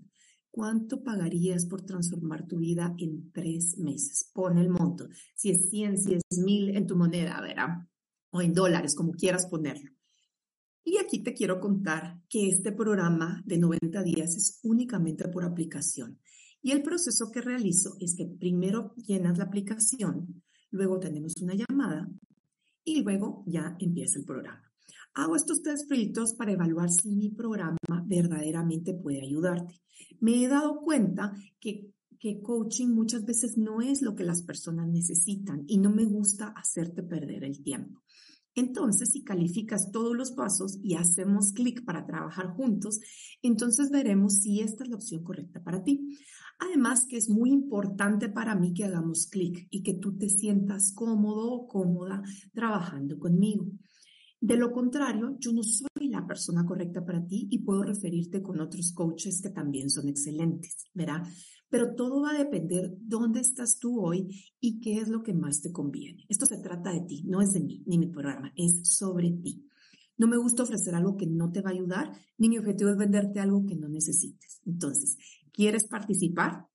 ¿Cuánto 0.53 1.05
pagarías 1.05 1.65
por 1.67 1.83
transformar 1.83 2.47
tu 2.47 2.59
vida 2.59 2.95
en 2.99 3.31
tres 3.31 3.79
meses? 3.79 4.31
Pon 4.33 4.59
el 4.59 4.69
monto. 4.69 5.09
Si 5.37 5.51
es 5.51 5.71
100, 5.71 5.99
si 5.99 6.15
es 6.15 6.39
1000 6.39 6.77
en 6.77 6.87
tu 6.87 6.97
moneda, 6.97 7.41
verá, 7.41 7.89
o 8.31 8.43
en 8.43 8.53
dólares, 8.53 8.97
como 8.97 9.13
quieras 9.13 9.47
ponerlo. 9.47 9.91
Y 10.83 10.97
aquí 10.99 11.23
te 11.23 11.35
quiero 11.35 11.61
contar 11.61 12.21
que 12.29 12.49
este 12.49 12.73
programa 12.73 13.43
de 13.45 13.59
90 13.59 14.03
días 14.03 14.35
es 14.35 14.59
únicamente 14.65 15.29
por 15.29 15.45
aplicación. 15.45 16.19
Y 16.63 16.73
el 16.73 16.83
proceso 16.83 17.31
que 17.31 17.41
realizo 17.41 17.97
es 18.01 18.17
que 18.17 18.27
primero 18.27 18.95
llenas 18.97 19.39
la 19.39 19.45
aplicación, 19.45 20.43
luego 20.71 20.99
tenemos 20.99 21.35
una 21.41 21.55
llamada 21.55 22.11
y 22.85 23.03
luego 23.03 23.45
ya 23.47 23.77
empieza 23.79 24.19
el 24.19 24.25
programa. 24.25 24.70
Hago 25.15 25.37
estos 25.37 25.63
tres 25.63 25.85
proyectos 25.85 26.35
para 26.35 26.53
evaluar 26.53 26.91
si 26.91 27.11
mi 27.11 27.31
programa 27.31 27.79
verdaderamente 28.07 28.95
puede 28.95 29.23
ayudarte 29.23 29.81
me 30.21 30.45
he 30.45 30.49
dado 30.49 30.81
cuenta 30.81 31.33
que, 31.59 31.91
que 32.19 32.41
coaching 32.41 32.89
muchas 32.89 33.25
veces 33.25 33.57
no 33.57 33.81
es 33.81 34.03
lo 34.03 34.15
que 34.15 34.25
las 34.25 34.43
personas 34.43 34.89
necesitan 34.89 35.65
y 35.67 35.79
no 35.79 35.91
me 35.91 36.05
gusta 36.05 36.49
hacerte 36.49 37.03
perder 37.03 37.45
el 37.45 37.63
tiempo. 37.63 38.03
Entonces, 38.55 39.13
si 39.13 39.23
calificas 39.23 39.93
todos 39.93 40.15
los 40.17 40.33
pasos 40.33 40.79
y 40.83 40.97
hacemos 40.97 41.53
clic 41.53 41.85
para 41.85 42.05
trabajar 42.05 42.49
juntos, 42.49 43.01
entonces 43.43 43.91
veremos 43.91 44.41
si 44.41 44.61
esta 44.61 44.83
es 44.83 44.91
la 44.91 44.97
opción 44.97 45.23
correcta 45.23 45.63
para 45.63 45.85
ti. 45.85 46.19
Además 46.59 47.07
que 47.07 47.17
es 47.17 47.31
muy 47.31 47.51
importante 47.51 48.29
para 48.29 48.55
mí 48.55 48.75
que 48.75 48.85
hagamos 48.85 49.29
clic 49.29 49.69
y 49.71 49.83
que 49.83 49.95
tú 49.95 50.19
te 50.19 50.29
sientas 50.29 50.93
cómodo 50.93 51.53
o 51.53 51.69
cómoda 51.69 52.23
trabajando 52.53 53.19
conmigo. 53.19 53.67
De 54.41 54.57
lo 54.57 54.73
contrario, 54.73 55.37
yo 55.39 55.53
no 55.53 55.63
soy 55.63 56.09
la 56.09 56.27
persona 56.27 56.65
correcta 56.65 57.05
para 57.05 57.27
ti 57.27 57.47
y 57.51 57.59
puedo 57.59 57.83
referirte 57.83 58.41
con 58.41 58.59
otros 58.59 58.93
coaches 58.93 59.43
que 59.43 59.51
también 59.51 59.91
son 59.91 60.09
excelentes, 60.09 60.87
¿verdad? 60.95 61.23
Pero 61.69 61.95
todo 61.95 62.23
va 62.23 62.31
a 62.31 62.39
depender 62.39 62.97
dónde 63.03 63.41
estás 63.41 63.79
tú 63.79 64.01
hoy 64.01 64.43
y 64.59 64.81
qué 64.81 64.99
es 64.99 65.09
lo 65.09 65.23
que 65.23 65.35
más 65.35 65.61
te 65.61 65.71
conviene. 65.71 66.25
Esto 66.29 66.47
se 66.47 66.57
trata 66.57 66.91
de 66.91 67.03
ti, 67.03 67.23
no 67.27 67.43
es 67.43 67.53
de 67.53 67.61
mí 67.61 67.83
ni 67.87 67.99
mi 67.99 68.07
programa, 68.07 68.51
es 68.57 68.81
sobre 68.89 69.31
ti. 69.31 69.67
No 70.17 70.27
me 70.27 70.39
gusta 70.39 70.63
ofrecer 70.63 70.95
algo 70.95 71.19
que 71.19 71.27
no 71.27 71.53
te 71.53 71.61
va 71.61 71.71
a 71.71 71.75
ayudar, 71.75 72.11
ni 72.39 72.49
mi 72.49 72.59
objetivo 72.59 72.91
es 72.91 72.97
venderte 72.97 73.41
algo 73.41 73.67
que 73.67 73.77
no 73.77 73.89
necesites. 73.89 74.63
Entonces, 74.65 75.19
¿quieres 75.53 75.87
participar? 75.87 76.67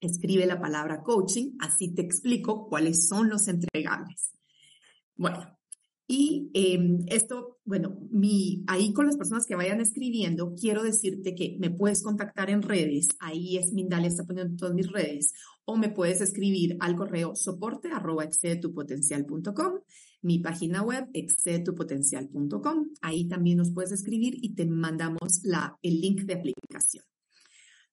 Escribe 0.00 0.46
la 0.46 0.60
palabra 0.60 1.02
coaching, 1.02 1.52
así 1.60 1.94
te 1.94 2.02
explico 2.02 2.68
cuáles 2.68 3.06
son 3.06 3.28
los 3.28 3.46
entregables. 3.46 4.32
Bueno, 5.16 5.38
y 6.06 6.50
em, 6.52 6.98
esto, 7.06 7.58
bueno, 7.64 7.96
mi, 8.10 8.62
ahí 8.66 8.92
con 8.92 9.06
las 9.06 9.16
personas 9.16 9.46
que 9.46 9.56
vayan 9.56 9.80
escribiendo, 9.80 10.54
quiero 10.54 10.82
decirte 10.82 11.34
que 11.34 11.56
me 11.58 11.70
puedes 11.70 12.02
contactar 12.02 12.50
en 12.50 12.60
redes, 12.60 13.08
ahí 13.20 13.56
es 13.56 13.72
Mindalia, 13.72 14.08
está 14.08 14.24
poniendo 14.24 14.56
todas 14.56 14.74
mis 14.74 14.90
redes, 14.90 15.32
o 15.64 15.76
me 15.76 15.88
puedes 15.88 16.20
escribir 16.20 16.76
al 16.80 16.94
correo 16.94 17.34
soporte 17.34 17.88
mi 20.20 20.38
página 20.40 20.82
web 20.82 21.06
excedetupotencial.com, 21.14 22.88
ahí 23.00 23.26
también 23.26 23.58
nos 23.58 23.72
puedes 23.72 23.92
escribir 23.92 24.34
y 24.42 24.54
te 24.54 24.66
mandamos 24.66 25.40
la, 25.42 25.78
el 25.82 26.00
link 26.00 26.22
de 26.22 26.34
aplicación. 26.34 27.04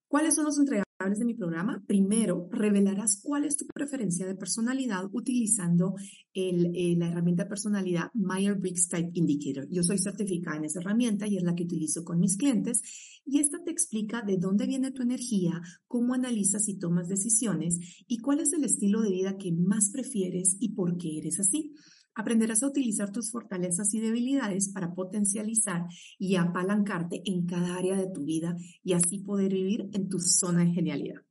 ¿Cuáles 0.07 0.35
son 0.35 0.45
los 0.45 0.59
entregables? 0.59 0.90
De 1.09 1.25
mi 1.25 1.33
programa, 1.33 1.83
primero 1.87 2.47
revelarás 2.51 3.21
cuál 3.23 3.45
es 3.45 3.57
tu 3.57 3.65
preferencia 3.65 4.27
de 4.27 4.35
personalidad 4.35 5.05
utilizando 5.11 5.95
eh, 6.33 6.95
la 6.95 7.07
herramienta 7.07 7.43
de 7.43 7.49
personalidad 7.49 8.11
Myers-Briggs 8.13 8.87
Type 8.87 9.11
Indicator. 9.15 9.67
Yo 9.69 9.81
soy 9.83 9.97
certificada 9.97 10.57
en 10.57 10.65
esa 10.65 10.79
herramienta 10.79 11.27
y 11.27 11.37
es 11.37 11.43
la 11.43 11.55
que 11.55 11.63
utilizo 11.63 12.03
con 12.03 12.19
mis 12.19 12.37
clientes 12.37 12.81
y 13.25 13.39
esta 13.39 13.63
te 13.63 13.71
explica 13.71 14.21
de 14.21 14.37
dónde 14.37 14.67
viene 14.67 14.91
tu 14.91 15.01
energía, 15.01 15.61
cómo 15.87 16.13
analizas 16.13 16.69
y 16.69 16.77
tomas 16.77 17.07
decisiones 17.07 17.79
y 18.07 18.19
cuál 18.19 18.39
es 18.39 18.53
el 18.53 18.63
estilo 18.63 19.01
de 19.01 19.09
vida 19.09 19.37
que 19.37 19.51
más 19.51 19.89
prefieres 19.91 20.57
y 20.59 20.69
por 20.75 20.97
qué 20.97 21.17
eres 21.17 21.39
así. 21.39 21.73
Aprenderás 22.15 22.63
a 22.63 22.67
utilizar 22.67 23.11
tus 23.11 23.31
fortalezas 23.31 23.93
y 23.93 23.99
debilidades 23.99 24.69
para 24.69 24.93
potencializar 24.93 25.85
y 26.17 26.35
apalancarte 26.35 27.21
en 27.25 27.45
cada 27.45 27.77
área 27.77 27.95
de 27.95 28.09
tu 28.11 28.25
vida 28.25 28.55
y 28.83 28.93
así 28.93 29.19
poder 29.19 29.53
vivir 29.53 29.89
en 29.93 30.09
tu 30.09 30.19
zona 30.19 30.65
de 30.65 30.71
genialidad. 30.71 31.21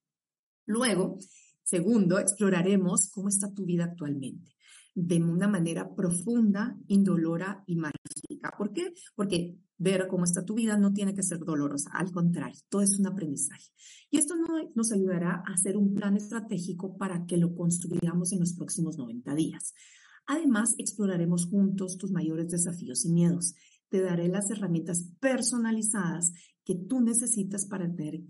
Luego, 0.66 1.18
segundo, 1.62 2.18
exploraremos 2.18 3.10
cómo 3.10 3.28
está 3.28 3.52
tu 3.52 3.64
vida 3.64 3.84
actualmente 3.84 4.54
de 4.94 5.22
una 5.22 5.48
manera 5.48 5.94
profunda, 5.94 6.76
indolora 6.88 7.62
y 7.66 7.76
mágica. 7.76 8.52
¿Por 8.56 8.72
qué? 8.72 8.92
Porque 9.14 9.56
ver 9.78 10.08
cómo 10.08 10.24
está 10.24 10.44
tu 10.44 10.54
vida 10.54 10.76
no 10.76 10.92
tiene 10.92 11.14
que 11.14 11.22
ser 11.22 11.38
dolorosa, 11.38 11.90
al 11.92 12.12
contrario, 12.12 12.60
todo 12.68 12.82
es 12.82 12.98
un 12.98 13.06
aprendizaje. 13.06 13.64
Y 14.10 14.18
esto 14.18 14.34
nos 14.74 14.92
ayudará 14.92 15.42
a 15.46 15.54
hacer 15.54 15.76
un 15.76 15.94
plan 15.94 16.16
estratégico 16.16 16.96
para 16.98 17.24
que 17.24 17.38
lo 17.38 17.54
construyamos 17.54 18.32
en 18.32 18.40
los 18.40 18.54
próximos 18.54 18.98
90 18.98 19.34
días. 19.34 19.74
Además, 20.30 20.76
exploraremos 20.78 21.46
juntos 21.46 21.98
tus 21.98 22.12
mayores 22.12 22.48
desafíos 22.48 23.04
y 23.04 23.10
miedos. 23.10 23.56
Te 23.88 24.00
daré 24.00 24.28
las 24.28 24.48
herramientas 24.52 25.10
personalizadas 25.18 26.32
que 26.64 26.76
tú 26.76 27.00
necesitas 27.00 27.66
para 27.66 27.92
tener 27.92 28.26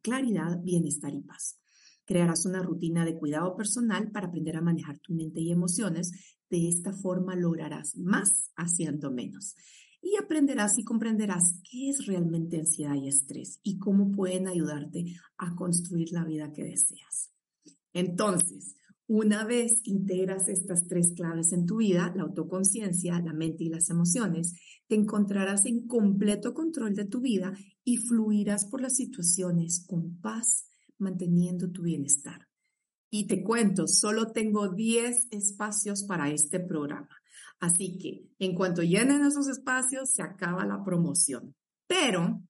claridad, 0.00 0.62
bienestar 0.62 1.12
y 1.12 1.20
paz. 1.20 1.60
Crearás 2.06 2.46
una 2.46 2.62
rutina 2.62 3.04
de 3.04 3.18
cuidado 3.18 3.54
personal 3.54 4.10
para 4.10 4.28
aprender 4.28 4.56
a 4.56 4.62
manejar 4.62 4.98
tu 5.00 5.12
mente 5.12 5.42
y 5.42 5.52
emociones. 5.52 6.12
De 6.48 6.70
esta 6.70 6.94
forma 6.94 7.36
lograrás 7.36 7.98
más 7.98 8.50
haciendo 8.56 9.10
menos. 9.10 9.54
Y 10.00 10.16
aprenderás 10.16 10.78
y 10.78 10.84
comprenderás 10.84 11.60
qué 11.70 11.90
es 11.90 12.06
realmente 12.06 12.60
ansiedad 12.60 12.94
y 12.94 13.08
estrés 13.08 13.60
y 13.62 13.76
cómo 13.76 14.10
pueden 14.10 14.48
ayudarte 14.48 15.04
a 15.36 15.54
construir 15.54 16.12
la 16.12 16.24
vida 16.24 16.50
que 16.50 16.64
deseas. 16.64 17.30
Entonces, 17.92 18.74
una 19.06 19.44
vez 19.44 19.80
integras 19.84 20.48
estas 20.48 20.86
tres 20.86 21.12
claves 21.14 21.52
en 21.52 21.66
tu 21.66 21.78
vida, 21.78 22.12
la 22.16 22.22
autoconciencia, 22.22 23.20
la 23.20 23.32
mente 23.32 23.64
y 23.64 23.68
las 23.68 23.90
emociones, 23.90 24.54
te 24.86 24.94
encontrarás 24.94 25.66
en 25.66 25.86
completo 25.86 26.54
control 26.54 26.94
de 26.94 27.04
tu 27.04 27.20
vida 27.20 27.52
y 27.84 27.96
fluirás 27.96 28.66
por 28.66 28.80
las 28.80 28.96
situaciones 28.96 29.84
con 29.86 30.20
paz, 30.20 30.68
manteniendo 30.98 31.70
tu 31.70 31.82
bienestar. 31.82 32.48
Y 33.10 33.26
te 33.26 33.42
cuento, 33.42 33.86
solo 33.86 34.32
tengo 34.32 34.68
10 34.68 35.28
espacios 35.32 36.04
para 36.04 36.30
este 36.30 36.60
programa. 36.60 37.10
Así 37.60 37.98
que 37.98 38.26
en 38.38 38.54
cuanto 38.54 38.82
llenen 38.82 39.24
esos 39.24 39.48
espacios, 39.48 40.10
se 40.10 40.22
acaba 40.22 40.64
la 40.64 40.82
promoción. 40.82 41.54
Pero 41.86 42.42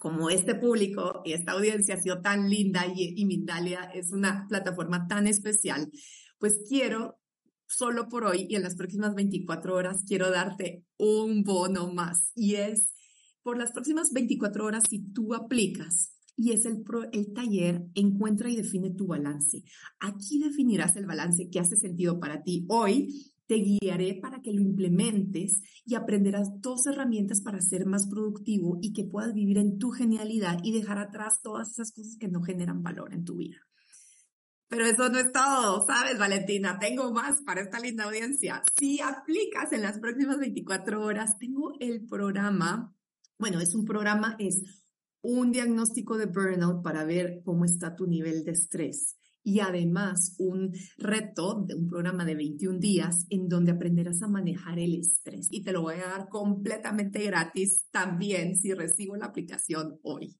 como 0.00 0.30
este 0.30 0.54
público 0.54 1.20
y 1.26 1.34
esta 1.34 1.52
audiencia 1.52 1.94
ha 1.94 2.00
sido 2.00 2.22
tan 2.22 2.48
linda 2.48 2.86
y, 2.92 3.24
Mindalia 3.26 3.84
es 3.94 4.12
una 4.12 4.46
plataforma 4.48 5.06
tan 5.06 5.26
especial, 5.26 5.92
pues 6.38 6.58
quiero 6.66 7.20
solo 7.68 8.08
por 8.08 8.24
hoy 8.24 8.46
y 8.48 8.56
en 8.56 8.62
las 8.62 8.74
próximas 8.74 9.14
24 9.14 9.74
horas 9.74 10.02
quiero 10.08 10.30
darte 10.30 10.84
un 10.96 11.44
bono 11.44 11.92
más 11.92 12.32
y 12.34 12.54
es 12.54 12.94
por 13.42 13.58
las 13.58 13.72
próximas 13.72 14.10
24 14.12 14.64
horas 14.64 14.84
si 14.88 15.12
tú 15.12 15.34
aplicas 15.34 16.16
y 16.34 16.52
es 16.52 16.64
el, 16.64 16.82
el 17.12 17.32
taller 17.34 17.84
Encuentra 17.94 18.48
y 18.48 18.56
define 18.56 18.90
tu 18.90 19.06
balance. 19.06 19.62
Aquí 20.00 20.38
definirás 20.38 20.96
el 20.96 21.04
balance 21.04 21.50
que 21.50 21.60
hace 21.60 21.76
sentido 21.76 22.18
para 22.18 22.42
ti 22.42 22.64
hoy 22.68 23.29
te 23.50 23.56
guiaré 23.56 24.14
para 24.14 24.40
que 24.42 24.52
lo 24.52 24.60
implementes 24.60 25.60
y 25.84 25.96
aprenderás 25.96 26.48
dos 26.60 26.86
herramientas 26.86 27.40
para 27.40 27.60
ser 27.60 27.84
más 27.84 28.06
productivo 28.06 28.78
y 28.80 28.92
que 28.92 29.02
puedas 29.02 29.34
vivir 29.34 29.58
en 29.58 29.76
tu 29.76 29.90
genialidad 29.90 30.60
y 30.62 30.70
dejar 30.70 30.98
atrás 30.98 31.40
todas 31.42 31.72
esas 31.72 31.90
cosas 31.90 32.16
que 32.16 32.28
no 32.28 32.42
generan 32.42 32.84
valor 32.84 33.12
en 33.12 33.24
tu 33.24 33.38
vida. 33.38 33.56
Pero 34.68 34.86
eso 34.86 35.08
no 35.08 35.18
es 35.18 35.32
todo, 35.32 35.84
¿sabes, 35.84 36.16
Valentina? 36.16 36.78
Tengo 36.78 37.12
más 37.12 37.42
para 37.42 37.62
esta 37.62 37.80
linda 37.80 38.04
audiencia. 38.04 38.62
Si 38.78 39.00
aplicas 39.00 39.72
en 39.72 39.82
las 39.82 39.98
próximas 39.98 40.38
24 40.38 41.02
horas, 41.04 41.36
tengo 41.36 41.72
el 41.80 42.06
programa, 42.06 42.94
bueno, 43.36 43.58
es 43.58 43.74
un 43.74 43.84
programa, 43.84 44.36
es 44.38 44.62
un 45.22 45.50
diagnóstico 45.50 46.16
de 46.16 46.26
burnout 46.26 46.84
para 46.84 47.04
ver 47.04 47.42
cómo 47.44 47.64
está 47.64 47.96
tu 47.96 48.06
nivel 48.06 48.44
de 48.44 48.52
estrés 48.52 49.16
y 49.42 49.60
además 49.60 50.34
un 50.38 50.72
reto 50.98 51.64
de 51.66 51.74
un 51.74 51.88
programa 51.88 52.24
de 52.24 52.34
21 52.34 52.78
días 52.78 53.26
en 53.30 53.48
donde 53.48 53.72
aprenderás 53.72 54.22
a 54.22 54.28
manejar 54.28 54.78
el 54.78 54.94
estrés. 54.94 55.48
Y 55.50 55.62
te 55.62 55.72
lo 55.72 55.82
voy 55.82 55.96
a 55.96 56.08
dar 56.08 56.28
completamente 56.28 57.22
gratis 57.24 57.86
también 57.90 58.56
si 58.56 58.72
recibo 58.72 59.16
la 59.16 59.26
aplicación 59.26 59.98
hoy. 60.02 60.36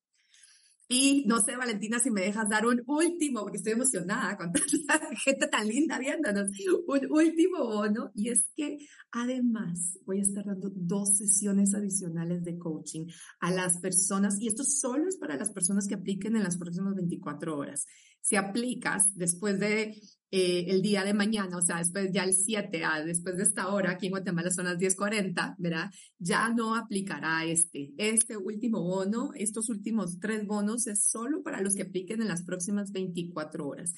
Y 0.92 1.22
no 1.24 1.40
sé, 1.40 1.56
Valentina, 1.56 2.00
si 2.00 2.10
me 2.10 2.22
dejas 2.22 2.48
dar 2.48 2.66
un 2.66 2.82
último, 2.84 3.42
porque 3.42 3.58
estoy 3.58 3.74
emocionada 3.74 4.36
con 4.36 4.50
tanta 4.50 4.98
gente 5.24 5.46
tan 5.46 5.68
linda 5.68 6.00
viéndonos, 6.00 6.50
un 6.88 7.12
último 7.12 7.58
bono. 7.58 8.10
Y 8.12 8.30
es 8.30 8.50
que 8.56 8.76
además 9.12 10.00
voy 10.04 10.18
a 10.18 10.22
estar 10.22 10.44
dando 10.44 10.68
dos 10.74 11.16
sesiones 11.16 11.76
adicionales 11.76 12.42
de 12.42 12.58
coaching 12.58 13.06
a 13.38 13.52
las 13.52 13.78
personas, 13.78 14.40
y 14.40 14.48
esto 14.48 14.64
solo 14.64 15.08
es 15.08 15.16
para 15.16 15.36
las 15.36 15.52
personas 15.52 15.86
que 15.86 15.94
apliquen 15.94 16.34
en 16.34 16.42
las 16.42 16.58
próximas 16.58 16.96
24 16.96 17.56
horas 17.56 17.86
si 18.20 18.36
aplicas 18.36 19.14
después 19.16 19.58
de 19.58 19.96
eh, 20.32 20.66
el 20.68 20.82
día 20.82 21.02
de 21.02 21.12
mañana, 21.12 21.56
o 21.56 21.62
sea, 21.62 21.78
después 21.78 22.10
ya 22.12 22.22
el 22.22 22.34
7, 22.34 22.84
a, 22.84 23.02
después 23.04 23.36
de 23.36 23.42
esta 23.42 23.68
hora, 23.68 23.92
aquí 23.92 24.06
en 24.06 24.12
Guatemala 24.12 24.50
son 24.50 24.66
las 24.66 24.78
10.40, 24.78 25.56
¿verdad? 25.58 25.90
Ya 26.18 26.48
no 26.50 26.76
aplicará 26.76 27.44
este. 27.44 27.92
Este 27.96 28.36
último 28.36 28.80
bono, 28.82 29.30
estos 29.34 29.68
últimos 29.68 30.20
tres 30.20 30.46
bonos 30.46 30.79
es 30.86 31.04
solo 31.04 31.42
para 31.42 31.60
los 31.60 31.74
que 31.74 31.82
apliquen 31.82 32.22
en 32.22 32.28
las 32.28 32.44
próximas 32.44 32.92
24 32.92 33.66
horas. 33.66 33.92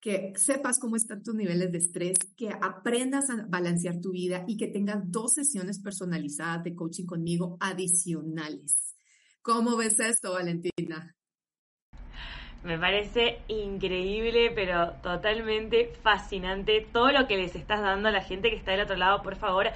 Que 0.00 0.32
sepas 0.36 0.78
cómo 0.80 0.96
están 0.96 1.22
tus 1.22 1.34
niveles 1.34 1.70
de 1.70 1.78
estrés, 1.78 2.18
que 2.36 2.50
aprendas 2.50 3.30
a 3.30 3.46
balancear 3.48 4.00
tu 4.00 4.10
vida 4.10 4.44
y 4.48 4.56
que 4.56 4.66
tengas 4.66 5.02
dos 5.04 5.34
sesiones 5.34 5.80
personalizadas 5.80 6.64
de 6.64 6.74
coaching 6.74 7.06
conmigo 7.06 7.56
adicionales. 7.60 8.96
¿Cómo 9.42 9.76
ves 9.76 10.00
esto, 10.00 10.32
Valentina? 10.32 11.14
Me 12.64 12.78
parece 12.78 13.40
increíble, 13.48 14.52
pero 14.54 14.92
totalmente 15.02 15.92
fascinante 16.02 16.86
todo 16.92 17.10
lo 17.10 17.26
que 17.26 17.36
les 17.36 17.56
estás 17.56 17.80
dando 17.80 18.08
a 18.08 18.12
la 18.12 18.22
gente 18.22 18.50
que 18.50 18.56
está 18.56 18.70
del 18.70 18.82
otro 18.82 18.96
lado. 18.96 19.22
Por 19.22 19.34
favor, 19.34 19.66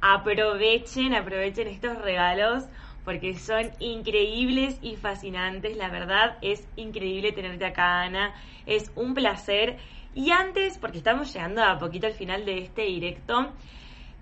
aprovechen, 0.00 1.14
aprovechen 1.14 1.66
estos 1.66 2.00
regalos 2.02 2.64
porque 3.06 3.38
son 3.38 3.70
increíbles 3.78 4.78
y 4.82 4.96
fascinantes. 4.96 5.76
La 5.76 5.88
verdad 5.88 6.36
es 6.42 6.66
increíble 6.74 7.30
tenerte 7.30 7.64
acá, 7.64 8.02
Ana. 8.02 8.34
Es 8.66 8.90
un 8.96 9.14
placer. 9.14 9.78
Y 10.14 10.32
antes, 10.32 10.76
porque 10.76 10.98
estamos 10.98 11.32
llegando 11.32 11.62
a 11.62 11.78
poquito 11.78 12.08
al 12.08 12.14
final 12.14 12.44
de 12.44 12.58
este 12.58 12.82
directo, 12.82 13.52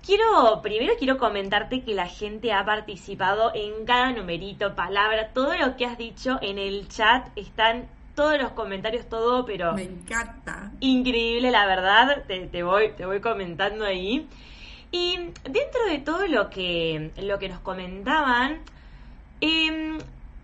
quiero, 0.04 0.60
primero 0.62 0.94
quiero 0.98 1.16
comentarte 1.16 1.82
que 1.82 1.94
la 1.94 2.06
gente 2.06 2.52
ha 2.52 2.64
participado 2.66 3.52
en 3.54 3.86
cada 3.86 4.12
numerito, 4.12 4.74
palabra, 4.74 5.30
todo 5.32 5.56
lo 5.56 5.76
que 5.76 5.86
has 5.86 5.96
dicho 5.96 6.38
en 6.42 6.58
el 6.58 6.86
chat 6.88 7.28
están 7.36 7.88
todos 8.14 8.38
los 8.38 8.52
comentarios, 8.52 9.08
todo, 9.08 9.46
pero... 9.46 9.72
Me 9.72 9.84
encanta. 9.84 10.70
Increíble, 10.80 11.50
la 11.50 11.66
verdad, 11.66 12.24
te, 12.26 12.62
voy, 12.62 12.92
te 12.92 13.06
voy 13.06 13.20
comentando 13.20 13.86
ahí. 13.86 14.28
Y 14.90 15.16
dentro 15.42 15.86
de 15.88 15.98
todo 15.98 16.26
lo 16.28 16.50
que, 16.50 17.10
lo 17.16 17.38
que 17.38 17.48
nos 17.48 17.60
comentaban, 17.60 18.60
em, 19.40 19.98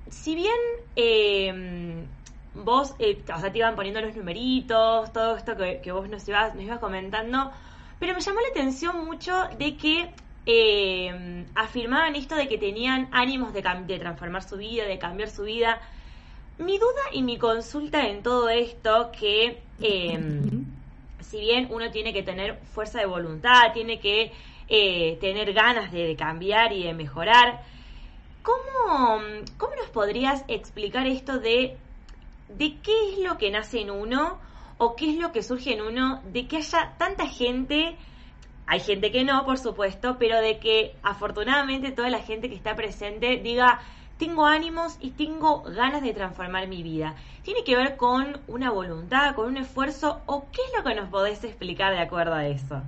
si 0.08 0.34
bien 0.34 0.56
em, 0.96 2.06
vos, 2.54 2.94
eh, 2.98 3.22
o 3.34 3.40
sea, 3.40 3.52
te 3.52 3.58
iban 3.58 3.76
poniendo 3.76 4.00
los 4.00 4.14
numeritos, 4.16 5.12
todo 5.12 5.36
esto 5.36 5.56
que, 5.56 5.92
vos 5.92 6.08
nos 6.08 6.26
ibas, 6.28 6.54
nos 6.54 6.64
ibas 6.64 6.78
comentando, 6.78 7.50
pero 7.98 8.14
me 8.14 8.20
llamó 8.20 8.40
la 8.40 8.48
atención 8.48 9.04
mucho 9.04 9.32
de 9.58 9.76
que 9.76 10.10
em, 10.46 11.46
afirmaban 11.54 12.16
esto 12.16 12.34
de 12.34 12.48
que 12.48 12.58
tenían 12.58 13.08
ánimos 13.12 13.52
de, 13.52 13.62
de 13.86 13.98
transformar 13.98 14.42
su 14.42 14.56
vida, 14.56 14.84
de 14.84 14.98
cambiar 14.98 15.30
su 15.30 15.42
vida. 15.44 15.80
Mi 16.58 16.78
duda 16.78 17.02
y 17.12 17.22
mi 17.22 17.38
consulta 17.38 18.06
en 18.08 18.22
todo 18.22 18.48
esto, 18.50 19.10
que 19.18 19.62
si 21.30 21.40
bien 21.40 21.68
uno 21.70 21.90
tiene 21.90 22.12
que 22.12 22.22
tener 22.22 22.58
fuerza 22.74 22.98
de 22.98 23.06
voluntad, 23.06 23.72
tiene 23.72 24.00
que 24.00 24.32
eh, 24.68 25.16
tener 25.20 25.52
ganas 25.52 25.92
de, 25.92 26.16
cambiar 26.16 26.72
y 26.72 26.82
de 26.82 26.92
mejorar, 26.92 27.62
¿cómo, 28.42 29.20
¿cómo 29.56 29.76
nos 29.76 29.88
podrías 29.90 30.44
explicar 30.48 31.06
esto 31.06 31.38
de, 31.38 31.76
de 32.48 32.76
qué 32.82 33.12
es 33.12 33.18
lo 33.18 33.38
que 33.38 33.50
nace 33.50 33.80
en 33.80 33.90
uno 33.90 34.38
o 34.78 34.96
qué 34.96 35.10
es 35.10 35.18
lo 35.18 35.32
que 35.32 35.42
surge 35.42 35.74
en 35.74 35.82
uno 35.82 36.22
de 36.32 36.46
que 36.46 36.58
haya 36.58 36.94
tanta 36.98 37.26
gente 37.26 37.96
hay 38.72 38.78
gente 38.78 39.10
que 39.10 39.24
no, 39.24 39.44
por 39.44 39.58
supuesto, 39.58 40.16
pero 40.16 40.40
de 40.40 40.60
que 40.60 40.94
afortunadamente 41.02 41.90
toda 41.90 42.08
la 42.08 42.20
gente 42.20 42.48
que 42.48 42.54
está 42.54 42.76
presente 42.76 43.38
diga, 43.38 43.80
tengo 44.16 44.46
ánimos 44.46 44.96
y 45.00 45.10
tengo 45.10 45.62
ganas 45.62 46.02
de 46.02 46.14
transformar 46.14 46.68
mi 46.68 46.84
vida. 46.84 47.16
¿Tiene 47.42 47.64
que 47.64 47.74
ver 47.74 47.96
con 47.96 48.38
una 48.46 48.70
voluntad, 48.70 49.34
con 49.34 49.46
un 49.46 49.56
esfuerzo 49.56 50.20
o 50.26 50.44
qué 50.52 50.60
es 50.68 50.78
lo 50.78 50.84
que 50.84 50.94
nos 50.94 51.08
podés 51.08 51.42
explicar 51.42 51.92
de 51.92 51.98
acuerdo 51.98 52.34
a 52.34 52.46
eso? 52.46 52.80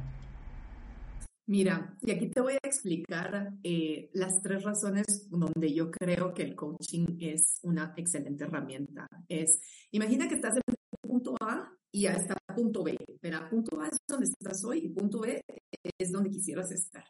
Mira, 1.47 1.97
y 2.01 2.13
aquí 2.13 2.29
te 2.31 2.41
voy 2.41 2.55
a 2.55 2.67
explicar 2.67 3.53
eh, 3.65 4.11
las 4.15 4.41
tres 4.43 4.63
razones 4.63 5.29
donde 5.29 5.75
yo 5.75 5.91
creo 5.91 6.33
que 6.33 6.43
el 6.43 6.55
coaching 6.55 7.17
es 7.21 7.59
una 7.63 7.95
excelente 7.97 8.45
herramienta. 8.45 9.09
Es, 9.29 9.61
imagina 9.91 10.29
que 10.29 10.37
estás 10.37 10.57
en 10.57 10.63
punto 11.01 11.35
A 11.41 11.69
y 11.91 12.07
hasta 12.07 12.37
punto 12.55 12.85
B. 12.85 12.97
Pero 13.21 13.49
punto 13.51 13.81
A 13.81 13.89
es 13.89 13.99
donde 14.09 14.27
estás 14.27 14.65
hoy 14.65 14.79
y 14.85 14.89
punto 14.91 15.21
B 15.21 15.43
es 15.99 16.13
donde 16.13 16.31
quisieras 16.31 16.71
estar. 16.71 17.05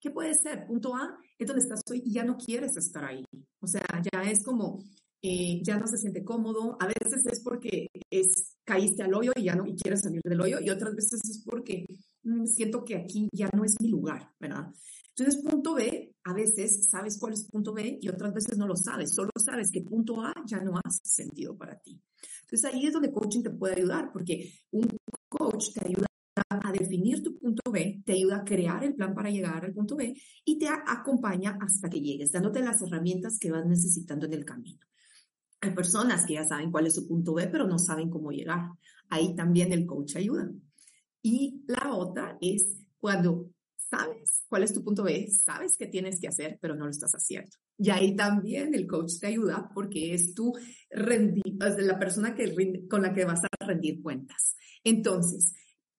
¿Qué 0.00 0.10
puede 0.10 0.34
ser? 0.34 0.66
Punto 0.66 0.94
A 0.94 1.18
es 1.38 1.46
donde 1.46 1.62
estás 1.62 1.80
hoy 1.90 2.02
y 2.04 2.12
ya 2.12 2.24
no 2.24 2.36
quieres 2.36 2.76
estar 2.76 3.04
ahí. 3.04 3.24
O 3.60 3.66
sea, 3.66 3.82
ya 4.12 4.22
es 4.22 4.42
como, 4.44 4.84
eh, 5.22 5.62
ya 5.62 5.78
no 5.78 5.86
se 5.86 5.96
siente 5.96 6.24
cómodo. 6.24 6.76
A 6.80 6.86
veces 6.86 7.24
es 7.26 7.40
porque 7.40 7.86
es, 8.10 8.56
caíste 8.64 9.04
al 9.04 9.14
hoyo 9.14 9.32
y 9.36 9.44
ya 9.44 9.54
no 9.54 9.66
y 9.66 9.74
quieres 9.74 10.02
salir 10.02 10.20
del 10.24 10.40
hoyo. 10.40 10.58
Y 10.60 10.70
otras 10.70 10.94
veces 10.94 11.20
es 11.24 11.42
porque 11.44 11.86
siento 12.46 12.84
que 12.84 12.96
aquí 12.96 13.28
ya 13.32 13.48
no 13.54 13.64
es 13.64 13.74
mi 13.80 13.88
lugar, 13.88 14.30
¿verdad? 14.40 14.72
Entonces, 15.16 15.42
punto 15.42 15.74
B, 15.74 16.14
a 16.24 16.34
veces 16.34 16.88
sabes 16.90 17.18
cuál 17.18 17.32
es 17.32 17.48
punto 17.50 17.72
B 17.72 17.98
y 18.00 18.08
otras 18.08 18.34
veces 18.34 18.58
no 18.58 18.66
lo 18.66 18.76
sabes. 18.76 19.14
Solo 19.14 19.30
sabes 19.42 19.70
que 19.70 19.80
punto 19.82 20.20
A 20.20 20.32
ya 20.46 20.60
no 20.60 20.78
hace 20.84 21.00
sentido 21.04 21.56
para 21.56 21.78
ti. 21.78 22.00
Entonces, 22.42 22.64
ahí 22.70 22.86
es 22.86 22.92
donde 22.92 23.10
coaching 23.10 23.42
te 23.42 23.50
puede 23.50 23.76
ayudar, 23.76 24.12
porque 24.12 24.52
un 24.72 24.86
coach 25.28 25.72
te 25.72 25.86
ayuda 25.86 26.06
a 26.48 26.72
definir 26.72 27.22
tu 27.22 27.38
punto 27.38 27.70
B, 27.70 28.02
te 28.04 28.12
ayuda 28.12 28.38
a 28.38 28.44
crear 28.44 28.84
el 28.84 28.94
plan 28.94 29.14
para 29.14 29.30
llegar 29.30 29.64
al 29.64 29.72
punto 29.72 29.96
B 29.96 30.14
y 30.44 30.58
te 30.58 30.68
acompaña 30.68 31.58
hasta 31.60 31.88
que 31.88 32.00
llegues, 32.00 32.30
dándote 32.30 32.60
las 32.60 32.82
herramientas 32.82 33.38
que 33.38 33.50
vas 33.50 33.64
necesitando 33.64 34.26
en 34.26 34.34
el 34.34 34.44
camino. 34.44 34.78
Hay 35.60 35.70
personas 35.74 36.26
que 36.26 36.34
ya 36.34 36.44
saben 36.44 36.70
cuál 36.70 36.86
es 36.86 36.94
su 36.94 37.08
punto 37.08 37.32
B, 37.32 37.48
pero 37.48 37.66
no 37.66 37.78
saben 37.78 38.10
cómo 38.10 38.30
llegar. 38.30 38.70
Ahí 39.08 39.34
también 39.34 39.72
el 39.72 39.86
coach 39.86 40.16
ayuda. 40.16 40.50
Y 41.28 41.64
la 41.66 41.92
otra 41.92 42.38
es 42.40 42.86
cuando 43.00 43.50
sabes 43.74 44.44
cuál 44.48 44.62
es 44.62 44.72
tu 44.72 44.84
punto 44.84 45.02
B, 45.02 45.28
sabes 45.28 45.76
qué 45.76 45.88
tienes 45.88 46.20
que 46.20 46.28
hacer, 46.28 46.56
pero 46.62 46.76
no 46.76 46.84
lo 46.84 46.90
estás 46.92 47.10
haciendo. 47.14 47.50
Y 47.76 47.90
ahí 47.90 48.14
también 48.14 48.72
el 48.76 48.86
coach 48.86 49.18
te 49.18 49.26
ayuda 49.26 49.68
porque 49.74 50.14
es 50.14 50.34
tu 50.34 50.52
rendir, 50.88 51.42
la 51.58 51.98
persona 51.98 52.32
que 52.32 52.86
con 52.88 53.02
la 53.02 53.12
que 53.12 53.24
vas 53.24 53.40
a 53.42 53.66
rendir 53.66 54.00
cuentas. 54.04 54.54
Entonces, 54.84 55.52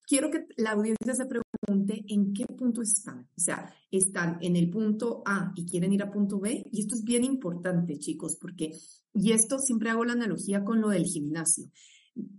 quiero 0.07 0.31
que 0.31 0.45
la 0.55 0.71
audiencia 0.71 1.13
se 1.13 1.25
pregunte 1.25 2.05
en 2.07 2.33
qué 2.33 2.45
punto 2.45 2.81
están. 2.81 3.29
O 3.35 3.41
sea, 3.41 3.69
están 3.91 4.37
en 4.39 4.55
el 4.55 4.69
punto 4.69 5.23
A 5.25 5.51
y 5.57 5.65
quieren 5.65 5.91
ir 5.91 6.03
a 6.03 6.09
punto 6.09 6.39
B. 6.39 6.69
Y 6.71 6.79
esto 6.79 6.95
es 6.95 7.03
bien 7.03 7.25
importante, 7.25 7.99
chicos, 7.99 8.37
porque, 8.39 8.71
y 9.13 9.33
esto 9.33 9.59
siempre 9.59 9.89
hago 9.89 10.05
la 10.05 10.13
analogía 10.13 10.63
con 10.63 10.79
lo 10.79 10.87
del 10.87 11.03
gimnasio. 11.03 11.69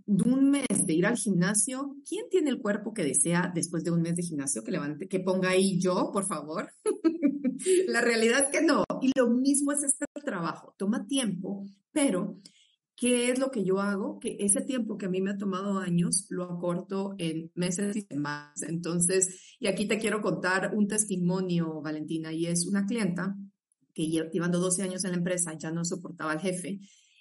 De 0.07 0.31
un 0.31 0.51
mes 0.51 0.87
de 0.87 0.93
ir 0.93 1.07
al 1.07 1.17
gimnasio, 1.17 1.97
¿quién 2.09 2.27
tiene 2.31 2.51
el 2.51 2.61
cuerpo 2.61 2.95
que 2.95 3.05
desea 3.05 3.53
después 3.55 3.85
de 3.85 3.91
un 3.91 4.03
mes 4.03 4.17
de 4.17 4.23
gimnasio? 4.23 4.65
Que 4.65 4.73
levante, 4.73 5.09
que 5.09 5.21
ponga 5.21 5.51
ahí 5.51 5.79
yo, 5.79 6.11
por 6.13 6.27
favor. 6.27 6.73
la 7.89 8.01
realidad 8.01 8.45
es 8.45 8.59
que 8.59 8.65
no. 8.65 8.85
Y 9.01 9.13
lo 9.17 9.29
mismo 9.29 9.73
es 9.73 9.83
este 9.83 10.07
trabajo. 10.25 10.75
Toma 10.79 11.07
tiempo, 11.07 11.67
pero 11.93 12.41
¿Qué 13.01 13.31
es 13.31 13.39
lo 13.39 13.53
que 13.53 13.65
yo 13.65 13.81
hago? 13.81 14.19
Que 14.19 14.37
ese 14.41 14.61
tiempo 14.61 14.99
que 14.99 15.07
a 15.07 15.09
mí 15.09 15.21
me 15.21 15.31
ha 15.31 15.39
tomado 15.39 15.79
años 15.79 16.27
lo 16.31 16.43
acorto 16.43 17.15
en 17.19 17.53
meses 17.55 17.95
y 17.95 18.01
semanas. 18.01 18.63
Entonces, 18.63 19.57
y 19.61 19.69
aquí 19.69 19.87
te 19.87 20.01
quiero 20.01 20.21
contar 20.21 20.75
un 20.75 20.89
testimonio, 20.89 21.81
Valentina, 21.81 22.33
y 22.33 22.47
es 22.47 22.67
una 22.67 22.87
clienta 22.87 23.37
que 23.95 24.09
llevando 24.09 24.59
12 24.59 24.83
años 24.83 25.05
en 25.05 25.13
la 25.13 25.17
empresa 25.19 25.57
ya 25.57 25.71
no 25.71 25.85
soportaba 25.85 26.33
al 26.33 26.41
jefe 26.41 26.81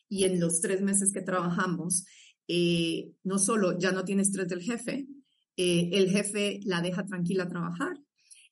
y 0.10 0.24
en 0.24 0.40
los 0.40 0.62
tres 0.62 0.82
meses 0.82 1.14
que 1.14 1.22
trabajamos, 1.22 2.06
eh, 2.48 3.12
no 3.24 3.40
solo 3.40 3.78
ya 3.78 3.92
no 3.92 4.04
tiene 4.04 4.22
estrés 4.22 4.48
del 4.48 4.62
jefe, 4.62 5.08
eh, 5.58 5.90
el 5.94 6.10
jefe 6.10 6.60
la 6.64 6.82
deja 6.82 7.06
tranquila 7.06 7.48
trabajar, 7.48 7.98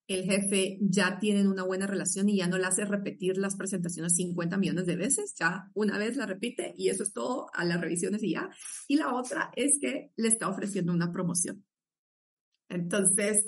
el 0.07 0.23
jefe 0.23 0.77
ya 0.81 1.17
tienen 1.19 1.47
una 1.47 1.63
buena 1.63 1.87
relación 1.87 2.29
y 2.29 2.37
ya 2.37 2.47
no 2.47 2.57
le 2.57 2.65
hace 2.65 2.85
repetir 2.85 3.37
las 3.37 3.55
presentaciones 3.55 4.15
50 4.15 4.57
millones 4.57 4.85
de 4.85 4.95
veces, 4.95 5.33
ya 5.37 5.71
una 5.73 5.97
vez 5.97 6.15
la 6.15 6.27
repite 6.27 6.73
y 6.77 6.89
eso 6.89 7.03
es 7.03 7.11
todo 7.11 7.47
a 7.53 7.65
las 7.65 7.81
revisiones 7.81 8.21
y 8.21 8.33
ya. 8.33 8.49
Y 8.87 8.97
la 8.97 9.13
otra 9.15 9.51
es 9.55 9.79
que 9.79 10.11
le 10.15 10.27
está 10.27 10.47
ofreciendo 10.47 10.93
una 10.93 11.11
promoción. 11.11 11.65
Entonces, 12.69 13.45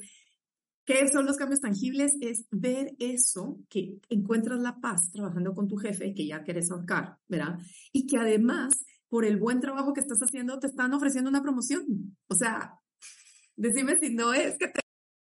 ¿qué 0.86 1.08
son 1.10 1.26
los 1.26 1.38
cambios 1.38 1.62
tangibles? 1.62 2.16
Es 2.22 2.46
ver 2.50 2.96
eso, 2.98 3.60
que 3.70 4.00
encuentras 4.10 4.60
la 4.60 4.80
paz 4.80 5.12
trabajando 5.12 5.54
con 5.54 5.68
tu 5.68 5.78
jefe, 5.78 6.16
que 6.16 6.26
ya 6.26 6.44
quieres 6.44 6.72
ahorcar, 6.72 7.18
¿verdad? 7.28 7.60
Y 7.92 8.08
que 8.08 8.18
además, 8.18 8.74
por 9.10 9.26
el 9.26 9.38
buen 9.38 9.60
trabajo 9.60 9.94
que 9.94 10.02
estás 10.02 10.20
haciendo, 10.20 10.60
te 10.60 10.68
están 10.68 10.94
ofreciendo 10.94 11.30
una 11.30 11.42
promoción. 11.42 12.18
O 12.28 12.36
sea, 12.36 12.80
decime 13.56 13.98
si 14.00 14.14
no 14.14 14.34
es 14.34 14.58
que 14.58 14.72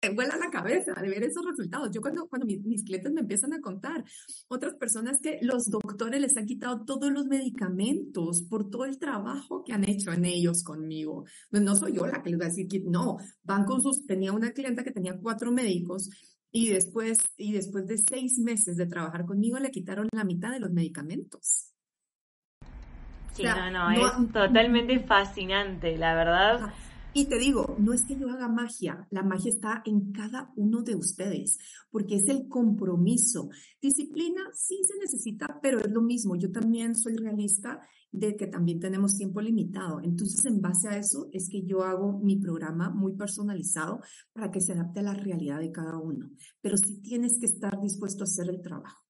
te 0.01 0.11
vuela 0.11 0.37
la 0.37 0.51
cabeza 0.51 0.93
de 1.01 1.09
ver 1.09 1.23
esos 1.23 1.45
resultados. 1.45 1.91
Yo 1.93 2.01
cuando, 2.01 2.29
cuando 2.29 2.47
mis, 2.47 2.85
clientes 2.85 3.13
me 3.13 3.23
empiezan 3.23 3.53
a 3.53 3.61
contar, 3.61 4.05
otras 4.49 4.75
personas 4.75 5.19
que 5.21 5.39
los 5.43 5.71
doctores 5.71 6.21
les 6.21 6.37
han 6.37 6.47
quitado 6.47 6.85
todos 6.85 7.11
los 7.11 7.27
medicamentos 7.27 8.45
por 8.45 8.71
todo 8.71 8.85
el 8.85 8.99
trabajo 8.99 9.65
que 9.65 9.73
han 9.73 9.89
hecho 9.89 10.13
en 10.13 10.25
ellos 10.25 10.63
conmigo. 10.63 11.25
No, 11.51 11.61
no 11.61 11.77
soy 11.77 11.95
yo 11.95 12.07
la 12.07 12.23
que 12.23 12.31
les 12.31 12.41
va 12.41 12.45
a 12.45 12.49
decir 12.49 12.69
que 12.69 12.81
no, 12.81 13.17
van 13.43 13.65
con 13.65 13.81
sus, 13.81 14.07
tenía 14.07 14.33
una 14.33 14.53
clienta 14.53 14.85
que 14.85 14.93
tenía 14.93 15.19
cuatro 15.21 15.51
médicos 15.53 16.11
y 16.53 16.71
después, 16.71 17.19
y 17.37 17.53
después 17.53 17.87
de 17.87 17.99
seis 17.99 18.39
meses 18.39 18.77
de 18.77 18.87
trabajar 18.87 19.25
conmigo 19.27 19.59
le 19.59 19.71
quitaron 19.71 20.09
la 20.13 20.25
mitad 20.25 20.51
de 20.51 20.61
los 20.61 20.71
medicamentos. 20.71 21.76
Sí, 23.37 23.45
no, 23.45 23.71
no, 23.71 23.91
es 23.91 24.33
totalmente 24.33 24.99
fascinante, 25.01 25.97
la 25.99 26.15
verdad. 26.15 26.73
Y 27.13 27.25
te 27.25 27.39
digo, 27.39 27.77
no 27.79 27.95
es 27.95 28.05
que 28.05 28.19
yo 28.19 28.29
haga 28.29 28.47
magia, 28.47 29.07
la 29.11 29.23
magia 29.23 29.51
está 29.51 29.83
en 29.87 30.13
cada 30.13 30.53
uno 30.55 30.83
de 30.83 30.97
ustedes, 30.97 31.59
porque 31.91 32.17
es 32.17 32.29
el 32.29 32.47
compromiso. 32.47 33.49
Disciplina 33.81 34.43
sí 34.53 34.83
se 34.85 34.99
necesita, 34.99 35.59
pero 35.63 35.79
es 35.79 35.91
lo 35.91 36.03
mismo. 36.03 36.37
Yo 36.37 36.53
también 36.53 36.95
soy 36.95 37.17
realista 37.17 37.81
de 38.13 38.37
que 38.37 38.47
también 38.47 38.81
tenemos 38.81 39.17
tiempo 39.17 39.41
limitado. 39.41 40.01
Entonces, 40.03 40.45
en 40.45 40.61
base 40.61 40.89
a 40.89 40.99
eso, 40.99 41.29
es 41.33 41.49
que 41.49 41.63
yo 41.65 41.83
hago 41.85 42.19
mi 42.19 42.37
programa 42.37 42.91
muy 42.91 43.17
personalizado 43.17 44.01
para 44.35 44.51
que 44.51 44.61
se 44.61 44.73
adapte 44.73 45.01
a 45.01 45.05
la 45.05 45.15
realidad 45.15 45.61
de 45.61 45.73
cada 45.73 45.99
uno. 45.99 46.31
Pero 46.61 46.77
sí 46.77 47.01
tienes 47.01 47.39
que 47.39 47.47
estar 47.47 47.81
dispuesto 47.81 48.25
a 48.25 48.29
hacer 48.29 48.51
el 48.51 48.61
trabajo. 48.61 49.03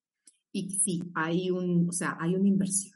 Y 0.53 0.71
sí, 0.71 1.03
hay 1.15 1.51
un, 1.51 1.89
o 1.89 1.93
sea, 1.93 2.17
hay 2.21 2.35
una 2.35 2.49
inversión. 2.49 2.96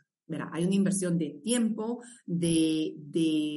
Hay 0.53 0.65
una 0.65 0.75
inversión 0.75 1.19
de 1.19 1.41
tiempo, 1.43 2.03
de, 2.27 2.95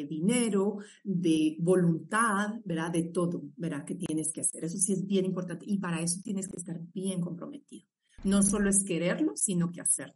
dinero, 0.10 0.78
de 1.04 1.56
voluntad, 1.60 2.56
¿verdad? 2.66 2.92
De 2.92 3.04
todo, 3.04 3.44
¿verdad? 3.56 3.86
Que 3.86 3.96
tienes 3.96 4.32
que 4.32 4.42
hacer. 4.42 4.64
Eso 4.64 4.78
sí 4.78 4.94
es 4.94 5.06
bien 5.06 5.26
importante 5.26 5.66
y 5.68 5.78
para 5.78 6.02
eso 6.02 6.22
tienes 6.24 6.48
que 6.48 6.58
estar 6.58 6.80
bien 6.94 7.22
comprometido. 7.22 7.88
No 8.24 8.42
solo 8.42 8.70
es 8.70 8.84
quererlo, 8.84 9.34
sino 9.36 9.72
que 9.72 9.82
hacerlo. 9.82 10.16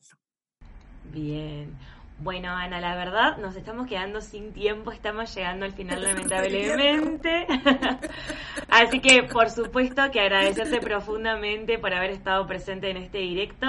Bien. 1.14 1.72
Bueno, 2.20 2.50
Ana, 2.50 2.82
la 2.82 2.96
verdad 2.96 3.38
nos 3.38 3.56
estamos 3.56 3.86
quedando 3.86 4.22
sin 4.22 4.52
tiempo, 4.52 4.92
estamos 4.92 5.34
llegando 5.36 5.66
al 5.66 5.74
final 5.74 6.02
lamentablemente. 6.02 7.46
Así 8.70 9.00
que, 9.00 9.22
por 9.22 9.52
supuesto, 9.52 10.10
que 10.12 10.20
agradecerte 10.20 10.80
profundamente 10.80 11.78
por 11.78 11.94
haber 11.94 12.10
estado 12.10 12.48
presente 12.48 12.90
en 12.90 12.98
este 12.98 13.20
directo 13.20 13.68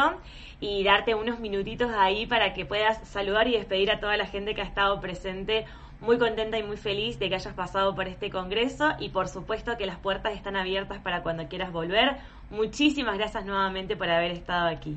y 0.61 0.83
darte 0.83 1.15
unos 1.15 1.41
minutitos 1.41 1.91
ahí 1.95 2.25
para 2.25 2.55
que 2.55 2.65
puedas 2.65 3.07
saludar 3.07 3.49
y 3.49 3.53
despedir 3.53 3.91
a 3.91 4.01
toda 4.01 4.17
la 4.17 4.27
gente 4.27 4.55
que 4.55 4.63
ha 4.63 4.67
estado 4.67 4.99
presente. 4.99 5.67
Muy 6.01 6.17
contenta 6.17 6.57
y 6.57 6.63
muy 6.63 6.79
feliz 6.79 7.19
de 7.19 7.29
que 7.29 7.35
hayas 7.35 7.55
pasado 7.55 7.95
por 7.95 8.09
este 8.09 8.31
congreso 8.31 8.95
y 8.99 9.11
por 9.11 9.29
supuesto 9.29 9.77
que 9.77 9.85
las 9.85 9.99
puertas 9.99 10.33
están 10.33 10.57
abiertas 10.57 11.01
para 11.01 11.23
cuando 11.23 11.49
quieras 11.49 11.71
volver. 11.71 12.17
Muchísimas 12.51 13.19
gracias 13.19 13.45
nuevamente 13.45 13.95
por 13.95 14.09
haber 14.09 14.31
estado 14.31 14.69
aquí. 14.69 14.97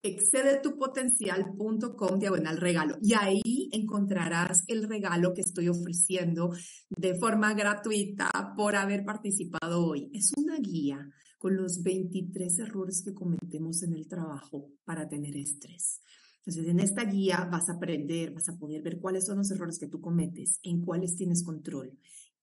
excedetupotencial.com 0.02 2.20
diagonal 2.20 2.58
regalo 2.58 2.97
y 3.02 3.14
ahí 3.14 3.70
encontrarás 3.72 4.64
el 4.68 4.88
regalo 4.88 5.34
que 5.34 5.41
estoy 5.41 5.68
ofreciendo 5.68 6.52
de 6.89 7.16
forma 7.16 7.54
gratuita 7.54 8.54
por 8.56 8.76
haber 8.76 9.04
participado 9.04 9.86
hoy. 9.86 10.10
Es 10.14 10.32
una 10.38 10.58
guía 10.58 11.10
con 11.38 11.56
los 11.56 11.84
23 11.84 12.60
errores 12.60 13.02
que 13.04 13.14
cometemos 13.14 13.84
en 13.84 13.93
el 13.93 14.08
trabajo 14.08 14.72
para 14.84 15.08
tener 15.08 15.38
estrés. 15.38 16.02
Entonces, 16.39 16.68
en 16.68 16.80
esta 16.80 17.06
guía 17.06 17.47
vas 17.52 17.70
a 17.70 17.74
aprender, 17.74 18.34
vas 18.34 18.50
a 18.50 18.58
poder 18.58 18.82
ver 18.82 19.00
cuáles 19.00 19.26
son 19.26 19.38
los 19.38 19.52
errores 19.52 19.78
que 19.78 19.88
tú 19.88 20.02
cometes, 20.02 20.60
en 20.64 20.84
cuáles 20.84 21.16
tienes 21.16 21.43
control, 21.43 21.95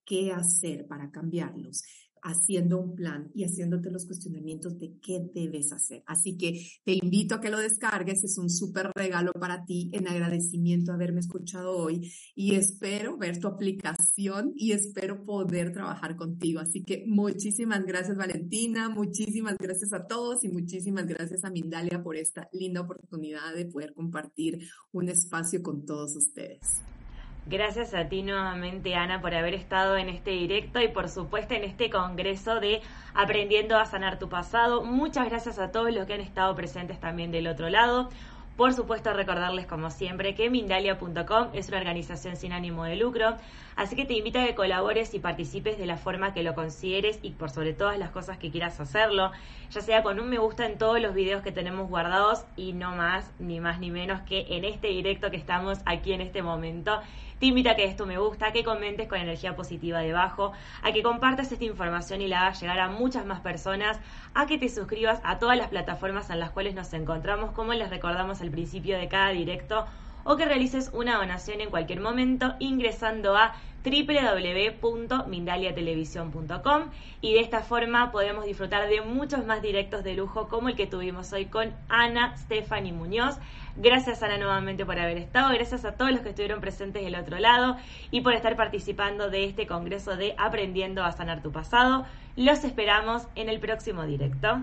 qué 0.05 0.31
hacer 0.31 0.87
para 0.87 1.11
cambiarlos 1.11 1.83
haciendo 2.23 2.79
un 2.79 2.95
plan 2.95 3.31
y 3.33 3.43
haciéndote 3.43 3.91
los 3.91 4.05
cuestionamientos 4.05 4.77
de 4.79 4.97
qué 5.01 5.21
debes 5.33 5.71
hacer. 5.71 6.03
Así 6.05 6.37
que 6.37 6.61
te 6.83 6.93
invito 6.93 7.35
a 7.35 7.41
que 7.41 7.49
lo 7.49 7.59
descargues, 7.59 8.23
es 8.23 8.37
un 8.37 8.49
súper 8.49 8.91
regalo 8.95 9.31
para 9.33 9.65
ti 9.65 9.89
en 9.93 10.07
agradecimiento 10.07 10.91
a 10.91 10.95
haberme 10.95 11.19
escuchado 11.19 11.77
hoy 11.77 12.11
y 12.35 12.55
espero 12.55 13.17
ver 13.17 13.39
tu 13.39 13.47
aplicación 13.47 14.53
y 14.55 14.71
espero 14.71 15.23
poder 15.23 15.71
trabajar 15.71 16.15
contigo. 16.15 16.59
Así 16.59 16.83
que 16.83 17.03
muchísimas 17.07 17.85
gracias 17.85 18.17
Valentina, 18.17 18.89
muchísimas 18.89 19.57
gracias 19.57 19.93
a 19.93 20.05
todos 20.05 20.43
y 20.43 20.49
muchísimas 20.49 21.05
gracias 21.05 21.43
a 21.43 21.49
Mindalia 21.49 22.01
por 22.03 22.15
esta 22.15 22.49
linda 22.51 22.81
oportunidad 22.81 23.53
de 23.55 23.65
poder 23.65 23.93
compartir 23.93 24.59
un 24.91 25.09
espacio 25.09 25.61
con 25.61 25.85
todos 25.85 26.15
ustedes. 26.15 26.81
Gracias 27.49 27.93
a 27.93 28.09
ti 28.09 28.23
nuevamente, 28.23 28.93
Ana, 28.95 29.21
por 29.21 29.33
haber 29.33 29.53
estado 29.53 29.95
en 29.95 30.09
este 30.09 30.31
directo 30.31 30.81
y 30.81 30.89
por 30.89 31.07
supuesto 31.07 31.53
en 31.53 31.63
este 31.63 31.89
congreso 31.89 32.59
de 32.59 32.81
Aprendiendo 33.13 33.77
a 33.77 33.85
Sanar 33.85 34.19
tu 34.19 34.27
Pasado. 34.27 34.83
Muchas 34.83 35.29
gracias 35.29 35.57
a 35.57 35.71
todos 35.71 35.93
los 35.93 36.05
que 36.05 36.15
han 36.15 36.19
estado 36.19 36.53
presentes 36.55 36.99
también 36.99 37.31
del 37.31 37.47
otro 37.47 37.69
lado. 37.69 38.09
Por 38.57 38.73
supuesto, 38.73 39.13
recordarles 39.13 39.67
como 39.67 39.91
siempre 39.91 40.33
que 40.33 40.49
Mindalia.com 40.49 41.49
es 41.53 41.69
una 41.69 41.77
organización 41.77 42.35
sin 42.35 42.53
ánimo 42.53 42.85
de 42.85 42.95
lucro, 42.95 43.37
así 43.75 43.95
que 43.95 44.03
te 44.03 44.15
invito 44.15 44.39
a 44.39 44.45
que 44.45 44.55
colabores 44.55 45.13
y 45.13 45.19
participes 45.19 45.77
de 45.77 45.85
la 45.85 45.95
forma 45.95 46.33
que 46.33 46.41
lo 46.41 46.55
consideres 46.55 47.19
y 47.21 47.29
por 47.29 47.51
sobre 47.51 47.73
todas 47.73 47.99
las 47.99 48.09
cosas 48.09 48.39
que 48.39 48.49
quieras 48.49 48.79
hacerlo, 48.79 49.31
ya 49.69 49.81
sea 49.81 50.01
con 50.01 50.19
un 50.19 50.27
me 50.27 50.39
gusta 50.39 50.65
en 50.65 50.79
todos 50.79 50.99
los 50.99 51.13
videos 51.13 51.43
que 51.43 51.51
tenemos 51.51 51.87
guardados 51.87 52.45
y 52.55 52.73
no 52.73 52.95
más, 52.95 53.31
ni 53.37 53.59
más 53.59 53.79
ni 53.79 53.91
menos 53.91 54.21
que 54.21 54.47
en 54.49 54.65
este 54.65 54.87
directo 54.87 55.29
que 55.29 55.37
estamos 55.37 55.77
aquí 55.85 56.13
en 56.13 56.21
este 56.21 56.41
momento 56.41 56.99
te 57.39 57.47
invito 57.47 57.69
a 57.69 57.75
que 57.75 57.85
esto 57.85 58.05
me 58.05 58.17
gusta, 58.17 58.47
a 58.47 58.51
que 58.51 58.63
comentes 58.63 59.07
con 59.07 59.19
energía 59.19 59.55
positiva 59.55 59.99
debajo, 59.99 60.51
a 60.81 60.91
que 60.91 61.03
compartas 61.03 61.51
esta 61.51 61.65
información 61.65 62.21
y 62.21 62.27
la 62.27 62.41
hagas 62.41 62.59
llegar 62.61 62.79
a 62.79 62.89
muchas 62.89 63.25
más 63.25 63.41
personas, 63.41 63.99
a 64.33 64.47
que 64.47 64.57
te 64.57 64.69
suscribas 64.69 65.19
a 65.23 65.37
todas 65.39 65.57
las 65.57 65.69
plataformas 65.69 66.29
en 66.29 66.39
las 66.39 66.51
cuales 66.51 66.75
nos 66.75 66.93
encontramos, 66.93 67.51
como 67.51 67.73
les 67.73 67.89
recordamos 67.89 68.41
al 68.41 68.51
principio 68.51 68.97
de 68.97 69.07
cada 69.07 69.29
directo, 69.29 69.85
o 70.23 70.35
que 70.35 70.45
realices 70.45 70.89
una 70.93 71.17
donación 71.17 71.61
en 71.61 71.69
cualquier 71.69 72.01
momento 72.01 72.55
ingresando 72.59 73.37
a 73.37 73.53
www.mindaliatelevisión.com 73.85 76.81
y 77.21 77.33
de 77.33 77.39
esta 77.39 77.61
forma 77.61 78.11
podemos 78.11 78.45
disfrutar 78.45 78.89
de 78.89 78.99
muchos 79.01 79.45
más 79.45 79.61
directos 79.61 80.03
de 80.03 80.15
lujo 80.15 80.49
como 80.49 80.67
el 80.67 80.75
que 80.75 80.87
tuvimos 80.87 81.31
hoy 81.31 81.45
con 81.45 81.73
Ana 81.87 82.35
Stephanie 82.35 82.91
Muñoz. 82.91 83.37
Gracias 83.79 84.23
Ana 84.23 84.39
nuevamente 84.39 84.87
por 84.87 84.97
haber 84.97 85.19
estado, 85.19 85.53
gracias 85.53 85.85
a 85.85 85.91
todos 85.91 86.11
los 86.11 86.21
que 86.21 86.29
estuvieron 86.29 86.59
presentes 86.61 87.03
del 87.03 87.13
otro 87.13 87.37
lado 87.37 87.77
y 88.09 88.21
por 88.21 88.33
estar 88.33 88.55
participando 88.55 89.29
de 89.29 89.45
este 89.45 89.67
congreso 89.67 90.17
de 90.17 90.33
Aprendiendo 90.39 91.03
a 91.03 91.11
Sanar 91.11 91.43
tu 91.43 91.51
Pasado. 91.51 92.03
Los 92.35 92.63
esperamos 92.63 93.27
en 93.35 93.49
el 93.49 93.59
próximo 93.59 94.03
directo. 94.03 94.61